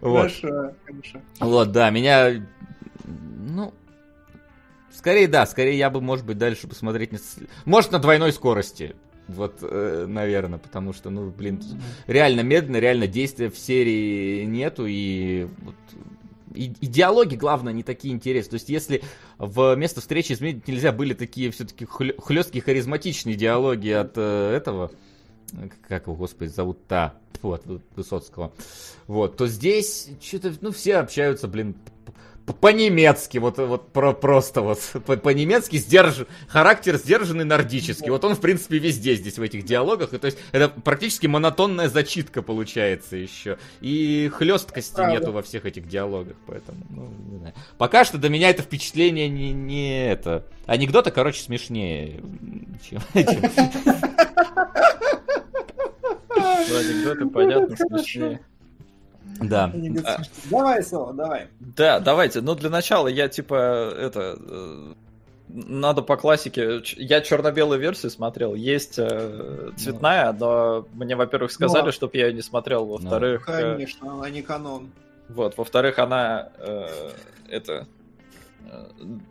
[0.02, 0.30] Вот.
[0.30, 1.22] Хорошо, хорошо.
[1.40, 2.46] Вот, да, меня...
[3.06, 3.74] Ну...
[4.94, 7.12] Скорее, да, скорее я бы, может быть, дальше посмотреть...
[7.64, 8.96] Может, на двойной скорости.
[9.28, 11.62] Вот, наверное, потому что, ну, блин,
[12.08, 15.76] реально медленно, реально действия в серии нету, и вот
[16.54, 18.52] и, и диалоги, главное, не такие интересные.
[18.52, 19.04] То есть, если
[19.38, 24.92] в место встречи изменить нельзя, были такие все-таки хлесткие, харизматичные диалоги от э, этого,
[25.88, 27.64] как его, господи, зовут-то, вот,
[27.96, 28.54] Высоцкого,
[29.08, 31.76] вот, то здесь что-то, ну, все общаются, блин,
[32.46, 36.26] по-немецки, вот, вот про, просто вот по- по-немецки сдерж...
[36.48, 38.10] характер сдержанный нордический.
[38.10, 40.14] Вот он, в принципе, везде здесь в этих диалогах.
[40.14, 43.58] И, то есть это практически монотонная зачитка получается еще.
[43.82, 45.14] И хлесткости Правда.
[45.14, 47.54] нету во всех этих диалогах, поэтому, ну, не знаю.
[47.78, 50.46] Пока что до меня это впечатление не, не это.
[50.66, 52.22] Анекдоты, короче, смешнее,
[52.90, 53.00] чем,
[56.36, 58.42] Ну, Анекдоты, понятно, смешнее.
[59.42, 59.66] Да.
[59.74, 60.24] Они говорят, А.
[60.24, 61.48] «Слушай, Давай, Сова, давай.
[61.60, 62.42] Да, давайте.
[62.42, 63.56] Ну, для начала я, типа,
[63.98, 64.38] это...
[64.40, 64.94] э,
[65.50, 66.82] Надо по классике.
[66.98, 68.56] Я черно-белую версию смотрел.
[68.56, 71.92] Есть э, цветная, но мне, во-первых, сказали, Ну.
[71.92, 72.86] чтобы я ее не смотрел.
[72.86, 74.90] Во-вторых, э, Конечно, она не канон.
[75.30, 76.88] вот, во-вторых, она э,
[77.50, 77.88] это.
[78.72, 78.86] Э,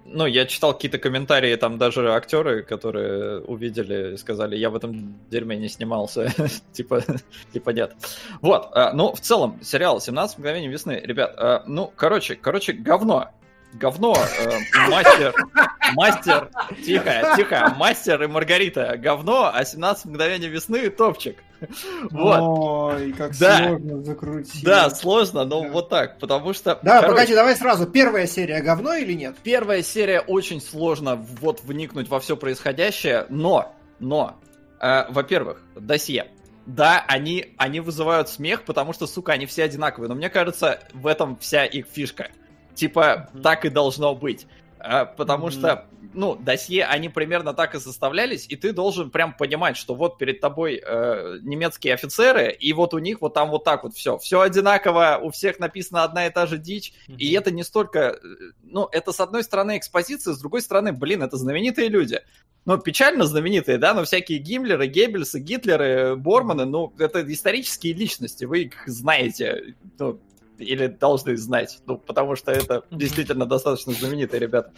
[0.04, 5.56] Ну, я читал какие-то комментарии, там даже актеры, которые увидели, сказали, я в этом дерьме
[5.56, 6.32] не снимался.
[6.72, 7.02] типа,
[7.52, 7.94] типа нет.
[8.40, 11.00] Вот, а, ну, в целом, сериал «17 мгновений весны».
[11.04, 13.30] Ребят, а, ну, короче, короче, говно.
[13.74, 15.34] Говно, э, мастер,
[15.94, 16.50] мастер,
[16.84, 21.38] тихо, тихо, мастер и Маргарита, говно, а 17 мгновений весны топчик.
[22.10, 22.40] Вот.
[22.94, 23.58] Ой, как Да.
[23.68, 24.64] сложно закрутить.
[24.64, 25.68] Да, сложно, но Да.
[25.68, 26.78] вот так, потому что...
[26.82, 27.86] Да, короче, погоди, давай сразу.
[27.86, 29.36] Первая серия говно или нет?
[29.42, 34.36] Первая серия очень сложно вот вникнуть во все происходящее, но, но,
[34.80, 36.28] э, во-первых, досье.
[36.66, 40.08] Да, они, они вызывают смех, потому что, сука, они все одинаковые.
[40.08, 42.28] Но мне кажется, в этом вся их фишка.
[42.74, 44.46] Типа, так и должно быть.
[44.78, 45.52] Э, потому Мгм.
[45.52, 50.18] что ну, досье, они примерно так и составлялись, и ты должен прям понимать, что вот
[50.18, 54.18] перед тобой э, немецкие офицеры, и вот у них вот там вот так вот все.
[54.18, 58.16] Все одинаково, у всех написана одна и та же дичь, и это не столько, э,
[58.62, 62.20] ну, это с одной стороны экспозиция, с другой стороны, блин, это знаменитые люди.
[62.64, 68.64] Ну, печально знаменитые, да, но всякие Гиммлеры, Геббельсы, Гитлеры, Борманы, ну, это исторические личности, вы
[68.64, 70.20] их знаете, ну,
[70.62, 74.72] или должны знать, ну, потому что это действительно достаточно знаменитые ребята.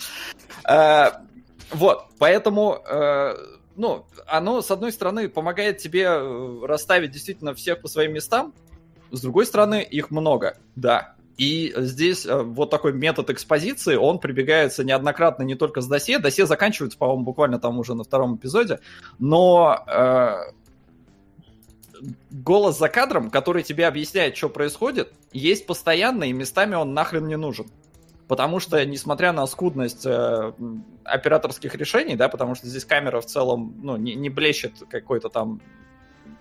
[0.64, 1.22] А,
[1.70, 3.34] вот, поэтому, э,
[3.76, 8.54] ну, оно, с одной стороны, помогает тебе э, расставить действительно всех по своим местам,
[9.10, 11.14] с другой стороны, их много, да.
[11.36, 16.18] И здесь э, вот такой метод экспозиции, он прибегается неоднократно не только с досье.
[16.18, 18.78] Досье заканчивается, по-моему, буквально там уже на втором эпизоде.
[19.18, 20.52] Но э,
[22.30, 27.36] голос за кадром, который тебе объясняет, что происходит, есть постоянно, и местами он нахрен не
[27.36, 27.66] нужен.
[28.28, 30.52] Потому что, несмотря на скудность э,
[31.04, 35.60] операторских решений, да, потому что здесь камера в целом, ну, не, не блещет какой-то там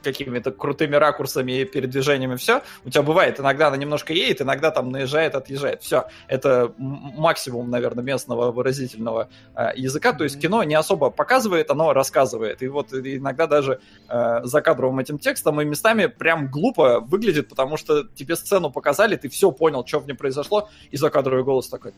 [0.04, 2.62] какими-то крутыми ракурсами и передвижениями, все.
[2.86, 5.82] У тебя бывает, иногда она немножко едет, иногда там наезжает, отъезжает.
[5.82, 6.06] Все.
[6.28, 10.14] Это максимум, наверное, местного выразительного э, языка.
[10.14, 12.62] То есть кино не особо показывает, оно рассказывает.
[12.62, 17.78] И вот иногда даже э, за кадровым этим текстом и местами прям глупо выглядит, потому
[17.78, 21.94] что тебе сцену показали, ты все понял, что в ней произошло, и закадровый голос такой.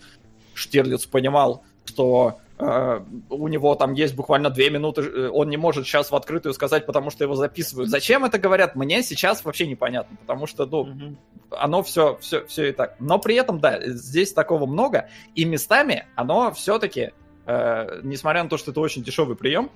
[0.53, 6.11] Штирлиц понимал, что у него там есть буквально две минуты, э, он не может сейчас
[6.11, 7.89] в открытую сказать, потому что его записывают.
[7.89, 11.15] Зачем это говорят, мне сейчас вообще непонятно, потому что, ну, mm-hmm.
[11.51, 12.95] оно все, все, все и так.
[12.99, 17.11] Но при этом, да, здесь такого много, и местами оно все-таки,
[17.45, 19.69] э, несмотря на то, что это очень дешевый прием,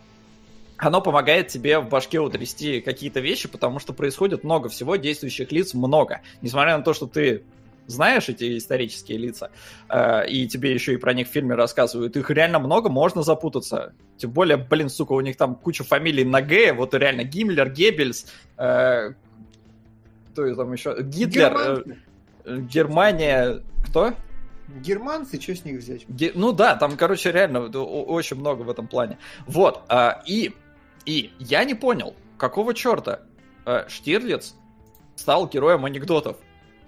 [0.77, 5.73] оно помогает тебе в башке утрясти какие-то вещи, потому что происходит много всего, действующих лиц
[5.73, 6.21] много.
[6.41, 7.43] Несмотря на то, что ты
[7.89, 9.51] знаешь эти исторические лица,
[9.89, 13.93] э, и тебе еще и про них в фильме рассказывают, их реально много, можно запутаться.
[14.17, 18.31] Тем более, блин, сука, у них там куча фамилий на Г, вот реально Гиммлер, Геббельс,
[18.57, 19.11] э,
[20.31, 20.95] кто там еще?
[21.01, 21.85] Гитлер,
[22.45, 24.13] э, Германия, кто?
[24.67, 26.07] Германцы, что с них взять?
[26.07, 29.17] Ге- ну да, там, короче, реально очень много в этом плане.
[29.47, 30.53] Вот, э, и,
[31.05, 33.21] и я не понял, какого черта
[33.65, 34.55] э, Штирлиц
[35.15, 36.37] стал героем анекдотов.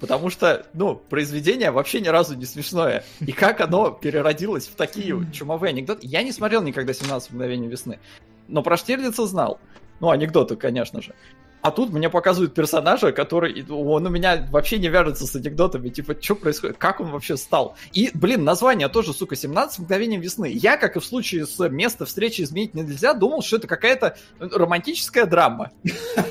[0.02, 3.06] Потому что, ну, произведение вообще ни разу не смешное.
[3.20, 6.08] И как оно переродилось в такие чумовые анекдоты.
[6.08, 8.00] Я не смотрел никогда «17 мгновений весны».
[8.48, 9.60] Но про Штирлица знал.
[10.00, 11.14] Ну, анекдоты, конечно же.
[11.62, 16.16] А тут мне показывают персонажа, который, он у меня вообще не вяжется с анекдотами, типа,
[16.20, 17.76] что происходит, как он вообще стал.
[17.94, 20.52] И, блин, название тоже, сука, 17 мгновений весны.
[20.52, 25.26] Я, как и в случае с места встречи изменить нельзя, думал, что это какая-то романтическая
[25.26, 25.72] драма.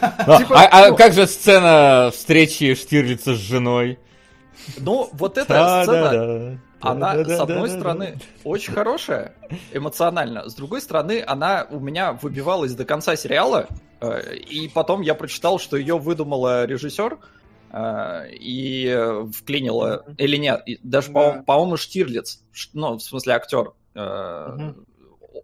[0.01, 3.99] А, типа, а, а ну, как же сцена встречи Штирлица с женой?
[4.79, 9.35] Ну, вот эта сцена, она, с одной стороны, очень хорошая,
[9.73, 10.49] эмоционально.
[10.49, 13.69] С другой стороны, она у меня выбивалась до конца сериала,
[14.01, 17.19] э, и потом я прочитал, что ее выдумала режиссер,
[17.73, 18.99] э, и
[19.37, 21.43] вклинила, или нет, даже, да.
[21.47, 22.43] по-моему, Штирлиц,
[22.73, 23.73] ну, в смысле, актер.
[23.95, 24.75] Угу.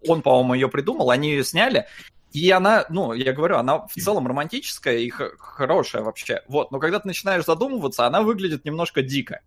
[0.09, 1.87] Он, по-моему, ее придумал, они ее сняли,
[2.33, 6.43] и она, ну, я говорю, она в целом романтическая и хорошая вообще.
[6.49, 9.41] Вот, но когда ты начинаешь задумываться, она выглядит немножко дико.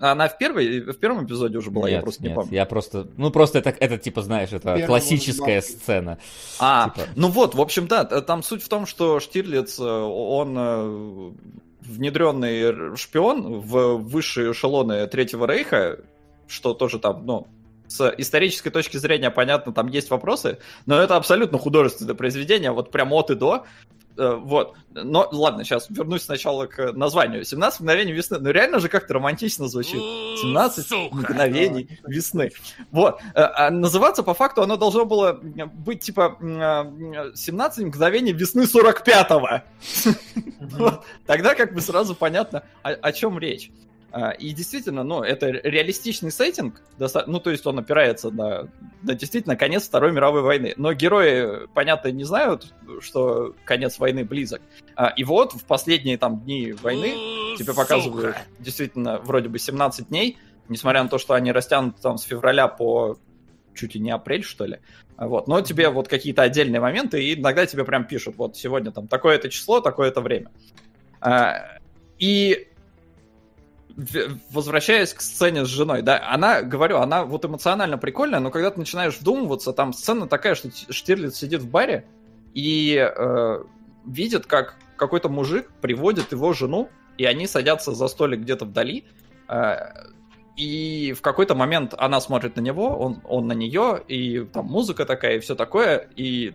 [0.00, 2.52] Она в, первой, в первом эпизоде уже была, нет, я просто нет, не помню.
[2.54, 6.18] Я просто, ну просто это, это типа, знаешь, это Первый классическая сцена.
[6.58, 7.08] А, типа...
[7.14, 11.32] ну вот, в общем, да, там суть в том, что Штирлиц, э, он э,
[11.82, 15.98] внедренный шпион в высшие эшелоны Третьего Рейха,
[16.48, 17.46] что тоже там, ну,
[17.88, 23.12] с исторической точки зрения, понятно, там есть вопросы, но это абсолютно художественное произведение, вот прям
[23.12, 23.64] от и до.
[24.18, 24.74] Э, вот.
[24.92, 27.44] Но ладно, сейчас вернусь сначала к названию.
[27.44, 28.38] 17 мгновений весны.
[28.38, 30.00] Ну реально же как-то романтично звучит.
[30.00, 32.50] 17 мгновений весны.
[32.90, 33.20] Вот.
[33.34, 39.62] Э, а называться по факту оно должно было быть типа 17 э, мгновений весны 45-го.
[41.26, 43.70] Тогда как бы сразу понятно, о чем речь.
[44.18, 46.80] А, и действительно, ну, это реалистичный сеттинг,
[47.26, 48.66] ну, то есть он опирается на,
[49.02, 50.72] на действительно конец Второй мировой войны.
[50.78, 54.62] Но герои, понятно, не знают, что конец войны близок.
[54.94, 57.10] А, и вот в последние там дни войны
[57.58, 60.38] тебе показывают действительно вроде бы 17 дней,
[60.70, 63.18] несмотря на то, что они растянуты там с февраля по
[63.74, 64.78] чуть ли не апрель, что ли.
[65.18, 65.46] А, вот.
[65.46, 69.50] Но тебе вот какие-то отдельные моменты, и иногда тебе прям пишут, вот сегодня там такое-то
[69.50, 70.50] число, такое-то время.
[72.18, 72.68] И
[74.50, 78.78] возвращаясь к сцене с женой, да, она, говорю, она вот эмоционально прикольная, но когда ты
[78.78, 82.04] начинаешь вдумываться, там сцена такая, что Штирлиц сидит в баре
[82.52, 83.64] и э,
[84.04, 89.04] видит, как какой-то мужик приводит его жену, и они садятся за столик где-то вдали,
[89.48, 89.76] э,
[90.56, 95.06] и в какой-то момент она смотрит на него, он, он на нее, и там музыка
[95.06, 96.54] такая, и все такое, и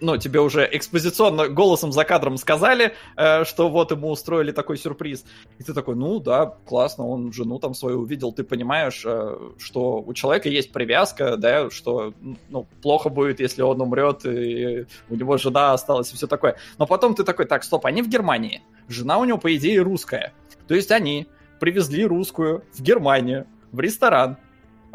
[0.00, 5.24] ну, тебе уже экспозиционно голосом за кадром сказали, э, что вот ему устроили такой сюрприз.
[5.58, 10.02] И ты такой, ну да, классно, он жену там свою увидел, ты понимаешь, э, что
[10.02, 12.12] у человека есть привязка, да, что
[12.48, 16.56] ну, плохо будет, если он умрет, и у него жена осталась, и все такое.
[16.78, 18.62] Но потом ты такой, так, стоп, они в Германии.
[18.88, 20.32] Жена у него, по идее, русская.
[20.68, 21.26] То есть они
[21.58, 24.36] привезли русскую в Германию, в ресторан,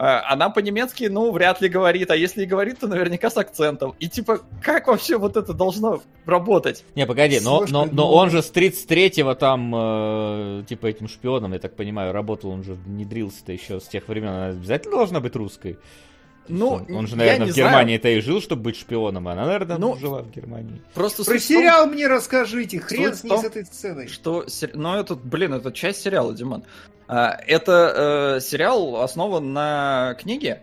[0.02, 3.94] она по-немецки, ну, вряд ли говорит, а если и говорит, то наверняка с акцентом.
[4.00, 6.84] И типа, как вообще вот это должно работать?
[6.96, 11.60] Не, погоди, но, но, но он же с 33-го там, э, типа, этим шпионом, я
[11.60, 15.78] так понимаю, работал, он же внедрился-то еще с тех времен, она обязательно должна быть русской.
[16.52, 19.78] Ну, он, он же, наверное, в Германии-то и жил, чтобы быть шпионом, а она, наверное,
[19.78, 20.82] Ну, жила в Германии.
[20.94, 24.08] Просто Про сериал мне расскажите, хрен суть с ней том, с этой сценой.
[24.08, 26.64] Что, ну, это, блин, это часть сериала, Диман.
[27.08, 30.62] А, Это э, сериал основан на книге,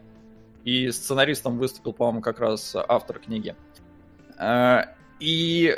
[0.65, 3.55] и сценаристом выступил, по-моему, как раз автор книги.
[4.39, 5.77] А, И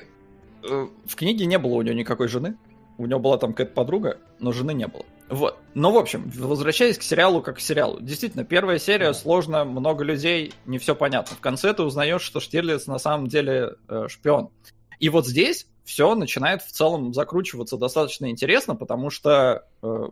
[0.63, 2.57] э, в книге не было у него никакой жены.
[2.99, 5.05] У него была там какая-то подруга, но жены не было.
[5.31, 5.59] Вот.
[5.75, 8.01] Ну, в общем, возвращаясь к сериалу как к сериалу.
[8.01, 11.37] Действительно, первая серия сложно, много людей, не все понятно.
[11.37, 14.51] В конце ты узнаешь, что Штирлиц на самом деле э, шпион.
[14.99, 20.09] И вот здесь все начинает в целом закручиваться достаточно интересно, потому что э,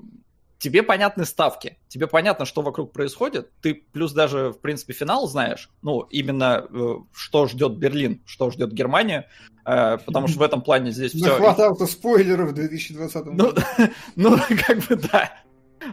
[0.59, 5.71] тебе понятны ставки, тебе понятно, что вокруг происходит, ты плюс даже, в принципе, финал знаешь,
[5.83, 9.29] ну, именно э, что ждет Берлин, что ждет Германия,
[9.65, 11.29] э, потому что в этом плане здесь все...
[11.29, 13.63] Нахватал-то спойлеров в 2020 Ну, году.
[14.17, 15.33] ну, как бы да.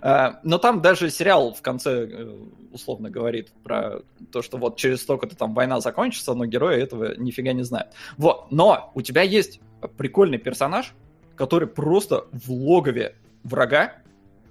[0.02, 2.38] А, Но там даже сериал в конце э,
[2.72, 4.02] условно говорит про
[4.32, 7.94] то, что вот через столько-то там война закончится, но герои этого нифига не знают.
[8.18, 9.60] Вот, но у тебя есть
[9.98, 10.94] прикольный персонаж,
[11.36, 13.94] который просто в логове врага,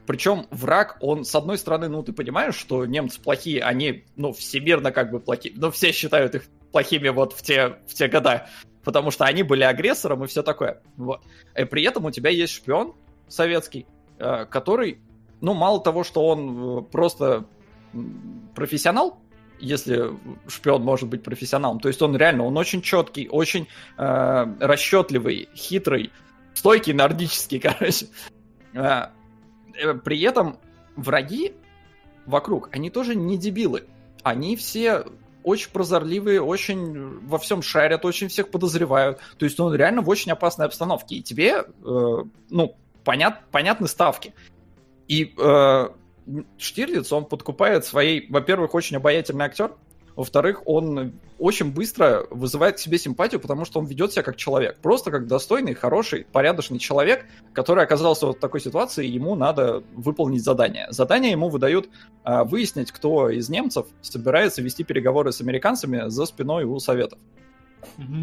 [0.06, 4.92] причем враг, он, с одной стороны, ну, ты понимаешь, что немцы плохие, они, ну, всемирно
[4.92, 8.48] как бы плохие, но все считают их плохими вот в те, в те года,
[8.82, 10.82] потому что они были агрессором и все такое.
[10.96, 11.22] Вот.
[11.56, 12.94] И при этом у тебя есть шпион
[13.28, 13.86] советский,
[14.18, 15.00] э, который,
[15.40, 17.46] ну, мало того, что он э, просто
[18.54, 19.20] профессионал,
[19.58, 20.10] если
[20.48, 26.10] шпион может быть профессионалом, то есть он реально, он очень четкий, очень э, расчетливый, хитрый,
[26.52, 28.06] стойкий, нордический, короче.
[29.74, 30.58] Э, э, при этом
[30.96, 31.54] враги
[32.26, 33.84] вокруг, они тоже не дебилы.
[34.22, 35.04] Они все
[35.42, 39.18] очень прозорливые, очень во всем шарят, очень всех подозревают.
[39.38, 41.16] То есть он реально в очень опасной обстановке.
[41.16, 42.18] И тебе, э,
[42.50, 44.34] ну, понят, понятны ставки.
[45.06, 45.88] И э,
[46.56, 49.74] Штирлиц, он подкупает своей, во-первых, очень обаятельный актер,
[50.16, 54.78] во-вторых, он очень быстро вызывает к себе симпатию, потому что он ведет себя как человек.
[54.80, 60.42] Просто как достойный, хороший, порядочный человек, который оказался вот в такой ситуации, ему надо выполнить
[60.42, 60.86] задание.
[60.90, 61.88] Задание ему выдают
[62.22, 67.18] а, выяснить, кто из немцев собирается вести переговоры с американцами за спиной у Советов.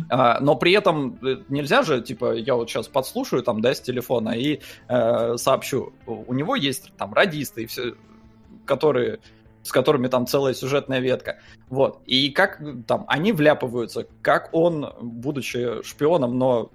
[0.10, 3.82] А, но при этом э, нельзя же, типа, я вот сейчас подслушаю там, да, с
[3.82, 5.94] телефона и э, сообщу.
[6.06, 7.94] У него есть там радисты, и все,
[8.66, 9.20] которые
[9.64, 11.40] с которыми там целая сюжетная ветка.
[11.70, 12.02] Вот.
[12.06, 16.72] И как там они вляпываются, как он, будучи шпионом, но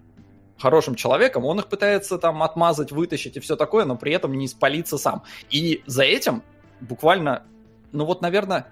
[0.59, 4.49] хорошим человеком, он их пытается там отмазать, вытащить и все такое, но при этом не
[4.49, 5.23] спалиться сам.
[5.51, 6.43] И за этим
[6.81, 7.45] буквально,
[7.93, 8.69] ну вот, наверное,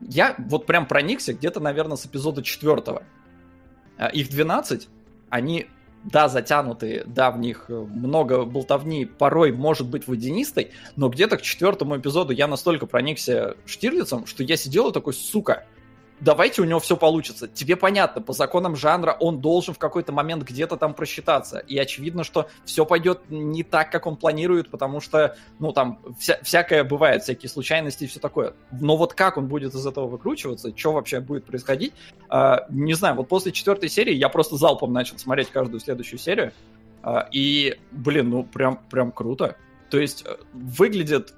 [0.00, 3.04] я вот прям проникся где-то, наверное, с эпизода четвертого.
[3.96, 4.88] А, Их 12,
[5.30, 5.68] они,
[6.04, 11.42] да, затянутые, да, в них э, много болтовни, порой может быть водянистой, но где-то к
[11.42, 15.64] четвертому эпизоду я настолько проникся Штирлицем, что я сидел и такой, сука,
[16.22, 17.48] давайте у него все получится.
[17.48, 21.58] Тебе понятно, по законам жанра он должен в какой-то момент где-то там просчитаться.
[21.58, 26.38] И очевидно, что все пойдет не так, как он планирует, потому что, ну, там, вся,
[26.42, 28.54] всякое бывает, всякие случайности и все такое.
[28.70, 31.92] Но вот как он будет из этого выкручиваться, что вообще будет происходить,
[32.30, 33.16] э, не знаю.
[33.16, 36.52] Вот после четвертой серии я просто залпом начал смотреть каждую следующую серию.
[37.02, 39.56] Э, и, блин, ну, прям, прям круто.
[39.90, 41.34] То есть э, выглядит,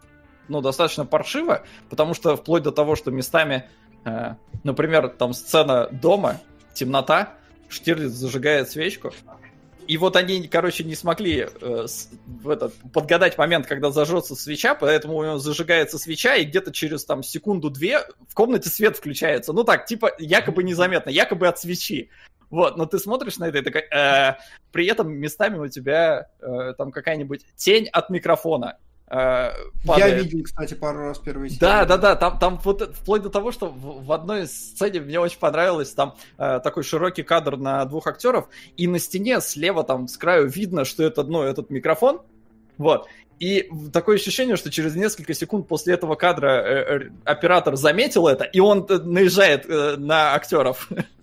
[0.49, 3.65] ну, достаточно паршиво, потому что вплоть до того, что местами
[4.63, 6.41] Например, там сцена дома,
[6.75, 7.35] темнота,
[7.69, 9.13] Штирлиц зажигает свечку,
[9.87, 14.75] и вот они, короче, не смогли э, с- в этот, подгадать момент, когда зажжется свеча,
[14.75, 19.53] поэтому у него зажигается свеча, и где-то через там секунду-две в комнате свет включается.
[19.53, 22.09] Ну так, типа, якобы незаметно, якобы от свечи.
[22.49, 23.83] Вот, но ты смотришь на это и такой...
[23.83, 24.37] э,
[24.73, 28.79] при этом местами у тебя э, там какая-нибудь тень от микрофона
[29.15, 29.53] э,
[29.85, 30.25] Я падает.
[30.25, 31.61] видел, кстати, пару раз первые серии.
[31.61, 35.39] Да, да, да, там, там вот вплоть до того, что в, одной сцене мне очень
[35.39, 40.17] понравилось, там э, такой широкий кадр на двух актеров, и на стене слева там с
[40.17, 42.21] краю видно, что это, ну, этот микрофон,
[42.79, 43.07] Вот.
[43.41, 48.45] И такое ощущение, что через несколько секунд после этого кадра э, э, оператор заметил это,
[48.45, 50.89] и он наезжает на актеров.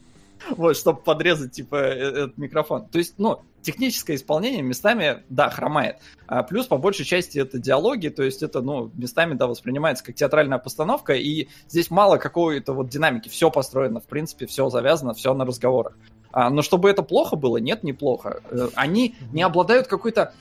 [0.58, 2.88] Вот, чтобы подрезать, типа, э- этот микрофон.
[2.88, 5.98] То есть, ну, техническое исполнение местами, да, хромает.
[6.28, 10.16] А плюс, по большей части, это диалоги, то есть это, ну, местами, да, воспринимается как
[10.16, 13.30] театральная постановка, и здесь мало какой-то вот динамики.
[13.30, 15.98] Все построено, в принципе, все завязано, все на разговорах.
[16.32, 18.42] А, но чтобы это плохо было, нет, неплохо.
[18.50, 20.34] Э, Они не обладают какой-то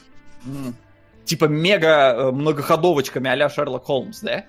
[1.24, 4.44] типа мега э, многоходовочками а-ля Шерлок Холмс, да?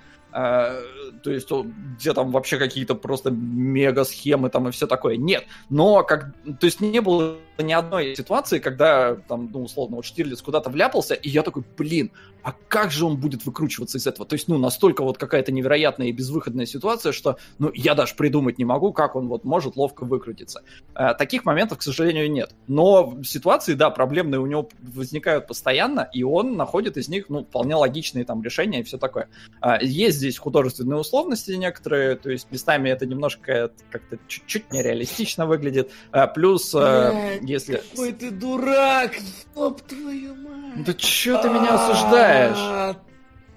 [1.24, 1.50] То есть,
[1.98, 5.18] где там вообще какие-то просто мега схемы там и все такое.
[5.18, 5.46] Нет.
[5.70, 10.42] Но как, то есть не было ни одной ситуации, когда там, ну, условно, вот Штирлиц
[10.42, 12.12] куда-то вляпался, и я такой, блин,
[12.44, 14.26] а как же он будет выкручиваться из этого?
[14.26, 18.58] То есть, ну, настолько вот какая-то невероятная и безвыходная ситуация, что, ну, я даже придумать
[18.58, 20.64] не могу, как он вот может ловко выкрутиться.
[20.94, 22.56] А, таких моментов, к сожалению, нет.
[22.68, 27.76] Но ситуации, да, проблемные у него возникают постоянно, и он находит из них, ну, вполне
[27.76, 29.30] логичные там решения и все такое.
[29.60, 35.92] А, есть здесь художественные условности некоторые, то есть местами это немножко как-то чуть-чуть нереалистично выглядит.
[36.12, 37.82] А, плюс, а, Блядь, если...
[37.92, 39.12] Какой ты дурак,
[39.56, 40.86] ёб твою мать.
[40.86, 42.58] Да чё ты меня осуждаешь?
[42.58, 42.96] А,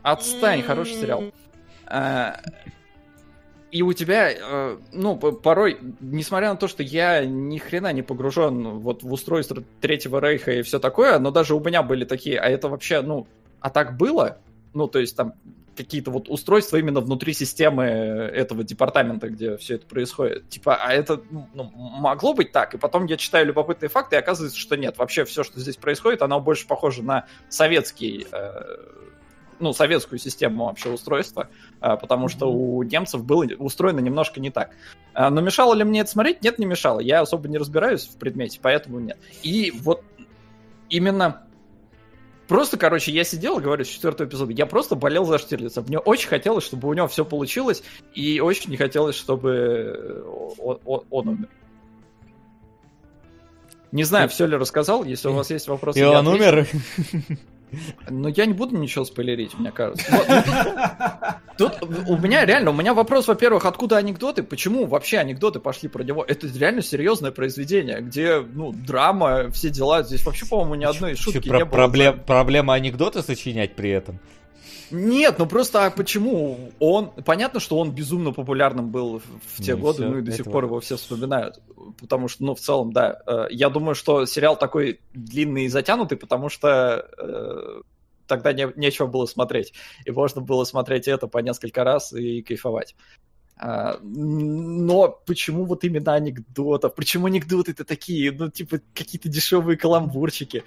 [0.02, 1.24] Отстань, хороший сериал.
[1.86, 2.40] А,
[3.70, 9.02] И у тебя, ну, порой, несмотря на то, что я ни хрена не погружен вот
[9.02, 12.68] в устройство Третьего Рейха и все такое, но даже у меня были такие, а это
[12.68, 13.26] вообще, ну,
[13.60, 14.38] а так было?
[14.74, 15.34] Ну, то есть там
[15.76, 20.48] какие-то вот устройства именно внутри системы этого департамента, где все это происходит.
[20.48, 22.74] Типа, а это ну, могло быть так?
[22.74, 24.98] И потом я читаю любопытные факты, и оказывается, что нет.
[24.98, 28.62] Вообще все, что здесь происходит, оно больше похоже на советский э,
[29.58, 31.48] ну, советскую систему вообще устройства,
[31.80, 34.70] а, потому что у немцев было устроено немножко не так.
[35.12, 36.42] А, Но мешало ли мне это смотреть?
[36.42, 37.00] Нет, не мешало.
[37.00, 39.18] Я особо не разбираюсь в предмете, поэтому нет.
[39.42, 40.02] И вот
[40.88, 41.43] именно
[42.48, 45.80] Просто, короче, я сидел, говорю, с четвертого эпизода, я просто болел за Штирлица.
[45.82, 47.82] Мне очень хотелось, чтобы у него все получилось,
[48.14, 50.22] и очень не хотелось, чтобы
[50.58, 51.48] он, он- он умер.
[53.92, 55.04] Не знаю, все ли рассказал.
[55.04, 56.66] Если у вас есть вопросы, И он умер.
[58.08, 60.04] Но я не буду ничего спойлерить, мне кажется.
[61.58, 64.42] Ну, Тут у меня реально, у меня вопрос, во-первых, откуда анекдоты?
[64.42, 66.24] Почему вообще анекдоты пошли про него?
[66.26, 70.02] Это реально серьезное произведение, где, ну, драма, все дела.
[70.02, 71.70] Здесь вообще, по-моему, ни одной шутки не было.
[71.78, 74.18] проблем- Проблема анекдоты сочинять при этом.
[74.90, 77.10] Нет, ну просто а почему он...
[77.24, 79.20] Понятно, что он безумно популярным был
[79.56, 81.60] в- те Ну годы, ну и до сих пор его все вспоминают.
[82.00, 83.20] Потому что, ну, в целом, да.
[83.26, 87.82] э, Я думаю, что сериал такой длинный и затянутый, потому что э,
[88.26, 89.72] тогда не, нечего было смотреть.
[90.04, 92.94] И можно было смотреть это по несколько раз и кайфовать.
[93.56, 96.94] А, Но почему вот именно анекдотов?
[96.94, 100.64] Почему анекдоты-то такие, ну, типа, какие-то дешевые каламбурчики?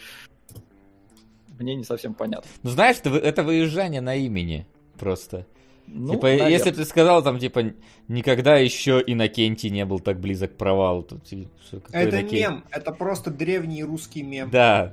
[1.60, 2.50] Мне не совсем понятно.
[2.64, 4.66] Ну знаешь, это, вы- это выезжание на имени
[5.00, 5.46] просто.
[5.88, 6.50] Ну, типа, наверно.
[6.50, 7.74] если бы ты сказал там, типа,
[8.10, 12.40] никогда еще Иннокентий не был так близок к провалу, то ты- что, какой Это Иннокентий?
[12.42, 14.50] мем, это просто древний русский мем.
[14.50, 14.92] Да,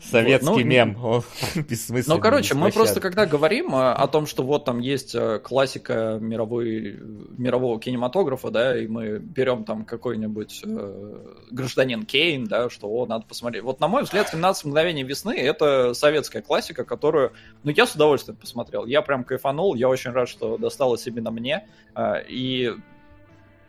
[0.00, 0.96] советский Вот, ну, мем.
[1.02, 1.22] О,
[1.54, 5.38] бессмысленный, Ну, короче, мы просто когда говорим э, о том, что вот там есть э,
[5.38, 6.98] классика мировой,
[7.38, 11.18] мирового кинематографа, да, и мы берем там какой-нибудь э,
[11.50, 13.62] гражданин Кейн, да, что о, надо посмотреть.
[13.62, 17.32] Вот, на мой взгляд, 17 мгновений весны это советская классика, которую,
[17.62, 18.86] ну, я с удовольствием посмотрел.
[18.86, 21.66] Я прям кайфанул, я очень рад, что досталось именно мне.
[21.94, 22.74] э, И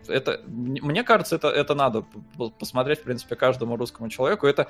[0.07, 2.05] это, мне кажется, это, это надо
[2.59, 4.47] посмотреть, в принципе, каждому русскому человеку.
[4.47, 4.68] Это,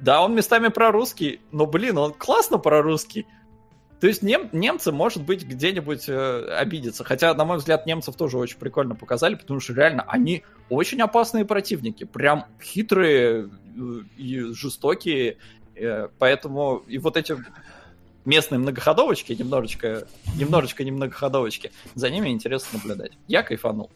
[0.00, 3.26] да, он местами прорусский, но, блин, он классно прорусский.
[4.00, 7.04] То есть нем, немцы, может быть, где-нибудь э, обидятся.
[7.04, 11.44] Хотя, на мой взгляд, немцев тоже очень прикольно показали, потому что реально они очень опасные
[11.44, 12.02] противники.
[12.02, 13.80] Прям хитрые э,
[14.16, 15.36] и жестокие.
[15.76, 17.36] Э, Поэтому и вот эти
[18.24, 23.12] местные многоходовочки, немножечко, немножечко не многоходовочки, за ними интересно наблюдать.
[23.28, 23.90] Я кайфанул.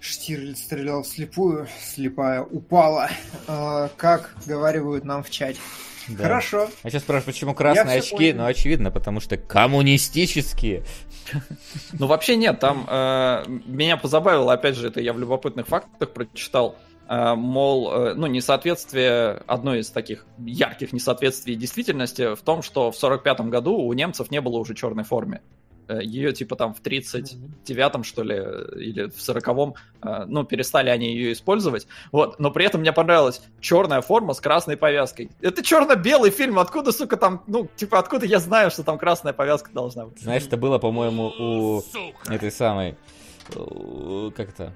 [0.00, 3.10] Штирлиц стрелял вслепую, слепая упала,
[3.48, 5.58] э, как говаривают нам в чате.
[6.08, 6.24] Да.
[6.24, 6.70] Хорошо.
[6.82, 8.16] А сейчас спрашиваю, почему красные Я очки?
[8.16, 8.36] понял.
[8.36, 10.84] Ну, очевидно, потому что коммунистические.
[11.92, 16.76] Ну, вообще нет, там э, меня позабавило, опять же, это я в любопытных фактах прочитал,
[17.08, 23.40] мол, э, ну, несоответствие, одно из таких ярких несоответствий действительности в том, что в 45
[23.42, 25.40] году у немцев не было уже черной формы.
[25.88, 31.32] Ее типа там в 39-м, что ли, или в 40-м, э, ну, перестали они ее
[31.32, 31.86] использовать.
[32.10, 35.30] Вот, но при этом мне понравилась черная форма с красной повязкой.
[35.40, 39.70] Это черно-белый фильм, откуда, сука, там, ну, типа, откуда я знаю, что там красная повязка
[39.72, 40.20] должна быть?
[40.20, 42.34] Знаешь, это было, по-моему, у Сука.
[42.34, 42.96] этой самой...
[43.54, 44.72] Как это?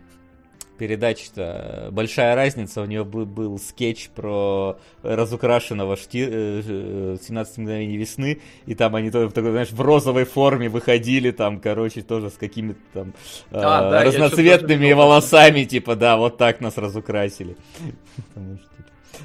[0.80, 2.80] Передача-то большая разница.
[2.80, 6.26] У нее был, был скетч про разукрашенного шти...
[6.26, 11.60] э, 17 мгновений весны, и там они тоже такой, знаешь, в розовой форме выходили, там,
[11.60, 13.08] короче, тоже с какими-то там
[13.50, 17.56] э, А, да, я разноцветными волосами, типа, да, вот так нас разукрасили.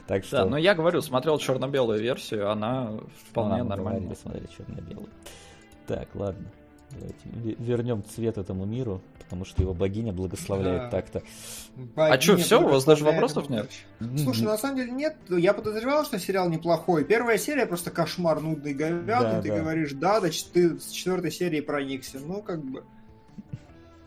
[0.07, 0.38] Так что...
[0.38, 2.91] Да, но я говорю, смотрел черно-белую версию, она
[3.30, 4.15] вполне нормальная.
[4.15, 5.07] смотрели черно-белый.
[5.88, 6.45] Так, ладно.
[6.91, 10.90] Давайте ве- вернем цвет этому миру, потому что его богиня благословляет Да.
[10.90, 11.24] так-то.
[11.96, 12.62] А чё, всё?
[12.62, 13.70] У вас даже вопросов нет?
[14.18, 15.16] Слушай, на самом деле нет.
[15.30, 17.04] Я подозревал, что сериал неплохой.
[17.04, 19.06] Первая серия просто кошмар, нудный, говядный.
[19.06, 19.60] Да, ты да.
[19.60, 22.20] говоришь, да, да, ты с четвертой серии проникся.
[22.20, 22.84] Ну, как бы...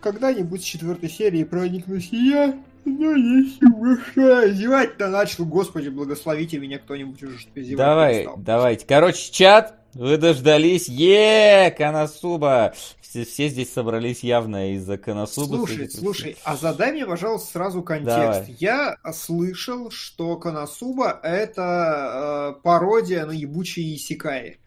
[0.00, 2.54] Когда-нибудь с четвертой серии проникнусь и я,
[2.84, 8.36] ну, если бы что, зевать-то начал, господи, благословите меня кто-нибудь уже, что зевать Давай, перестал.
[8.38, 8.86] давайте.
[8.86, 10.88] Короче, чат, вы дождались.
[10.88, 12.72] е Канасуба!
[13.00, 15.56] Все, все здесь собрались явно из-за Канасуба.
[15.56, 18.40] Слушай, слушай, а задай мне, пожалуйста, сразу контекст.
[18.40, 18.56] Давай.
[18.58, 24.58] Я слышал, что Коносуба это э, пародия на ебучие исикаи.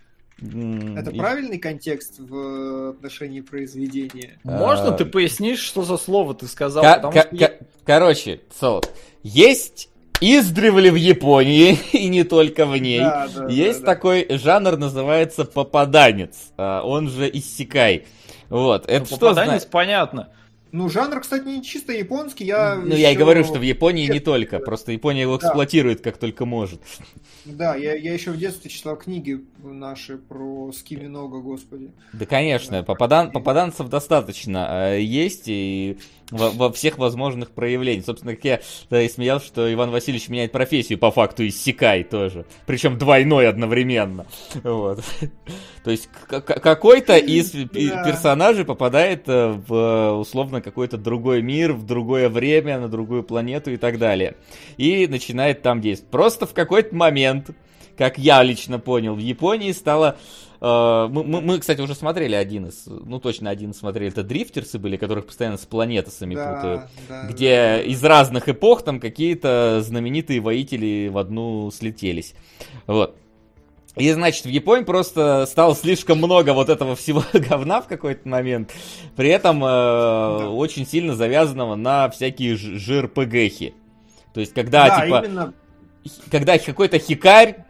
[0.42, 4.40] Это правильный контекст в отношении произведения?
[4.44, 6.84] Можно А, ты пояснишь, что за слово ты сказал?
[6.84, 8.82] Потому ко- что Короче, Сол,
[9.22, 9.91] есть
[10.22, 13.94] издревле в Японии, и не только в ней, Да, да, есть да, да.
[13.96, 18.06] такой жанр, называется попаданец, а, он же иссякай.
[18.50, 20.30] Вот, это что попаданец, понятно.
[20.74, 22.46] Ну, жанр, кстати, не чисто японский.
[22.46, 24.64] Я Ну, я и говорю, что в Японии не только, да.
[24.66, 25.48] просто Япония его Да.
[25.48, 26.82] эксплуатирует как только может.
[27.44, 31.92] Да, я, я еще в детстве читал книги наши про Скиминога, господи.
[32.14, 35.98] Да, конечно, попадан, попаданцев достаточно э, есть и
[36.32, 38.06] во, во всех возможных проявлениях.
[38.06, 42.46] Собственно, как я тогда и смеялся, что Иван Васильевич меняет профессию по факту иссякай тоже.
[42.66, 44.26] Причем двойной одновременно.
[44.64, 45.04] Вот.
[45.84, 47.52] То есть какой-то из
[47.92, 48.04] Да.
[48.06, 53.78] персонажей попадает э, в условно какой-то другой мир, в другое время, на другую планету и
[53.78, 54.36] так далее.
[54.78, 56.12] И начинает там действовать.
[56.12, 57.50] Просто в какой-то момент,
[58.02, 60.18] как я лично понял, в Японии стало
[60.60, 64.78] Э, Мы, мы- мы, кстати, уже смотрели один из, ну точно один смотрели, это дрифтерсы
[64.78, 66.82] были, которых постоянно с планетосами путают.
[67.10, 72.36] Да, да, Где из разных эпох там какие-то знаменитые воители в одну слетелись.
[72.86, 73.16] Вот.
[73.96, 78.72] И, значит, в Японии просто стало слишком много вот этого всего говна в какой-то момент.
[79.16, 83.74] При этом э, очень сильно завязанного на всякие жир-ПГхи.
[84.34, 85.54] То есть, когда, Да, типа, именно
[86.30, 87.66] когда какой-то хикарь,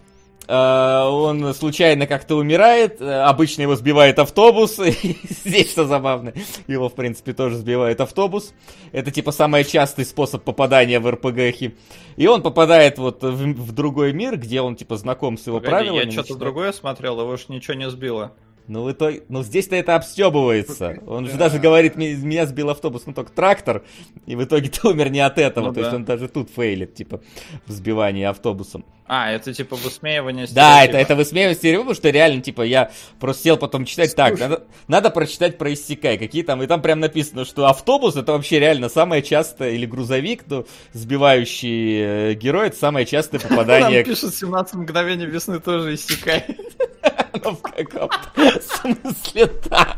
[0.54, 4.76] он случайно как-то умирает, э, обычно его сбивает автобус,
[5.30, 6.34] здесь что забавно,
[6.68, 8.54] его, в принципе, тоже сбивает автобус.
[8.92, 11.76] Это, типа, самый частый способ попадания в РПГхи.
[12.18, 15.88] И он попадает вот в, в другой мир, где он, типа, знаком с его Погоди,
[15.90, 16.06] правилами.
[16.06, 18.34] я что-то другое смотрел, его ж ничего не сбило.
[18.72, 20.98] Ну, в итоге, ну здесь-то это обстебывается.
[21.06, 21.50] Он же да.
[21.50, 23.84] даже говорит, «Ме- меня сбил автобус, ну только трактор,
[24.26, 25.68] и в итоге ты умер не от этого.
[25.68, 25.98] Ну То есть да.
[25.98, 27.20] он даже тут фейлит, типа,
[27.68, 28.86] в сбивании автобусом.
[29.08, 30.98] А, это типа высмеивание Да, это, стереотипа.
[31.02, 35.10] это высмеивание стереотипа, потому что реально, типа, я просто сел потом читать, так, надо, надо
[35.10, 39.22] прочитать про Иссякай, какие там, и там прям написано, что автобус это вообще реально самое
[39.22, 45.26] частое, или грузовик, ну, сбивающий э, герой, это самое частое Нам попадание пишут 17 мгновений
[45.26, 46.46] весны тоже иссякай.
[47.34, 49.98] Ну, в каком-то смысле, да.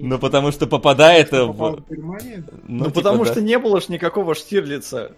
[0.00, 1.84] Ну, потому что попадает в...
[1.88, 2.44] Германию.
[2.66, 5.12] Ну, типа, потому что не было ж никакого Штирлица.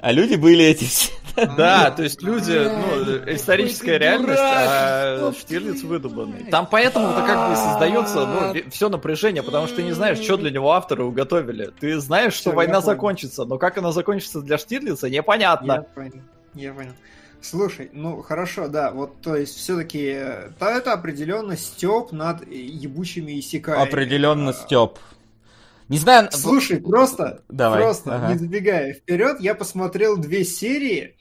[0.00, 1.12] А люди были эти все.
[1.56, 6.50] Да, то есть люди, ну, Ай, историческая реальность, а Штирлиц выдуманный.
[6.50, 8.52] Там поэтому-то как бы создается, А.
[8.52, 11.70] ну, все напряжение, потому что ты не знаешь, что для него авторы уготовили.
[11.78, 15.86] Ты знаешь, что война закончится, но как она закончится для Штирлица, непонятно.
[16.54, 16.92] Я понял.
[17.42, 23.88] Слушай, ну хорошо, да, вот то есть все-таки это определенно степ над э, ебучими исекаями.
[23.88, 24.98] Определенно А, Степ.
[25.88, 26.28] Не знаю...
[26.32, 28.32] Слушай, просто, Давай, просто, ага.
[28.32, 31.16] не забегая вперед, я посмотрел две серии,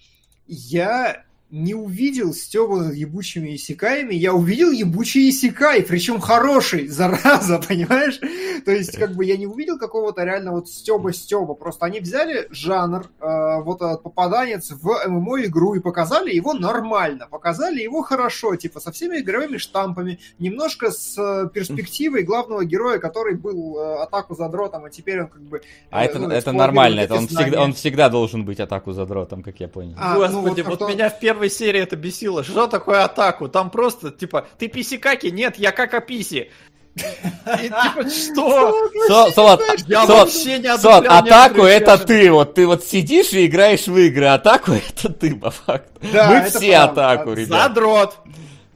[0.47, 8.19] я не увидел Стёбу над ебучими исекаями, я увидел ебучий исекай, причем хороший, зараза, понимаешь?
[8.65, 12.47] То есть, как бы я не увидел какого-то реально вот Стёба Стёба, просто они взяли
[12.51, 18.79] жанр, э, вот этот попаданец в ММО-игру и показали его нормально, показали его хорошо, типа
[18.79, 24.85] со всеми игровыми штампами, немножко с э, перспективой главного героя, который был э, атаку задротом,
[24.85, 25.61] а теперь он как бы...
[25.89, 27.47] А э, это, ну, это нормально, это он знания.
[27.47, 29.95] всегда, он всегда должен быть атаку задротом, как я понял.
[29.97, 32.43] А, ну, Господи, вот вот, как-то- меня в первой серии это бесило.
[32.43, 33.47] Что такое атаку?
[33.47, 35.27] Там просто, типа, ты писикаки?
[35.27, 36.51] Нет, я как описи.
[36.95, 38.89] Типа, что?
[39.87, 44.25] Я Солод, вообще не атаку это ты, вот ты вот сидишь и играешь в игры,
[44.25, 45.99] атаку это ты, по факту.
[46.01, 47.47] Мы все атаку, ребят.
[47.47, 48.17] Задрот.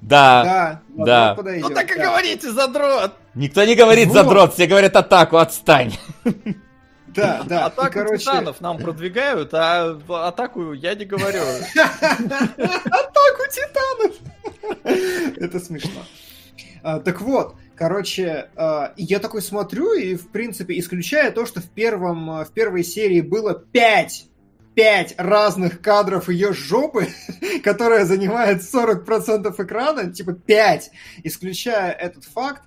[0.01, 3.11] Да, Да, Ну так и говорите, задрот.
[3.33, 5.93] Никто не говорит задрот, все говорят атаку, отстань.
[7.15, 7.59] Да, да.
[7.59, 11.39] и, Атаку короче, титанов нам продвигают, а атаку я не говорю.
[11.75, 14.15] Атаку титанов!
[15.37, 16.03] Это смешно.
[16.83, 21.69] А, так вот, короче, а, я такой смотрю, и, в принципе, исключая то, что в,
[21.69, 24.27] первом, а, в первой серии было пять
[24.75, 27.07] пять разных кадров ее жопы,
[27.63, 30.91] которая занимает 40% экрана, типа 5,
[31.23, 32.61] исключая этот факт,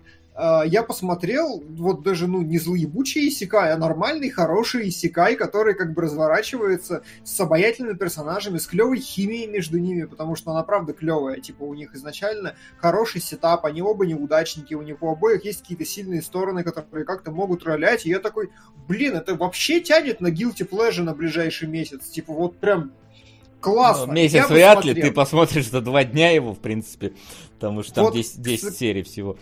[0.66, 6.02] я посмотрел, вот даже, ну, не злоебучий Исекай, а нормальный, хороший Исекай, который как бы
[6.02, 11.64] разворачивается с обаятельными персонажами, с клевой химией между ними, потому что она правда клевая, типа
[11.64, 16.22] у них изначально хороший сетап, они оба неудачники, у них у обоих есть какие-то сильные
[16.22, 18.50] стороны, которые как-то могут ролять, и я такой,
[18.86, 22.92] блин, это вообще тянет на Guilty Pleasure на ближайший месяц, типа вот прям
[23.60, 24.06] классно.
[24.06, 27.12] Ну, Месяц Я вряд ли, ты посмотришь за два дня его, в принципе,
[27.54, 29.36] потому что там Вот, 10, 10 кстати- серий всего.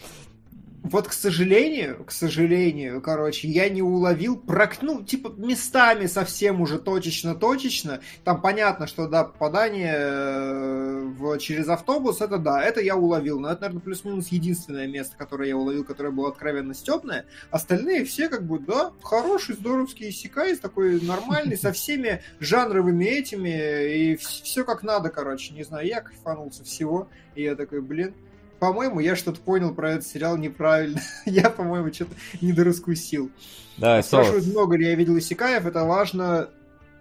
[0.88, 4.82] Вот, к сожалению, к сожалению, короче, я не уловил, прак...
[4.82, 8.00] ну, типа, местами совсем уже точечно-точечно.
[8.22, 11.38] Там понятно, что, да, попадание э, в...
[11.38, 13.40] через автобус, это да, это я уловил.
[13.40, 17.26] Но это, наверное, плюс-минус единственное место, которое я уловил, которое было откровенно степное.
[17.50, 24.16] Остальные все, как бы, да, хороший, здоровский Исекай, такой нормальный, со всеми жанровыми этими, и
[24.16, 25.52] все как надо, короче.
[25.52, 27.08] Не знаю, я кайфанул со всего.
[27.34, 28.14] И я такой, блин,
[28.58, 31.00] по-моему, я что-то понял про этот сериал неправильно.
[31.26, 33.30] я, по-моему, что-то недораскусил.
[33.76, 36.48] Да, Спрашивают, Соус, много ли я видел Исекаев, это важно.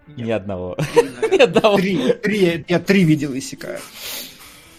[0.06, 0.76] ни одного.
[1.30, 1.76] Ни одного.
[1.76, 3.82] Три, три, я три видел Исекаев.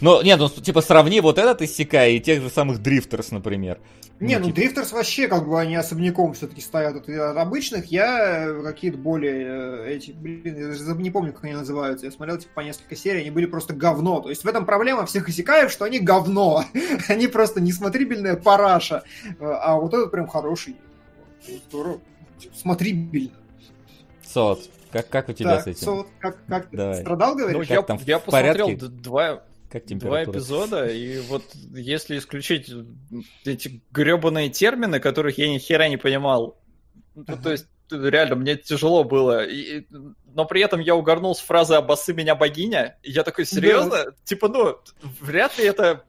[0.02, 3.80] Ну, нет, ну, типа, сравни вот этот Иссякай и тех же самых Дрифтерс, например.
[4.20, 7.86] Не, ну типа, Дрифтерс вообще как бы они особняком все-таки стоят от, от обычных.
[7.86, 12.08] Я э, какие-то более э, эти, блин, я даже не помню, как они называются.
[12.08, 14.22] Я смотрел типа по несколько серий, они были просто говно.
[14.22, 16.66] То есть в этом проблема всех Исекаев, что они говно.
[17.10, 19.04] они просто несмотрибельная параша.
[19.40, 20.78] Э, А вот этот прям хороший.
[21.70, 22.00] Здорово.
[22.56, 23.32] Смотрибельно.
[24.26, 25.86] Соус, как, как у тебя Так, с этим?
[25.86, 27.68] Сол, как, как ты страдал, Ну, говоришь?
[27.68, 28.86] я, там, я посмотрел порядке?
[28.88, 30.36] два, Как два температура?
[30.38, 32.72] эпизода, и вот если исключить
[33.46, 36.58] эти гребаные термины, которых я ни хера не понимал,
[37.16, 37.42] ну, Ага.
[37.44, 39.86] то есть реально мне тяжело было, и-
[40.34, 44.06] но при этом я угорнул с фразы «обоссы меня богиня», и я такой, серьезно?
[44.24, 44.78] Типа, ну,
[45.22, 46.04] вряд ли это...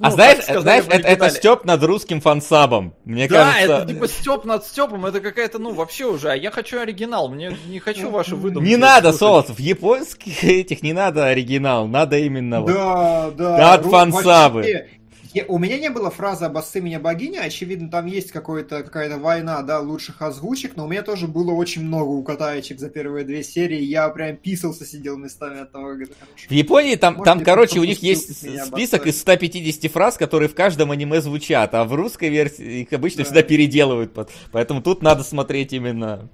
[0.00, 1.30] А ну, знаешь, так сказали знаешь это, это.
[1.30, 2.94] Степ над русским фансабом.
[3.04, 3.76] Мне Да, кажется...
[3.78, 7.56] это типа Степ над Степом, это какая-то, ну, вообще уже, а я хочу оригинал, мне
[7.66, 8.68] не хочу ваши выдумки.
[8.68, 9.12] Не надо.
[9.12, 12.72] Соус, в японских этих не надо оригинал, надо именно вот.
[12.72, 13.56] Да, да.
[13.56, 14.60] Да, от Ру- фансабы.
[14.60, 14.86] вообще,
[15.34, 19.80] я- у меня не было фразы «обоссы меня богиня», очевидно, там есть какая-то война, да,
[19.80, 24.08] лучших озвучек, но у меня тоже было очень много укатаечек за первые две серии, я
[24.10, 26.46] прям писался, сидел местами от того, как это хорошо.
[26.48, 28.36] В Японии там, Может, там короче, у них есть
[28.66, 33.18] список из 150 фраз, которые в каждом аниме звучат, а в русской версии их обычно
[33.18, 33.24] Да.
[33.24, 34.12] всегда переделывают.
[34.12, 36.28] под- Поэтому тут надо смотреть именно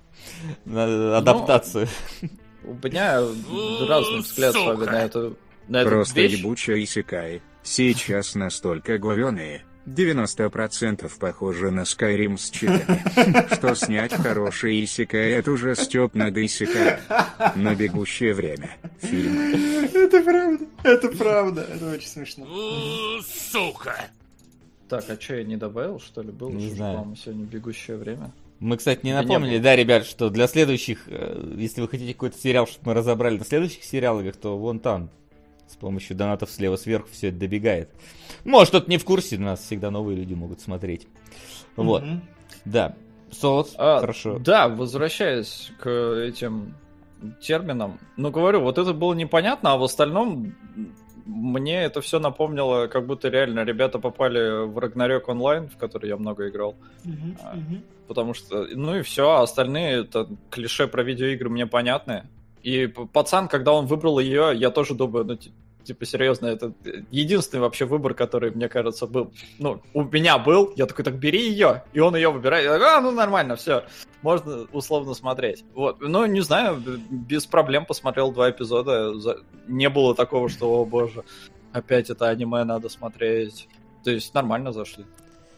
[0.65, 1.89] на адаптацию.
[2.65, 3.21] У меня
[3.89, 5.37] разный взгляд на эту,
[5.69, 6.39] на эту Просто вещь.
[6.39, 7.41] ебучая Исекай.
[7.63, 9.65] Сейчас настолько говёные.
[9.87, 13.03] 90% похоже на Skyrim с читами.
[13.55, 16.99] Что снять хороший Исекай, это уже Степ над Исекай.
[17.57, 18.77] На бегущее время.
[19.01, 19.87] Фильм.
[19.95, 22.47] Это правда, это правда, это очень смешно.
[23.23, 23.97] Сука!
[24.89, 26.31] Так, а что я не добавил, что ли?
[26.31, 26.97] Было Не знаю.
[26.97, 28.33] по-моему, сегодня бегущее время.
[28.59, 32.67] Мы, кстати, не напомнили, да, ребят, что для следующих, э, если вы хотите какой-то сериал,
[32.67, 35.11] чтобы мы разобрали на следующих сериалах, то вон там
[35.69, 37.91] с помощью донатов слева сверху все это добегает.
[38.45, 41.07] Может, кто-то не в курсе, нас всегда новые люди могут смотреть.
[41.77, 42.23] Вот, Мгм.
[42.65, 42.95] да.
[43.31, 44.39] Соус, А, хорошо.
[44.39, 46.75] Да, возвращаясь к этим
[47.41, 47.99] терминам.
[48.17, 50.55] Ну, говорю, вот это было непонятно, а в остальном
[51.27, 56.17] мне это все напомнило, как будто реально ребята попали в Рагнарёк онлайн, в который я
[56.17, 56.75] много играл.
[57.05, 57.57] Мгм, А.
[58.07, 62.25] Потому что, ну и все, а остальные это клише про видеоигры мне понятны.
[62.69, 65.53] И пацан, когда он выбрал ее, я тоже думаю, ну, ти-
[65.85, 66.75] типа, серьезно, это
[67.11, 69.33] единственный вообще выбор, который, мне кажется, был.
[69.59, 70.75] Ну, у меня был.
[70.77, 71.85] Я такой, так бери ее.
[71.95, 72.65] И он ее выбирает.
[72.67, 73.85] Я такой, а, ну нормально, все.
[74.21, 75.65] Можно условно смотреть.
[75.75, 75.97] Вот.
[76.01, 76.77] Ну, не знаю,
[77.11, 79.15] без проблем посмотрел два эпизода.
[79.67, 81.25] Не было такого, что, о боже,
[81.73, 83.67] опять это аниме надо смотреть.
[84.05, 85.07] То есть нормально зашли.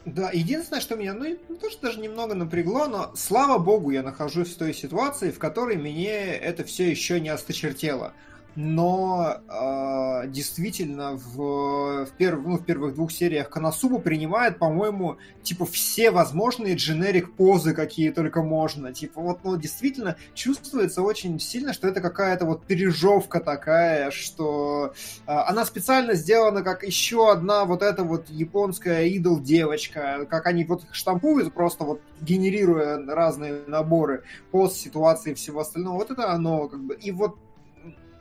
[0.07, 4.03] Да, единственное, что меня, ну, не то, что даже немного напрягло, но слава богу, я
[4.03, 8.15] нахожусь в той ситуации, в которой мне это все еще не осточертело.
[8.57, 15.67] Но э, действительно в, в, перв, ну, в первых двух сериях Канасуба принимает, по-моему, типа
[15.67, 18.93] все возможные дженерик позы, какие только можно.
[18.93, 24.93] Типа вот, ну, действительно чувствуется очень сильно, что это какая-то вот пережевка такая, что
[25.27, 30.65] э, она специально сделана как еще одна вот эта вот японская идол девочка, как они
[30.65, 35.95] вот штампуют, просто вот генерируя разные наборы пост ситуации и всего остального.
[35.95, 36.95] Вот это оно как бы.
[36.95, 37.37] И вот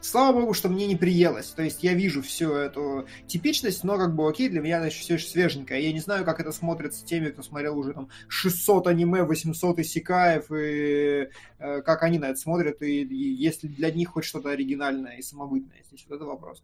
[0.02, 1.48] Слава богу, что мне не приелось.
[1.48, 5.02] То есть я вижу всю эту типичность, но как бы окей, для меня она еще
[5.02, 5.80] все еще свеженькая.
[5.80, 10.52] Я не знаю, как это смотрится теми, кто смотрел уже там 600 аниме, 800 исекаев,
[10.52, 14.52] и э, как они на это смотрят, и, и есть ли для них хоть что-то
[14.52, 15.84] оригинальное и самобытное.
[15.90, 16.62] Здесь вот это вопрос.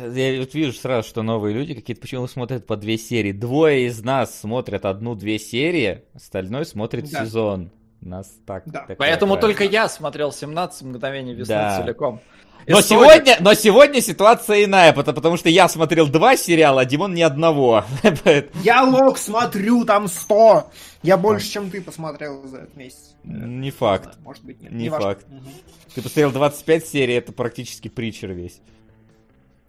[0.00, 3.32] Я вот вижу сразу, что новые люди какие-то почему смотрят по две серии.
[3.32, 7.24] Двое из нас смотрят одну-две серии, остальной смотрит да.
[7.24, 7.70] сезон.
[8.00, 8.62] Нас так.
[8.66, 8.86] Да.
[8.86, 9.40] Поэтому правильно.
[9.40, 11.80] только я смотрел 17 мгновений весны да.
[11.80, 12.20] целиком.
[12.66, 17.14] Но сегодня, но сегодня ситуация иная, потому, потому что я смотрел два сериала, а Димон
[17.14, 17.84] ни одного.
[18.62, 20.70] Я лог смотрю там 100.
[21.02, 23.16] Я больше, чем ты посмотрел за этот месяц.
[23.24, 24.18] Не факт.
[24.22, 24.72] Может быть, нет.
[24.72, 25.26] Не, не факт.
[25.30, 25.50] Угу.
[25.94, 28.60] Ты посмотрел 25 серий, это практически притчер весь.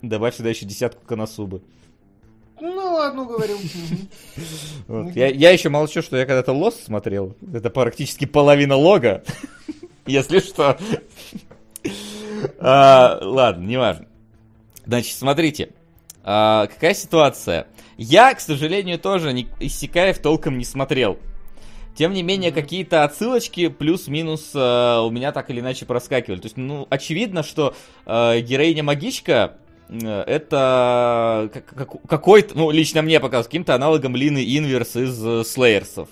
[0.01, 1.61] Добавь сюда еще десятку Коносубы.
[2.61, 3.57] Ну ладно, говорил.
[4.87, 5.15] Вот.
[5.15, 7.35] Я, я еще молчу, что я когда-то Лос смотрел.
[7.53, 9.23] Это практически половина лога.
[10.07, 10.77] Если что.
[12.59, 14.07] а, ладно, неважно.
[14.85, 15.69] Значит, смотрите.
[16.23, 17.67] А, какая ситуация?
[17.97, 21.19] Я, к сожалению, тоже не, Иссякаев толком не смотрел.
[21.95, 26.39] Тем не менее, какие-то отсылочки плюс-минус э, у меня так или иначе проскакивали.
[26.39, 27.75] То есть, ну, очевидно, что
[28.05, 29.57] э, героиня-магичка
[29.89, 31.49] это
[32.07, 36.09] какой-то, ну, лично мне показалось, каким-то аналогом Лины Инверс из э, Слейерсов.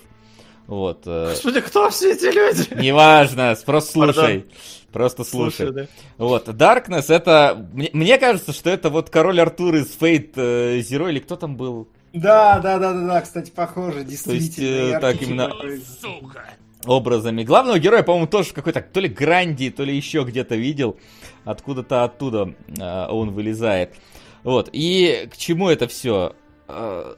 [0.66, 1.02] Вот.
[1.06, 1.30] Э.
[1.30, 2.82] Господи, кто все эти люди?
[2.82, 4.14] Неважно, просто слушай.
[4.14, 4.44] Пардон.
[4.92, 5.66] Просто слушай.
[5.66, 5.86] слушай да.
[6.16, 6.48] Вот.
[6.48, 7.68] Darkness это...
[7.72, 11.56] Мне, мне кажется, что это вот король Артур из Fate э, Zero, или кто там
[11.56, 11.88] был?
[12.12, 14.56] Да, да, да, да, да, кстати, похоже, действительно.
[14.56, 15.52] То есть, э, так именно...
[16.00, 16.44] Сука
[16.88, 17.44] образами.
[17.44, 20.98] Главного героя, по-моему, тоже в какой-то то ли Гранди, то ли еще где-то видел.
[21.44, 23.94] Откуда-то оттуда э, он вылезает.
[24.42, 24.70] Вот.
[24.72, 26.34] И к чему это все?
[26.66, 27.14] Э,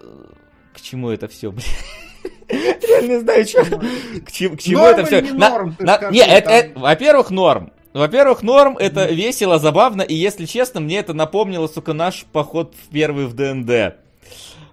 [0.74, 1.66] к чему это все, блин?
[2.50, 3.64] Я не знаю, что.
[3.64, 5.22] К чему, к чему это все?
[5.22, 7.72] Не, норм, на, на, не это, это, во-первых, норм.
[7.92, 12.92] Во-первых, норм, это весело, забавно, и если честно, мне это напомнило, сука, наш поход в
[12.92, 13.96] первый в ДНД.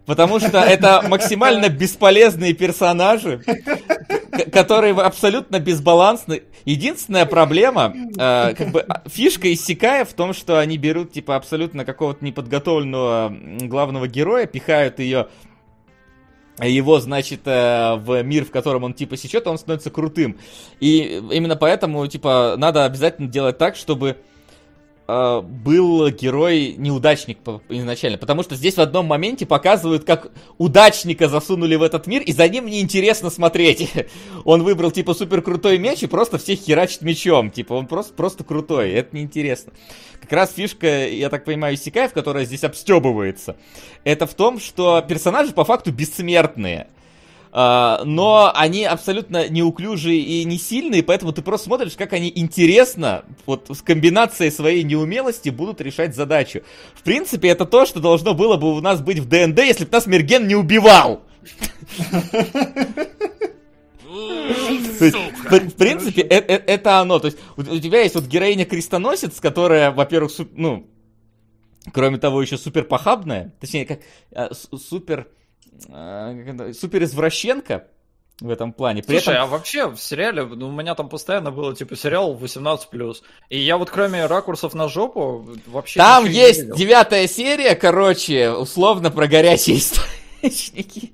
[0.06, 3.42] Потому что это максимально бесполезные персонажи,
[4.52, 6.44] которые абсолютно безбалансны.
[6.66, 12.24] Единственная проблема, э, как бы фишка иссякая в том, что они берут типа абсолютно какого-то
[12.24, 15.28] неподготовленного главного героя, пихают ее
[16.60, 20.40] его, значит, э, в мир, в котором он, типа, сечет, он становится крутым.
[20.80, 24.18] И именно поэтому, типа, надо обязательно делать так, чтобы
[25.08, 27.40] э, был герой неудачник
[27.70, 32.34] изначально, потому что здесь в одном моменте показывают, как удачника засунули в этот мир, и
[32.34, 33.92] за ним неинтересно смотреть.
[34.46, 38.44] он выбрал, типа, супер крутой меч и просто всех херачит мечом, типа, он просто, просто
[38.44, 39.74] крутой, это неинтересно.
[40.22, 43.56] Как раз фишка, я так понимаю, Исикаев, которая здесь обстебывается,
[44.04, 46.88] это в том, что персонажи по факту бессмертные.
[47.58, 53.26] Uh, но они абсолютно неуклюжие и не сильные, поэтому ты просто смотришь, как они интересно,
[53.48, 56.62] вот с комбинацией своей неумелости будут решать задачу.
[56.94, 59.92] В принципе, это то, что должно было бы у нас быть в ДНД, если бы
[59.92, 61.24] нас Мерген не убивал.
[64.06, 67.18] в, принципе, э, э, это оно.
[67.18, 70.88] То есть у, тебя есть вот героиня Крестоносец, которая, во-первых, ну,
[71.92, 74.02] кроме того, еще супер похабная, точнее, как
[74.32, 75.37] а, супер э,
[76.74, 77.88] супер извращенка
[78.40, 79.02] в этом плане.
[79.02, 79.44] При Слушай, этом...
[79.44, 83.16] а вообще в сериале, ну, у меня там постоянно было, типа, сериал 18+.
[83.50, 89.28] И я вот кроме ракурсов на жопу вообще Там есть девятая серия, короче, условно про
[89.28, 89.78] горячие
[90.42, 91.14] источники.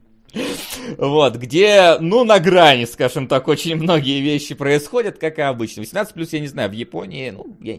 [0.97, 5.81] Вот, где, ну, на грани, скажем так, очень многие вещи происходят, как и обычно.
[5.81, 7.77] 18+, я не знаю, в Японии, ну, я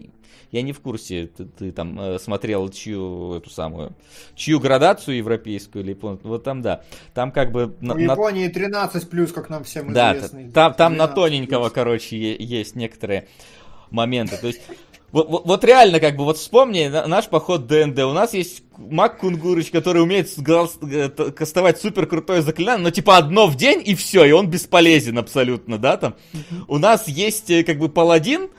[0.54, 3.92] я не в курсе, ты, ты там э, смотрел чью эту самую,
[4.36, 6.82] чью градацию европейскую или японскую, вот там да.
[7.12, 7.74] Там как бы...
[7.80, 10.44] На, Японии 13 плюс, как нам всем да, известно.
[10.44, 13.26] Да, там, там на тоненького, короче, есть некоторые
[13.90, 14.36] моменты.
[14.36, 14.60] То есть
[15.10, 17.98] вот, вот, вот реально, как бы, вот вспомни наш поход ДНД.
[18.00, 23.48] У нас есть Мак Кунгурыч, который умеет э, кастовать супер крутое заклинание, но типа одно
[23.48, 26.14] в день и все, и он бесполезен абсолютно, да, там.
[26.68, 28.50] У нас есть э, как бы паладин,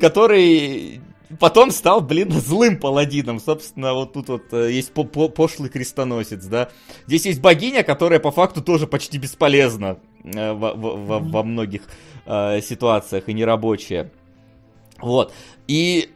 [0.00, 1.00] который
[1.38, 3.40] потом стал, блин, злым паладином.
[3.40, 6.70] Собственно, вот тут вот э, есть по -по пошлый крестоносец, да.
[7.06, 11.82] Здесь есть богиня, которая по факту тоже почти бесполезна э, во, во, во многих
[12.26, 14.10] э, ситуациях и нерабочая.
[15.00, 15.32] Вот.
[15.66, 16.10] И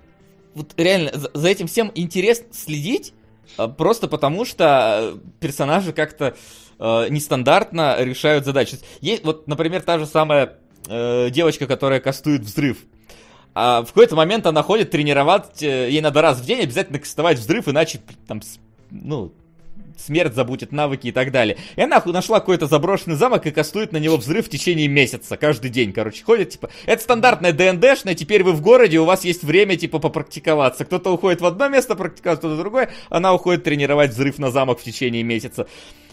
[0.54, 3.14] вот реально за, за этим всем интересно следить,
[3.56, 6.36] а, просто потому что э, персонажи как-то
[6.78, 8.78] э, нестандартно решают задачи.
[9.00, 10.58] Есть, вот, например, та же самая
[10.88, 12.78] э, девочка, которая кастует взрыв.
[13.60, 17.38] А в какой-то момент она ходит тренировать, э, ей надо раз в день обязательно кастовать
[17.38, 18.40] взрыв, иначе там,
[18.92, 19.32] ну,
[19.96, 21.56] смерть забудет, навыки и так далее.
[21.74, 25.70] И она нашла какой-то заброшенный замок и кастует на него взрыв в течение месяца, каждый
[25.70, 29.76] день, короче, ходит, типа, это стандартная ДНДшная, теперь вы в городе, у вас есть время,
[29.76, 30.84] типа, попрактиковаться.
[30.84, 34.84] Кто-то уходит в одно место практиковаться, кто-то другое, она уходит тренировать взрыв на замок в
[34.84, 35.66] течение месяца.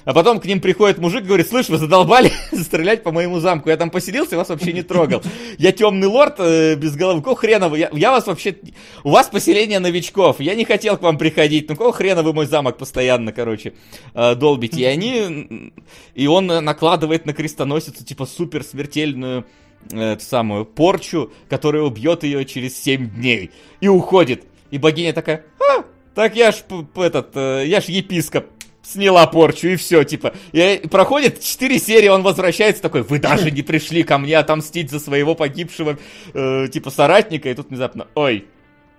[0.06, 3.70] А потом к ним приходит мужик и говорит, слышь, вы задолбали стрелять по моему замку.
[3.70, 5.24] Я там поселился, вас вообще не трогал.
[5.58, 7.22] Я темный лорд э, без головы.
[7.22, 7.88] Какого хрена вы?
[7.92, 8.56] Я, вас вообще...
[9.04, 10.40] У вас поселение новичков.
[10.40, 11.68] Я не хотел к вам приходить.
[11.68, 13.74] Ну какого хрена вы мой замок постоянно, короче,
[14.14, 14.82] э, долбите?
[14.82, 15.74] И они...
[16.14, 19.46] И он накладывает на крестоносицу, типа, супер смертельную
[19.92, 23.50] э, эту самую порчу, которая убьет ее через 7 дней.
[23.82, 24.44] И уходит.
[24.70, 25.84] И богиня такая, а,
[26.14, 26.58] так я ж
[26.96, 28.46] этот, я ж епископ
[28.86, 30.34] сняла порчу, и все, типа.
[30.52, 35.00] И проходит 4 серии, он возвращается такой, вы даже не пришли ко мне отомстить за
[35.00, 35.98] своего погибшего,
[36.34, 38.46] э, типа, соратника, и тут внезапно, ой,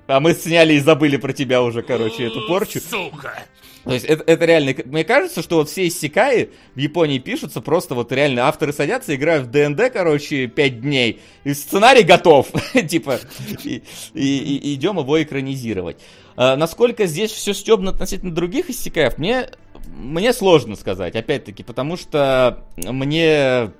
[0.06, 2.80] а мы сняли и забыли про тебя уже, короче, эту порчу.
[2.80, 3.32] Сука!
[3.84, 7.94] То есть это, это реально, мне кажется, что вот все иссякаи в Японии пишутся, просто
[7.94, 12.48] вот реально авторы садятся, играют в ДНД, короче, 5 дней, и сценарий готов,
[12.88, 13.20] типа,
[13.62, 13.80] и,
[14.14, 15.98] и- и идем его экранизировать.
[16.36, 19.50] А насколько здесь все стебно относительно других иссякаев, мне,
[19.86, 23.70] мне сложно сказать, опять-таки, потому что мне,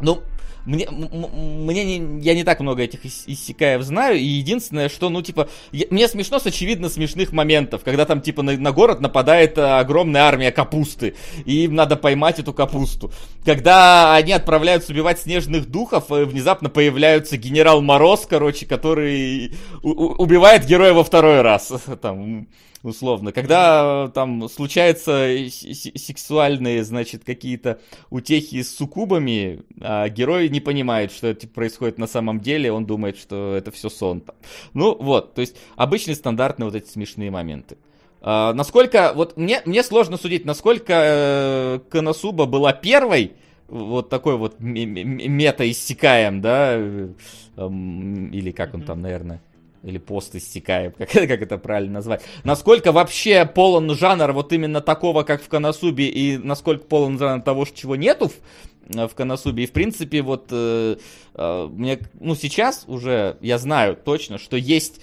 [0.00, 0.22] ну,
[0.66, 5.22] мне, мне не, я не так много этих ис- иссякаев знаю, и единственное, что, ну,
[5.22, 9.56] типа, я- мне смешно с очевидно смешных моментов, когда там, типа, на, на город нападает
[9.56, 11.14] а, огромная армия капусты,
[11.46, 13.10] и им надо поймать эту капусту.
[13.44, 20.22] Когда они отправляются убивать снежных духов, э, внезапно появляется генерал Мороз, короче, который у- у-
[20.22, 21.72] убивает героя во второй раз,
[22.02, 22.48] там,
[22.82, 23.32] условно.
[23.32, 27.80] Когда э, там случаются сексуальные, значит, какие-то
[28.10, 33.18] утехи с суккубами, а герой не понимает, что это происходит на самом деле, он думает,
[33.18, 34.20] что это все сон.
[34.20, 34.36] там.
[34.74, 37.76] Ну вот, то есть обычные стандартные вот эти смешные моменты.
[38.22, 43.32] А, насколько, вот мне, мне сложно судить, насколько э, Коносуба была первой,
[43.68, 47.08] вот такой вот мета-иссякаем, да, э,
[47.56, 49.40] или как он там, наверное,
[49.82, 52.22] или пост иссякаем, как, как это правильно назвать.
[52.44, 57.66] Насколько вообще полон жанр вот именно такого, как в Коносубе, и насколько полон жанр того,
[57.66, 59.64] чего нету в, э, в Коносубе.
[59.64, 60.96] И в принципе, вот э,
[61.34, 65.00] э, мне, ну сейчас уже я знаю точно, что есть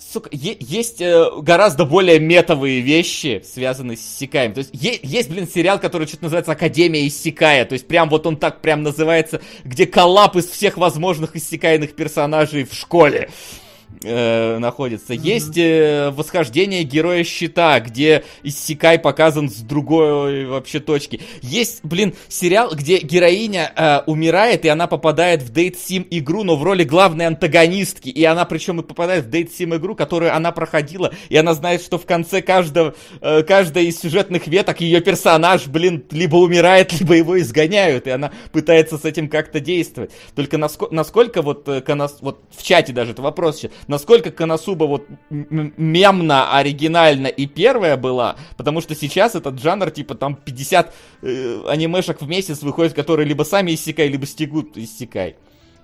[0.00, 4.54] Сука, есть э, гораздо более метовые вещи, связанные с Иссякаем.
[4.54, 7.66] То есть есть, блин, сериал, который что-то называется Академия Иссякая.
[7.66, 12.64] То есть прям вот он так прям называется, где коллап из всех возможных иссякайных персонажей
[12.64, 13.69] в школе э,
[14.02, 15.12] находится.
[15.12, 21.20] Есть э, восхождение героя щита, где Иссякай показан с другой вообще точки.
[21.42, 26.56] Есть, блин, сериал, где героиня э, умирает, и она попадает в Date Sim игру, но
[26.56, 28.08] в роли главной антагонистки.
[28.08, 31.82] И она причем и попадает в Date Sim игру, которую она проходила, и она знает,
[31.82, 37.14] что в конце каждого, э, каждой из сюжетных веток ее персонаж, блин, либо умирает, либо
[37.14, 40.12] его изгоняют, и она пытается с этим как-то действовать.
[40.34, 41.82] Только наско- насколько вот, э,
[42.22, 48.36] вот в чате даже это вопрос еще, насколько Коносуба вот мемно, оригинально и первая была,
[48.56, 53.42] потому что сейчас этот жанр, типа, там 50 э, анимешек в месяц выходит, которые либо
[53.44, 55.36] сами иссякай, либо стегут иссякай.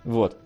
[0.05, 0.36] Вот.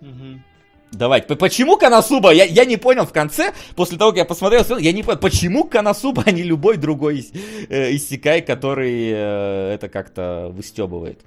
[0.91, 1.27] Давайте.
[1.27, 2.31] П- Почему Коносуба?
[2.33, 5.63] Я, я не понял в конце, после того, как я посмотрел, я не понял, почему
[5.63, 7.37] Коносуба, а не любой другой ис-
[7.69, 11.21] э, иссякай, который э, это как-то выстебывает.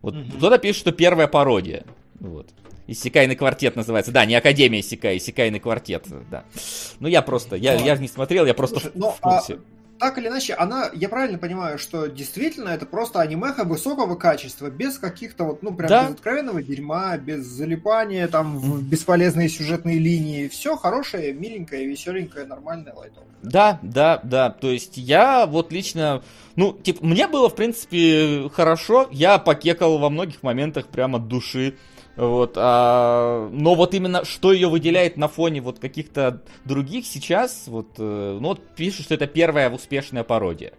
[0.00, 1.84] Вот кто-то пишет, что первая пародия.
[2.18, 2.48] Вот.
[2.90, 4.10] Иссякайный квартет называется.
[4.10, 6.44] Да, не Академия Иссякай, Иссякайный квартет, да.
[6.98, 9.58] Ну, я просто, я, я не смотрел, я просто Слушай, в, ну, в курсе.
[10.00, 14.98] Так или иначе, она, я правильно понимаю, что действительно это просто анимеха высокого качества, без
[14.98, 16.04] каких-то вот, ну, прям Да.
[16.06, 20.48] без откровенного дерьма, без залипания там в бесполезные сюжетные линии.
[20.48, 23.28] Все хорошее, миленькое, веселенькое, нормальное, лайтовое.
[23.42, 24.50] Да, да, да.
[24.50, 26.22] То есть я вот лично,
[26.56, 29.06] ну, типа, мне было, в принципе, хорошо.
[29.12, 31.76] Я покекал во многих моментах прямо от души.
[32.20, 37.94] Вот, а, но вот именно что ее выделяет на фоне вот каких-то других сейчас, вот,
[37.96, 40.74] э, ну вот пишут, что это первая успешная пародия.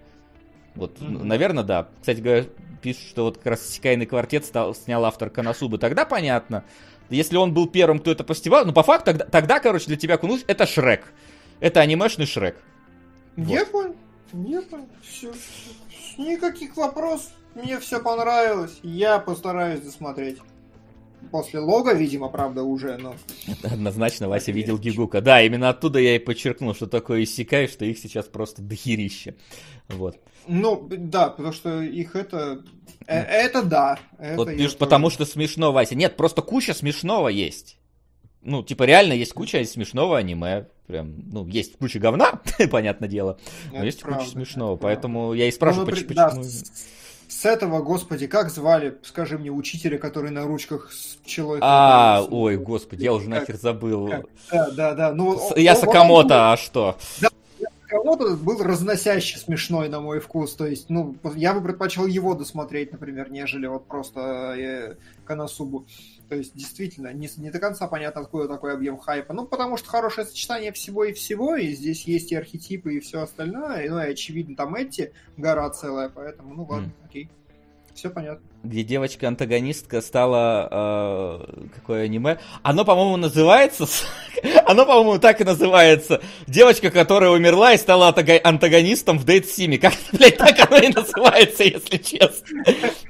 [0.76, 1.28] Вот, Мгм.
[1.28, 1.88] наверное, да.
[2.00, 2.46] Кстати говоря,
[2.84, 5.80] пишут, что вот как раз Сикайный квартет стал, снял автор Коносубы.
[5.80, 6.64] Тогда понятно.
[7.10, 8.64] Если он был первым, то это постевал.
[8.64, 11.12] Ну, по факту, тогда, тогда короче, для тебя Кунуш это Шрек.
[11.60, 12.56] Это анимешный Шрек.
[13.36, 13.96] Не понял,
[14.32, 15.34] не понял, все.
[16.20, 20.38] Никаких вопросов, мне все понравилось, я постараюсь досмотреть.
[21.30, 23.16] После лога, видимо, правда, уже, но...
[23.64, 25.22] Однозначно Вася видел Гигука.
[25.22, 29.36] Да, именно оттуда я и подчеркнул, что такое иссякай, что их сейчас просто дохерище.
[29.90, 30.18] Вот.
[30.48, 32.64] Ну, да, потому что их это...
[33.08, 34.00] э, Это да.
[34.18, 35.96] это Вот тоже- потому что смешно, Вася.
[35.96, 37.78] Нет, просто куча смешного есть.
[38.44, 40.66] Ну, типа, реально есть куча смешного аниме.
[40.88, 42.42] Прям, ну, есть куча говна,
[42.72, 43.38] понятное дело.
[43.72, 44.74] Но Это есть правда, куча смешного.
[44.74, 44.96] это правда.
[44.96, 46.44] Поэтому я и спрашиваю, Ну, поч- например, да, почему...
[47.32, 51.60] с- этого, господи, как звали, скажи мне, учителя, который на ручках с пчелой...
[51.62, 54.10] А, ой, господи, я уже нахер забыл.
[54.52, 55.14] Да, да, да.
[55.14, 56.98] Ну, Я Сакамото, а что?
[57.88, 60.56] Кого-то был разносяще смешной, на мой вкус.
[60.56, 64.96] То есть, ну, я бы предпочел его досмотреть, например, нежели вот просто э,
[65.26, 65.86] Канасубу.
[66.32, 69.34] То есть, действительно, не, не до конца понятно, откуда такой объем хайпа.
[69.34, 73.20] Ну, потому что хорошее сочетание всего и всего, и здесь есть и архетипы, и все
[73.20, 73.84] остальное.
[73.84, 77.30] И, ну, и очевидно, там эти гора целая, поэтому, ну, ладно, окей.
[78.02, 78.42] Все понятно.
[78.64, 80.68] где девочка-антагонистка стала...
[81.52, 82.40] э, какое аниме?
[82.64, 83.86] Оно, по-моему, называется...
[84.66, 86.20] Оно, по-моему, так и называется.
[86.48, 89.78] Девочка, которая умерла и стала антагонистом в Дейт Симе.
[89.78, 92.64] Как, блядь, так оно и называется, если честно.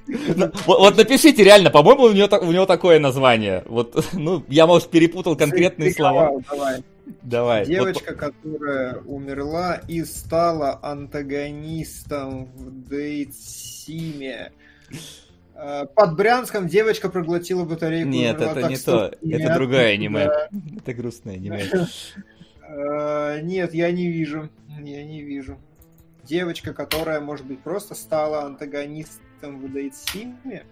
[0.07, 3.63] Ну, Вот, напишите реально, по-моему, у него, так- у него такое название.
[3.67, 6.31] Вот, ну, я, может, перепутал конкретные слова.
[6.51, 6.83] Давай.
[7.21, 7.59] Давай.
[7.61, 14.51] вот- Девочка, которая умерла и стала антагонистом в Дейтсиме.
[15.55, 18.09] Э, Под Брянском девочка проглотила батарейку.
[18.09, 18.51] Нет, умерла.
[18.59, 19.13] это не то.
[19.21, 20.25] Это другое аниме.
[20.25, 20.49] да.
[20.77, 21.65] Это грустное аниме.
[22.73, 24.49] Э, Нет, я не вижу.
[24.79, 25.57] Я не вижу.
[26.23, 30.63] Девочка, которая, может быть, просто стала антагонистом в Дейтсиме.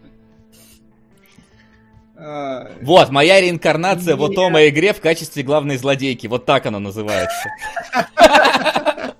[2.15, 4.29] Э, Вот, моя реинкарнация Нет.
[4.31, 6.27] Отома игре в качестве главной злодейки.
[6.27, 7.49] Вот так она называется.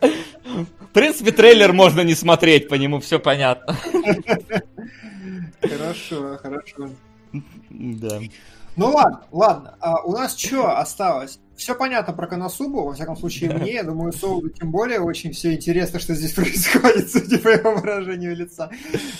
[0.80, 3.78] В принципе, трейлер можно не смотреть, по нему все понятно.
[5.62, 6.90] Хорошо, хорошо.
[7.70, 8.20] Да.
[8.76, 9.76] Ну ладно, ладно.
[9.82, 11.40] А у нас что осталось?
[11.56, 15.54] Все понятно про Коносубу, во всяком случае мне, я думаю, Соуду тем более очень все
[15.54, 18.72] интересно, что здесь происходит, судя по его выражению лица.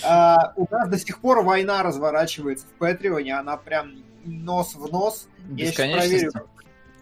[0.02, 5.28] А, у нас до сих пор война разворачивается в Патреоне, она прям нос в нос.
[5.50, 6.32] Я сейчас проверю,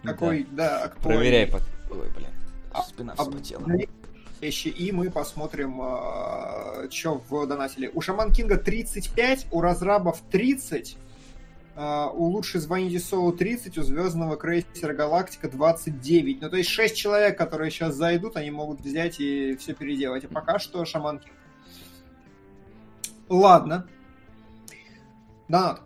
[0.03, 1.19] какой, да, актуальный.
[1.19, 1.65] Проверяй пока.
[1.91, 2.29] Ой, блин.
[2.73, 3.65] А- Спина а- вспотела.
[4.41, 5.77] Вещи, и мы посмотрим,
[6.89, 7.91] что в донатили.
[7.93, 10.97] У Шаман Кинга 35, у разрабов 30,
[11.81, 16.41] а, у Лучше Звоните Солу 30, у Звездного крейсера Галактика 29.
[16.41, 20.25] Ну, то есть 6 человек, которые сейчас зайдут, они могут взять и все переделать.
[20.25, 21.33] А пока что Шаман Кинг.
[23.29, 23.87] Ладно.
[25.47, 25.81] Донат.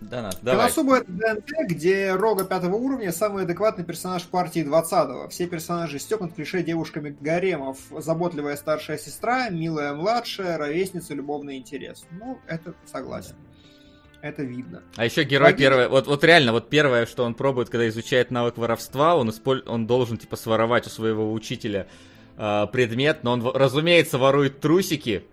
[0.00, 0.60] Да, Нат, давай.
[0.70, 5.28] Коносуба это ДНТ, где Рога пятого уровня самый адекватный персонаж партии 20-го.
[5.28, 7.78] Все персонажи степнут клише девушками гаремов.
[7.90, 12.06] Заботливая старшая сестра, милая младшая, ровесница, любовный интерес.
[12.18, 13.34] Ну, это согласен.
[14.22, 14.82] Это видно.
[14.96, 15.58] А еще герой Логично.
[15.66, 19.62] первое, вот, вот реально, вот первое, что он пробует, когда изучает навык воровства, он, исполь-
[19.66, 21.86] он должен, типа, своровать у своего учителя
[22.36, 25.24] э, предмет, но он, разумеется, ворует трусики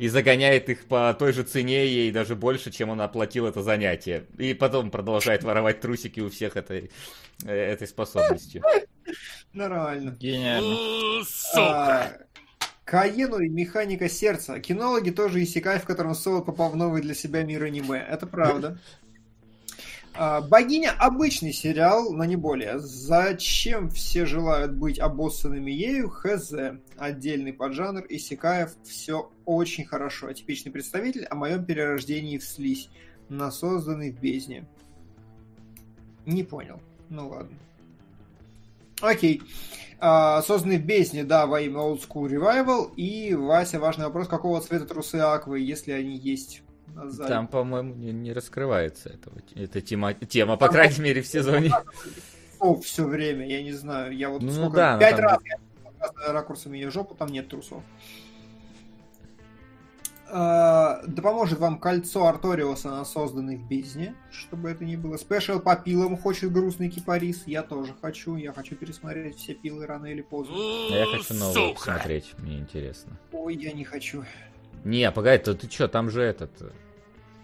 [0.00, 4.24] и загоняет их по той же цене ей даже больше, чем он оплатил это занятие.
[4.38, 6.90] И потом продолжает воровать трусики у всех этой,
[7.44, 8.62] э, этой способностью.
[9.52, 10.16] Нормально.
[10.18, 11.20] Гениально.
[11.20, 11.60] Э, Сука.
[11.60, 12.12] А,
[12.86, 14.58] Каену и Механика Сердца.
[14.58, 17.98] Кинологи тоже иссякай, в котором Соло попал в новый для себя мир аниме.
[17.98, 18.78] Это правда.
[20.22, 22.78] А, Богиня обычный сериал, но не более.
[22.78, 26.10] Зачем все желают быть обоссанными ею?
[26.10, 26.52] Хз.
[26.98, 28.04] Отдельный поджанр.
[28.06, 28.76] Исекаев.
[28.84, 30.30] Все очень хорошо.
[30.34, 32.90] Типичный представитель о моем перерождении в слизь.
[33.30, 34.66] На созданный в бездне.
[36.26, 36.82] Не понял.
[37.08, 37.56] Ну ладно.
[39.00, 39.40] Окей.
[40.00, 42.94] А, созданный в бездне, да, во имя Old School Revival.
[42.94, 46.60] И, Вася, важный вопрос, какого цвета трусы Аквы, если они есть
[46.94, 47.26] заднем?
[47.28, 51.72] Там, по-моему, не, не раскрывается этого, эта тема, тема, по крайней мере, в сезоне.
[52.58, 54.14] трусов все время, я не знаю.
[54.16, 57.82] Я вот Ну сколько, да, пять там- раз я ракурсами ее жопу, там нет трусов.
[60.32, 65.16] А, да поможет вам кольцо Арториуса на созданный в бездне, чтобы это не было.
[65.16, 67.42] Спешл по пилам хочет грустный кипарис.
[67.46, 68.36] Я тоже хочу.
[68.36, 70.54] Я хочу пересмотреть все пилы рано или поздно.
[70.56, 71.74] А я хочу Сука.
[71.74, 73.18] посмотреть, мне интересно.
[73.32, 74.24] Ой, я не хочу.
[74.84, 76.50] Не, погоди, то ты чё, там же этот...
[76.62, 76.70] э,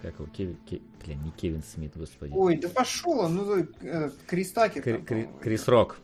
[0.03, 0.57] Как его, Кевин...
[0.69, 2.33] Ке- Блин, не Кевин Смит, господи.
[2.35, 3.35] Ой, да пошел он.
[3.37, 4.83] Ну, э, Крис Такер.
[4.83, 5.29] Кри- там, Кри-.
[5.41, 5.99] Крис Рок.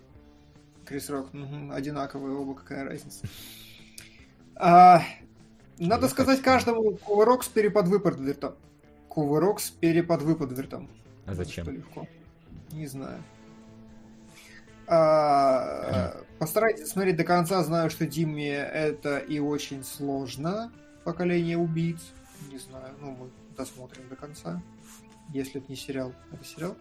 [0.85, 3.27] Крис Рок, мгм, одинаковые оба, какая разница.
[4.55, 5.03] А,
[5.79, 6.45] надо Я сказать хочу.
[6.45, 8.55] каждому кувырок с переподвыподвертом.
[9.09, 10.89] Кувырок с переподвыподвертом.
[11.27, 11.65] А зачем?
[11.65, 12.07] Что легко.
[12.71, 13.23] Не знаю.
[14.87, 17.63] А, постарайтесь смотреть до конца.
[17.65, 20.73] Знаю, что Диме это и очень сложно.
[21.05, 22.01] Поколение убийц.
[22.51, 24.63] Не знаю, ну мы досмотрим до конца.
[25.33, 26.13] Если это не сериал.
[26.33, 26.77] Это сериал?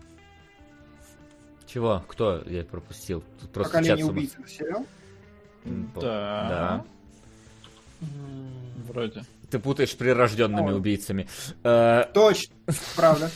[1.66, 2.04] Чего?
[2.08, 2.42] Кто?
[2.46, 3.24] Я пропустил.
[3.40, 4.86] Тут просто Поколение чат убийц это сериал?
[5.64, 5.96] Да.
[6.02, 6.86] Да.
[8.88, 9.24] Вроде.
[9.50, 10.78] Ты путаешь прирожденными Ой.
[10.78, 11.28] убийцами.
[11.64, 12.56] Э, Точно,
[12.96, 13.30] правда.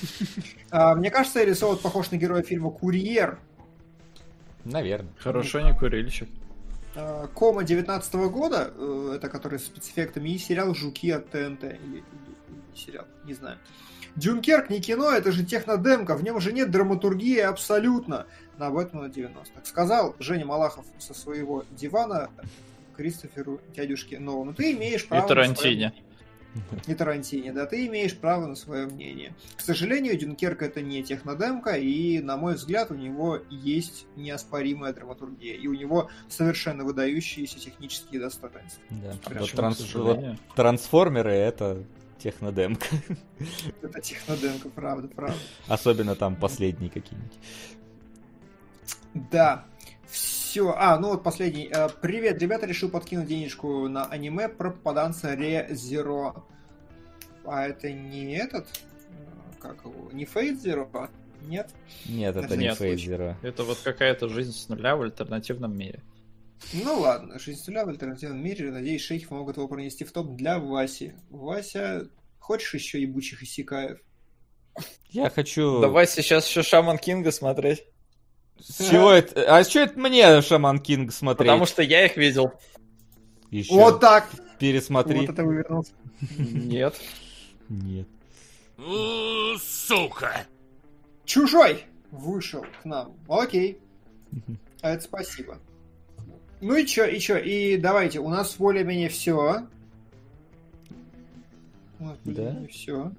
[0.72, 3.40] А, Мне кажется, Эрис Оуд похож на героя фильма «Курьер».
[4.64, 5.14] Наверное.
[5.20, 6.30] Хорошо, не курильщик.
[6.96, 11.64] А, Кома 19 года, э, это который с спецэффектами, и сериал «Жуки» от ТНТ.
[11.64, 12.04] Или, или-
[12.50, 13.58] или сериал, не знаю.
[14.16, 18.28] Дюнкерк не кино, это же технодемка, в нем же нет драматургии абсолютно.
[18.58, 19.62] На Бэтмена 90-х.
[19.66, 22.30] Сказал Женя Малахов со своего дивана
[22.96, 24.54] Кристоферу дядюшке Нолану.
[24.54, 25.20] Ты имеешь право...
[25.20, 25.94] И на свое Тарантине.
[26.88, 29.36] И Тарантине, да, ты имеешь право на свое мнение.
[29.56, 35.56] К сожалению, Дюнкерк это не технодемка, и, на мой взгляд, у него есть неоспоримая драматургия,
[35.56, 38.84] и у него совершенно выдающиеся технические достоинства.
[38.90, 39.14] Да.
[39.40, 40.20] Вот, транс- вот
[40.56, 41.84] трансформеры это
[42.18, 42.88] технодемка.
[43.82, 45.38] Это технодемка, правда, правда.
[45.68, 47.38] Особенно там последние какие-нибудь.
[49.32, 49.66] Да.
[50.56, 50.74] Все.
[50.74, 51.70] А, ну вот последний.
[51.70, 56.48] Э, Привет, ребята, решил подкинуть денежку на аниме про попаданца Ре Зеро.
[57.44, 58.66] А это не этот?
[58.70, 60.10] э, Как его?
[60.14, 61.10] Не Фейт Зеро?
[61.42, 61.72] Нет?
[62.06, 62.78] Нет, это Это не нет.
[62.78, 63.38] Фейзера.
[63.42, 66.02] Это вот какая-то жизнь с нуля в альтернативном мире.
[66.72, 68.72] Ну ладно, жизнь с нуля в альтернативном мире.
[68.72, 71.16] Надеюсь, шейхи могут его пронести в топ для Васи.
[71.32, 72.08] Вася,
[72.40, 74.00] хочешь еще ебучих исекаев?
[75.10, 75.82] Я хочу...
[75.82, 77.84] Давай сейчас еще Шаман Кинга смотреть.
[78.60, 79.44] С чего это?
[79.58, 81.48] А что это мне Шаман Кинг смотреть?
[81.48, 82.52] Потому что я их видел.
[83.52, 84.30] Еще Вот так!
[84.60, 85.20] пересмотри.
[85.22, 85.92] Вот это вывернулся.
[86.38, 86.96] Нет.
[87.70, 88.08] Нет.
[88.78, 90.46] У, Сука!
[91.26, 93.14] Чужой вышел к нам.
[93.28, 93.80] Окей.
[94.82, 95.60] А это спасибо.
[96.62, 99.68] Ну и чё, и чё, и давайте, у нас более-менее все.
[102.00, 102.58] Нас Да?
[102.72, 103.12] все.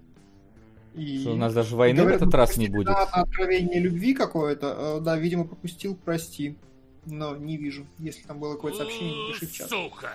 [0.97, 1.21] И...
[1.21, 2.87] Что, у нас даже войны в Говорят, этот мы раз не будет.
[2.89, 4.97] на откровение любви какое-то.
[4.99, 6.57] Э, Да, видимо, пропустил, прости.
[7.05, 7.87] Но не вижу.
[7.99, 9.69] Если там было какое-то сообщение, напиши в чат.
[9.69, 10.11] Сука!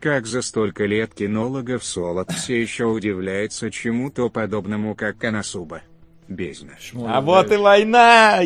[0.00, 5.82] Как за столько лет кинологов Солод все еще удивляется чему-то подобному, как Канасуба.
[6.28, 6.72] Бездна.
[6.76, 8.40] Почему А вот и война!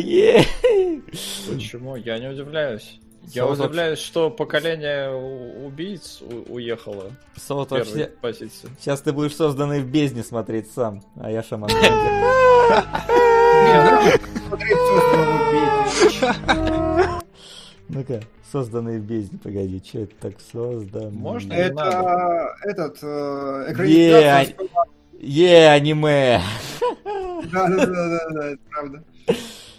[1.49, 1.95] Почему?
[1.95, 3.00] Я не удивляюсь.
[3.27, 5.11] Я Солод удивляюсь, что поколение
[5.65, 7.11] убийц у- уехало
[7.69, 8.07] первой вообще...
[8.21, 8.69] позиции.
[8.79, 11.69] Сейчас ты будешь созданный в бездне смотреть сам, а я Шаман.
[17.89, 18.21] Ну-ка,
[18.51, 21.09] созданный в бездне, погоди, что это так создано?
[21.11, 21.53] Можно?
[21.53, 24.55] Это этот э, экранизация.
[25.19, 26.41] Е, аниме!
[27.51, 29.03] Да, да, да, да, правда.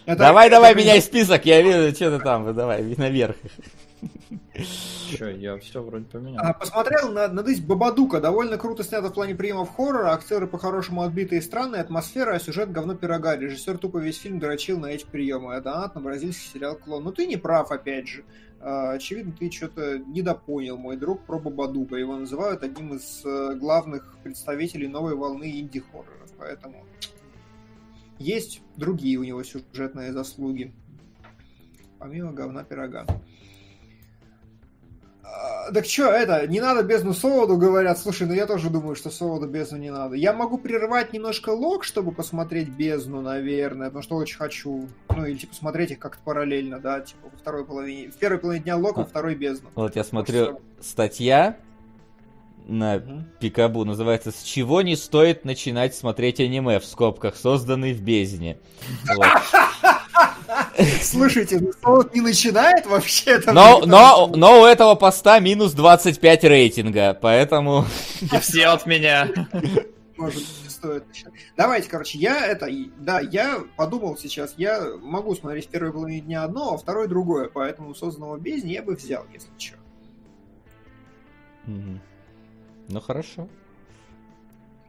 [0.05, 0.93] Это- Давай, это давай, экранизация.
[0.95, 3.35] меняй список, я вижу, что ты там, давай, наверх.
[5.09, 6.43] Че, я все вроде поменял.
[6.43, 8.19] А, Посмотрел на, надысь Бабадука.
[8.19, 10.11] Довольно круто снято в плане приемов хоррора.
[10.11, 11.81] Актеры по-хорошему отбитые и странные.
[11.81, 13.35] Атмосфера, а сюжет говно пирога.
[13.37, 15.55] Режиссер тупо весь фильм дрочил на эти приемы.
[15.55, 17.03] А донат на бразильский сериал «Клон».
[17.03, 18.23] Ну ты не прав, опять же.
[18.59, 21.95] А, Очевидно, ты что-то недопонял, мой друг, про Бабадука.
[21.95, 26.27] Его называют одним из э, главных представителей новой волны инди-хоррора.
[26.37, 26.83] Поэтому
[28.19, 30.73] есть другие у него сюжетные заслуги.
[31.99, 33.05] Помимо говна пирога.
[35.23, 37.97] А, Так что, это, не надо бездну Солоду, говорят.
[37.97, 40.15] Слушай, ну я тоже думаю, что Солоду бездну не надо.
[40.15, 44.89] Я могу прервать немножко лог, чтобы посмотреть бездну, наверное, потому что очень хочу.
[45.15, 48.11] Ну, или типа смотреть их как-то параллельно, да, типа во второй половине.
[48.11, 49.05] В первой половине дня лог, во А.
[49.05, 49.69] второй бездну.
[49.75, 51.57] Вот я смотрю, статья
[52.65, 53.25] на Мгм.
[53.39, 58.57] Пикабу называется «С чего не стоит начинать смотреть аниме?» в скобках, созданный в бездне.
[61.01, 63.41] Слушайте, ну Солод не начинает вообще.
[63.47, 67.85] Но, но, но у этого поста минус 25 рейтинга, поэтому...
[68.21, 69.29] И все от меня.
[70.17, 71.33] Может, не стоит начинать.
[71.57, 72.69] Давайте, короче, я это,
[72.99, 77.49] да, я подумал сейчас, я могу смотреть в первой половине дня одно, а второй другое,
[77.49, 79.77] поэтому созданного бездни я бы взял, если что.
[81.65, 81.99] Мгм.
[82.89, 83.47] Ну хорошо.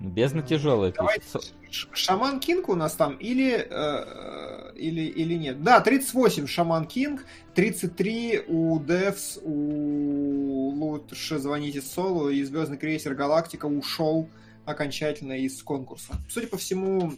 [0.01, 1.25] Бездна тяжелая Давайте.
[1.71, 5.63] Шаман Кинг у нас там или, э, или, или нет?
[5.63, 13.67] Да, 38 Шаман Кинг, 33 у Devs, у лучше звоните Солу и Звездный крейсер Галактика
[13.67, 14.29] ушел
[14.65, 16.15] окончательно из конкурса.
[16.29, 17.15] Судя по всему,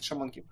[0.00, 0.46] Шаман Кинг.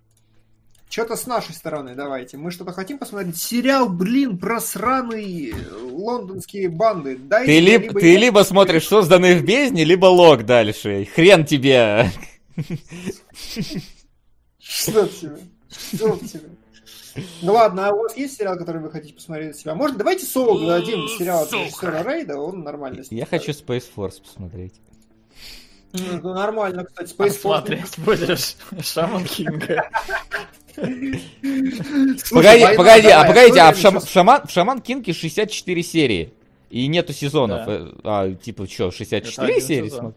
[0.88, 2.36] Что-то с нашей стороны давайте.
[2.36, 3.36] Мы что-то хотим посмотреть?
[3.36, 7.16] Сериал, блин, про сраные лондонские банды.
[7.16, 11.06] Дайте Ты, мне либо, либо ты я- либо смотришь созданный в бездне, либо лог дальше.
[11.14, 12.10] Хрен тебе.
[14.58, 15.38] Что тебе?
[15.70, 16.40] Что тебе?
[17.42, 19.74] Ну ладно, а у вас есть сериал, который вы хотите посмотреть от себя?
[19.74, 24.74] Может, давайте Солу дадим сериал от режиссера Рейда, он нормально Я хочу Space Force посмотреть.
[25.92, 27.14] Ну, нормально, кстати.
[27.14, 27.86] Space Force.
[27.86, 28.56] Смотреть будешь
[28.86, 29.88] Шаман Кинга.
[32.30, 36.32] Погоди, погоди, а погодите, а в, Шаман, Кинге 64 серии.
[36.70, 37.62] И нету сезонов.
[37.68, 39.88] Э, А, типа, что, 64 Это один серии?
[39.88, 40.12] смотри?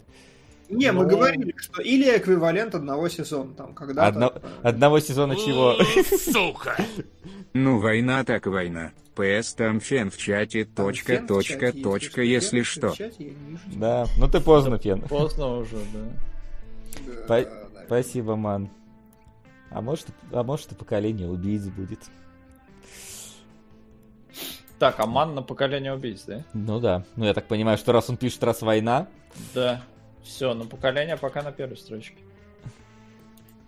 [0.69, 1.09] Не, мы Ну.
[1.09, 4.33] говорили, что или эквивалент одного сезона, там, когда Одно-
[4.63, 5.75] Одного сезона чего?
[6.17, 6.75] Сука!
[7.53, 8.91] Ну война так война.
[9.15, 12.93] ПС там фен в чате, точка, точка, точка, если что.
[13.73, 15.01] Да, ну ты поздно, Фен.
[15.01, 15.77] Поздно уже,
[17.27, 17.45] да.
[17.87, 18.69] Спасибо, ман.
[19.71, 21.99] А может, а может и поколение убийц будет.
[24.79, 26.43] Так, а ман на поколение убийц, да?
[26.53, 27.03] Ну да.
[27.15, 29.07] Ну я так понимаю, что раз он пишет раз война,
[29.53, 29.83] Да.
[30.23, 32.17] Все, на поколение пока на первой строчке.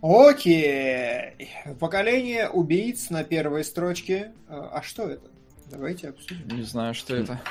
[0.01, 1.49] Окей.
[1.79, 4.31] Поколение убийц на первой строчке.
[4.47, 5.29] А а что это?
[5.69, 6.57] Давайте обсудим.
[6.57, 7.41] Не знаю, что это.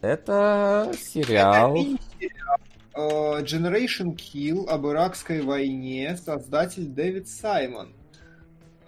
[0.00, 1.76] это сериал.
[1.76, 1.98] Это
[2.96, 6.16] Generation Kill об иракской войне.
[6.16, 7.92] Создатель Дэвид Саймон.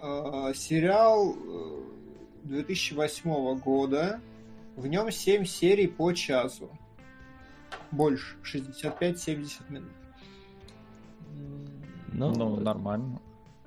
[0.01, 1.81] Э, Сериал э,
[2.45, 4.21] 2008 года.
[4.77, 6.71] В нем 7 серий по часу.
[7.91, 8.37] Больше.
[8.45, 9.91] 65-70 минут.
[12.13, 13.21] Ну, Ну, нормально.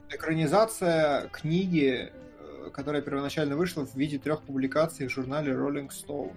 [0.10, 6.34] экранизация книги, э, которая первоначально вышла в виде трех публикаций в журнале Rolling Stone.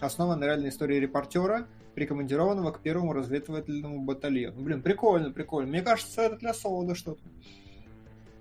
[0.00, 4.60] Основана на реальной истории репортера, прикомандированного к первому разведывательному батальону.
[4.60, 5.70] Блин, прикольно, прикольно.
[5.70, 7.22] Мне кажется, это для солода что-то.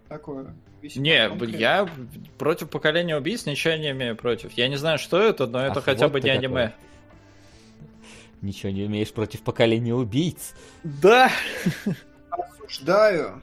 [0.08, 0.54] Такое.
[0.82, 1.60] весьма Не, конкретное.
[1.60, 1.90] я
[2.38, 4.52] против поколения убийц ничего не имею против.
[4.54, 6.38] Я не знаю, что это, но это Ах, хотя вот бы не какой.
[6.46, 6.74] аниме.
[8.42, 10.54] Ничего не умеешь против поколения убийц.
[10.84, 11.30] Да.
[12.30, 13.42] Осуждаю.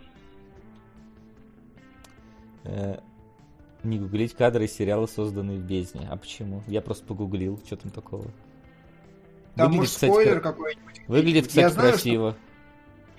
[2.65, 2.99] Э,
[3.85, 6.07] не гуглить кадры из сериала, созданные в бездне.
[6.11, 6.63] А почему?
[6.67, 8.27] Я просто погуглил, что там такого.
[9.59, 11.01] Там, Выглядит, может, кстати, спойлер кра- какой-нибудь.
[11.09, 12.37] Выглядит, Я кстати, знаю, что- красиво.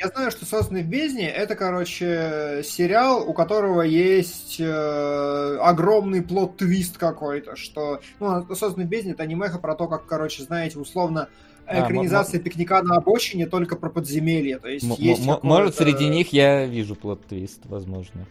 [0.02, 6.98] Я знаю, что «Созданный в бездне»— это, короче, сериал, у которого есть э, огромный плод-твист
[6.98, 8.00] какой-то, что...
[8.22, 11.28] Ну, «Созданный в бездне»— это анимеха про то, как, короче, знаете, условно,
[11.66, 16.66] А, экранизация «Пикника на обочине» только про подземелье, то есть есть Может, среди них я
[16.66, 18.26] вижу plot twist, возможно.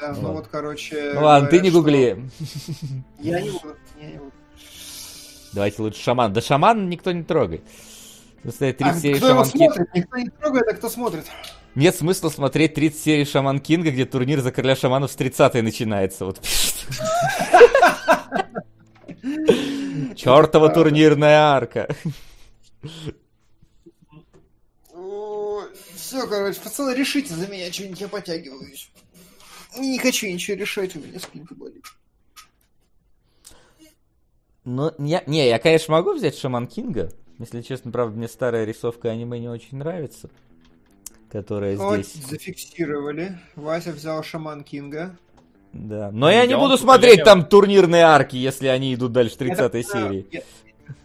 [0.00, 1.12] Да, Ну ну вот, короче...
[1.14, 2.24] Ну ладно, ты не что- гугли.
[3.18, 4.32] Я не буду, я не буду.
[5.52, 6.32] Давайте лучше шаман.
[6.32, 7.62] Да шаман никто не трогает.
[8.48, 9.74] Стоит 30 А серий кто его Шаман Кинг.
[9.74, 9.94] смотрит?
[9.94, 11.24] Никто не трогает, а кто смотрит?
[11.74, 16.24] Нет смысла смотреть 30 серий Шаман Кинга, где турнир за короля шаманов с 30 начинается.
[16.26, 16.40] Вот.
[20.16, 21.88] Чертова турнирная арка.
[25.94, 28.90] Все, короче, пацаны, решите за меня что-нибудь, я потягиваюсь.
[29.78, 31.84] Не хочу ничего решать, у меня спинка болит.
[34.64, 37.10] Ну, я, не, я, конечно, могу взять Шаман Кинга.
[37.38, 40.30] Если честно, правда, мне старая рисовка аниме не очень нравится.
[41.30, 42.26] Которая Вот, здесь.
[42.28, 43.38] зафиксировали.
[43.56, 45.16] Вася взял Шаман Кинга.
[45.72, 46.10] Да.
[46.12, 49.32] Но я не Я буду он смотреть поколение- там турнирные арки, если они идут дальше
[49.34, 50.26] Я 30 так понимаю, серии.
[50.30, 50.42] Я,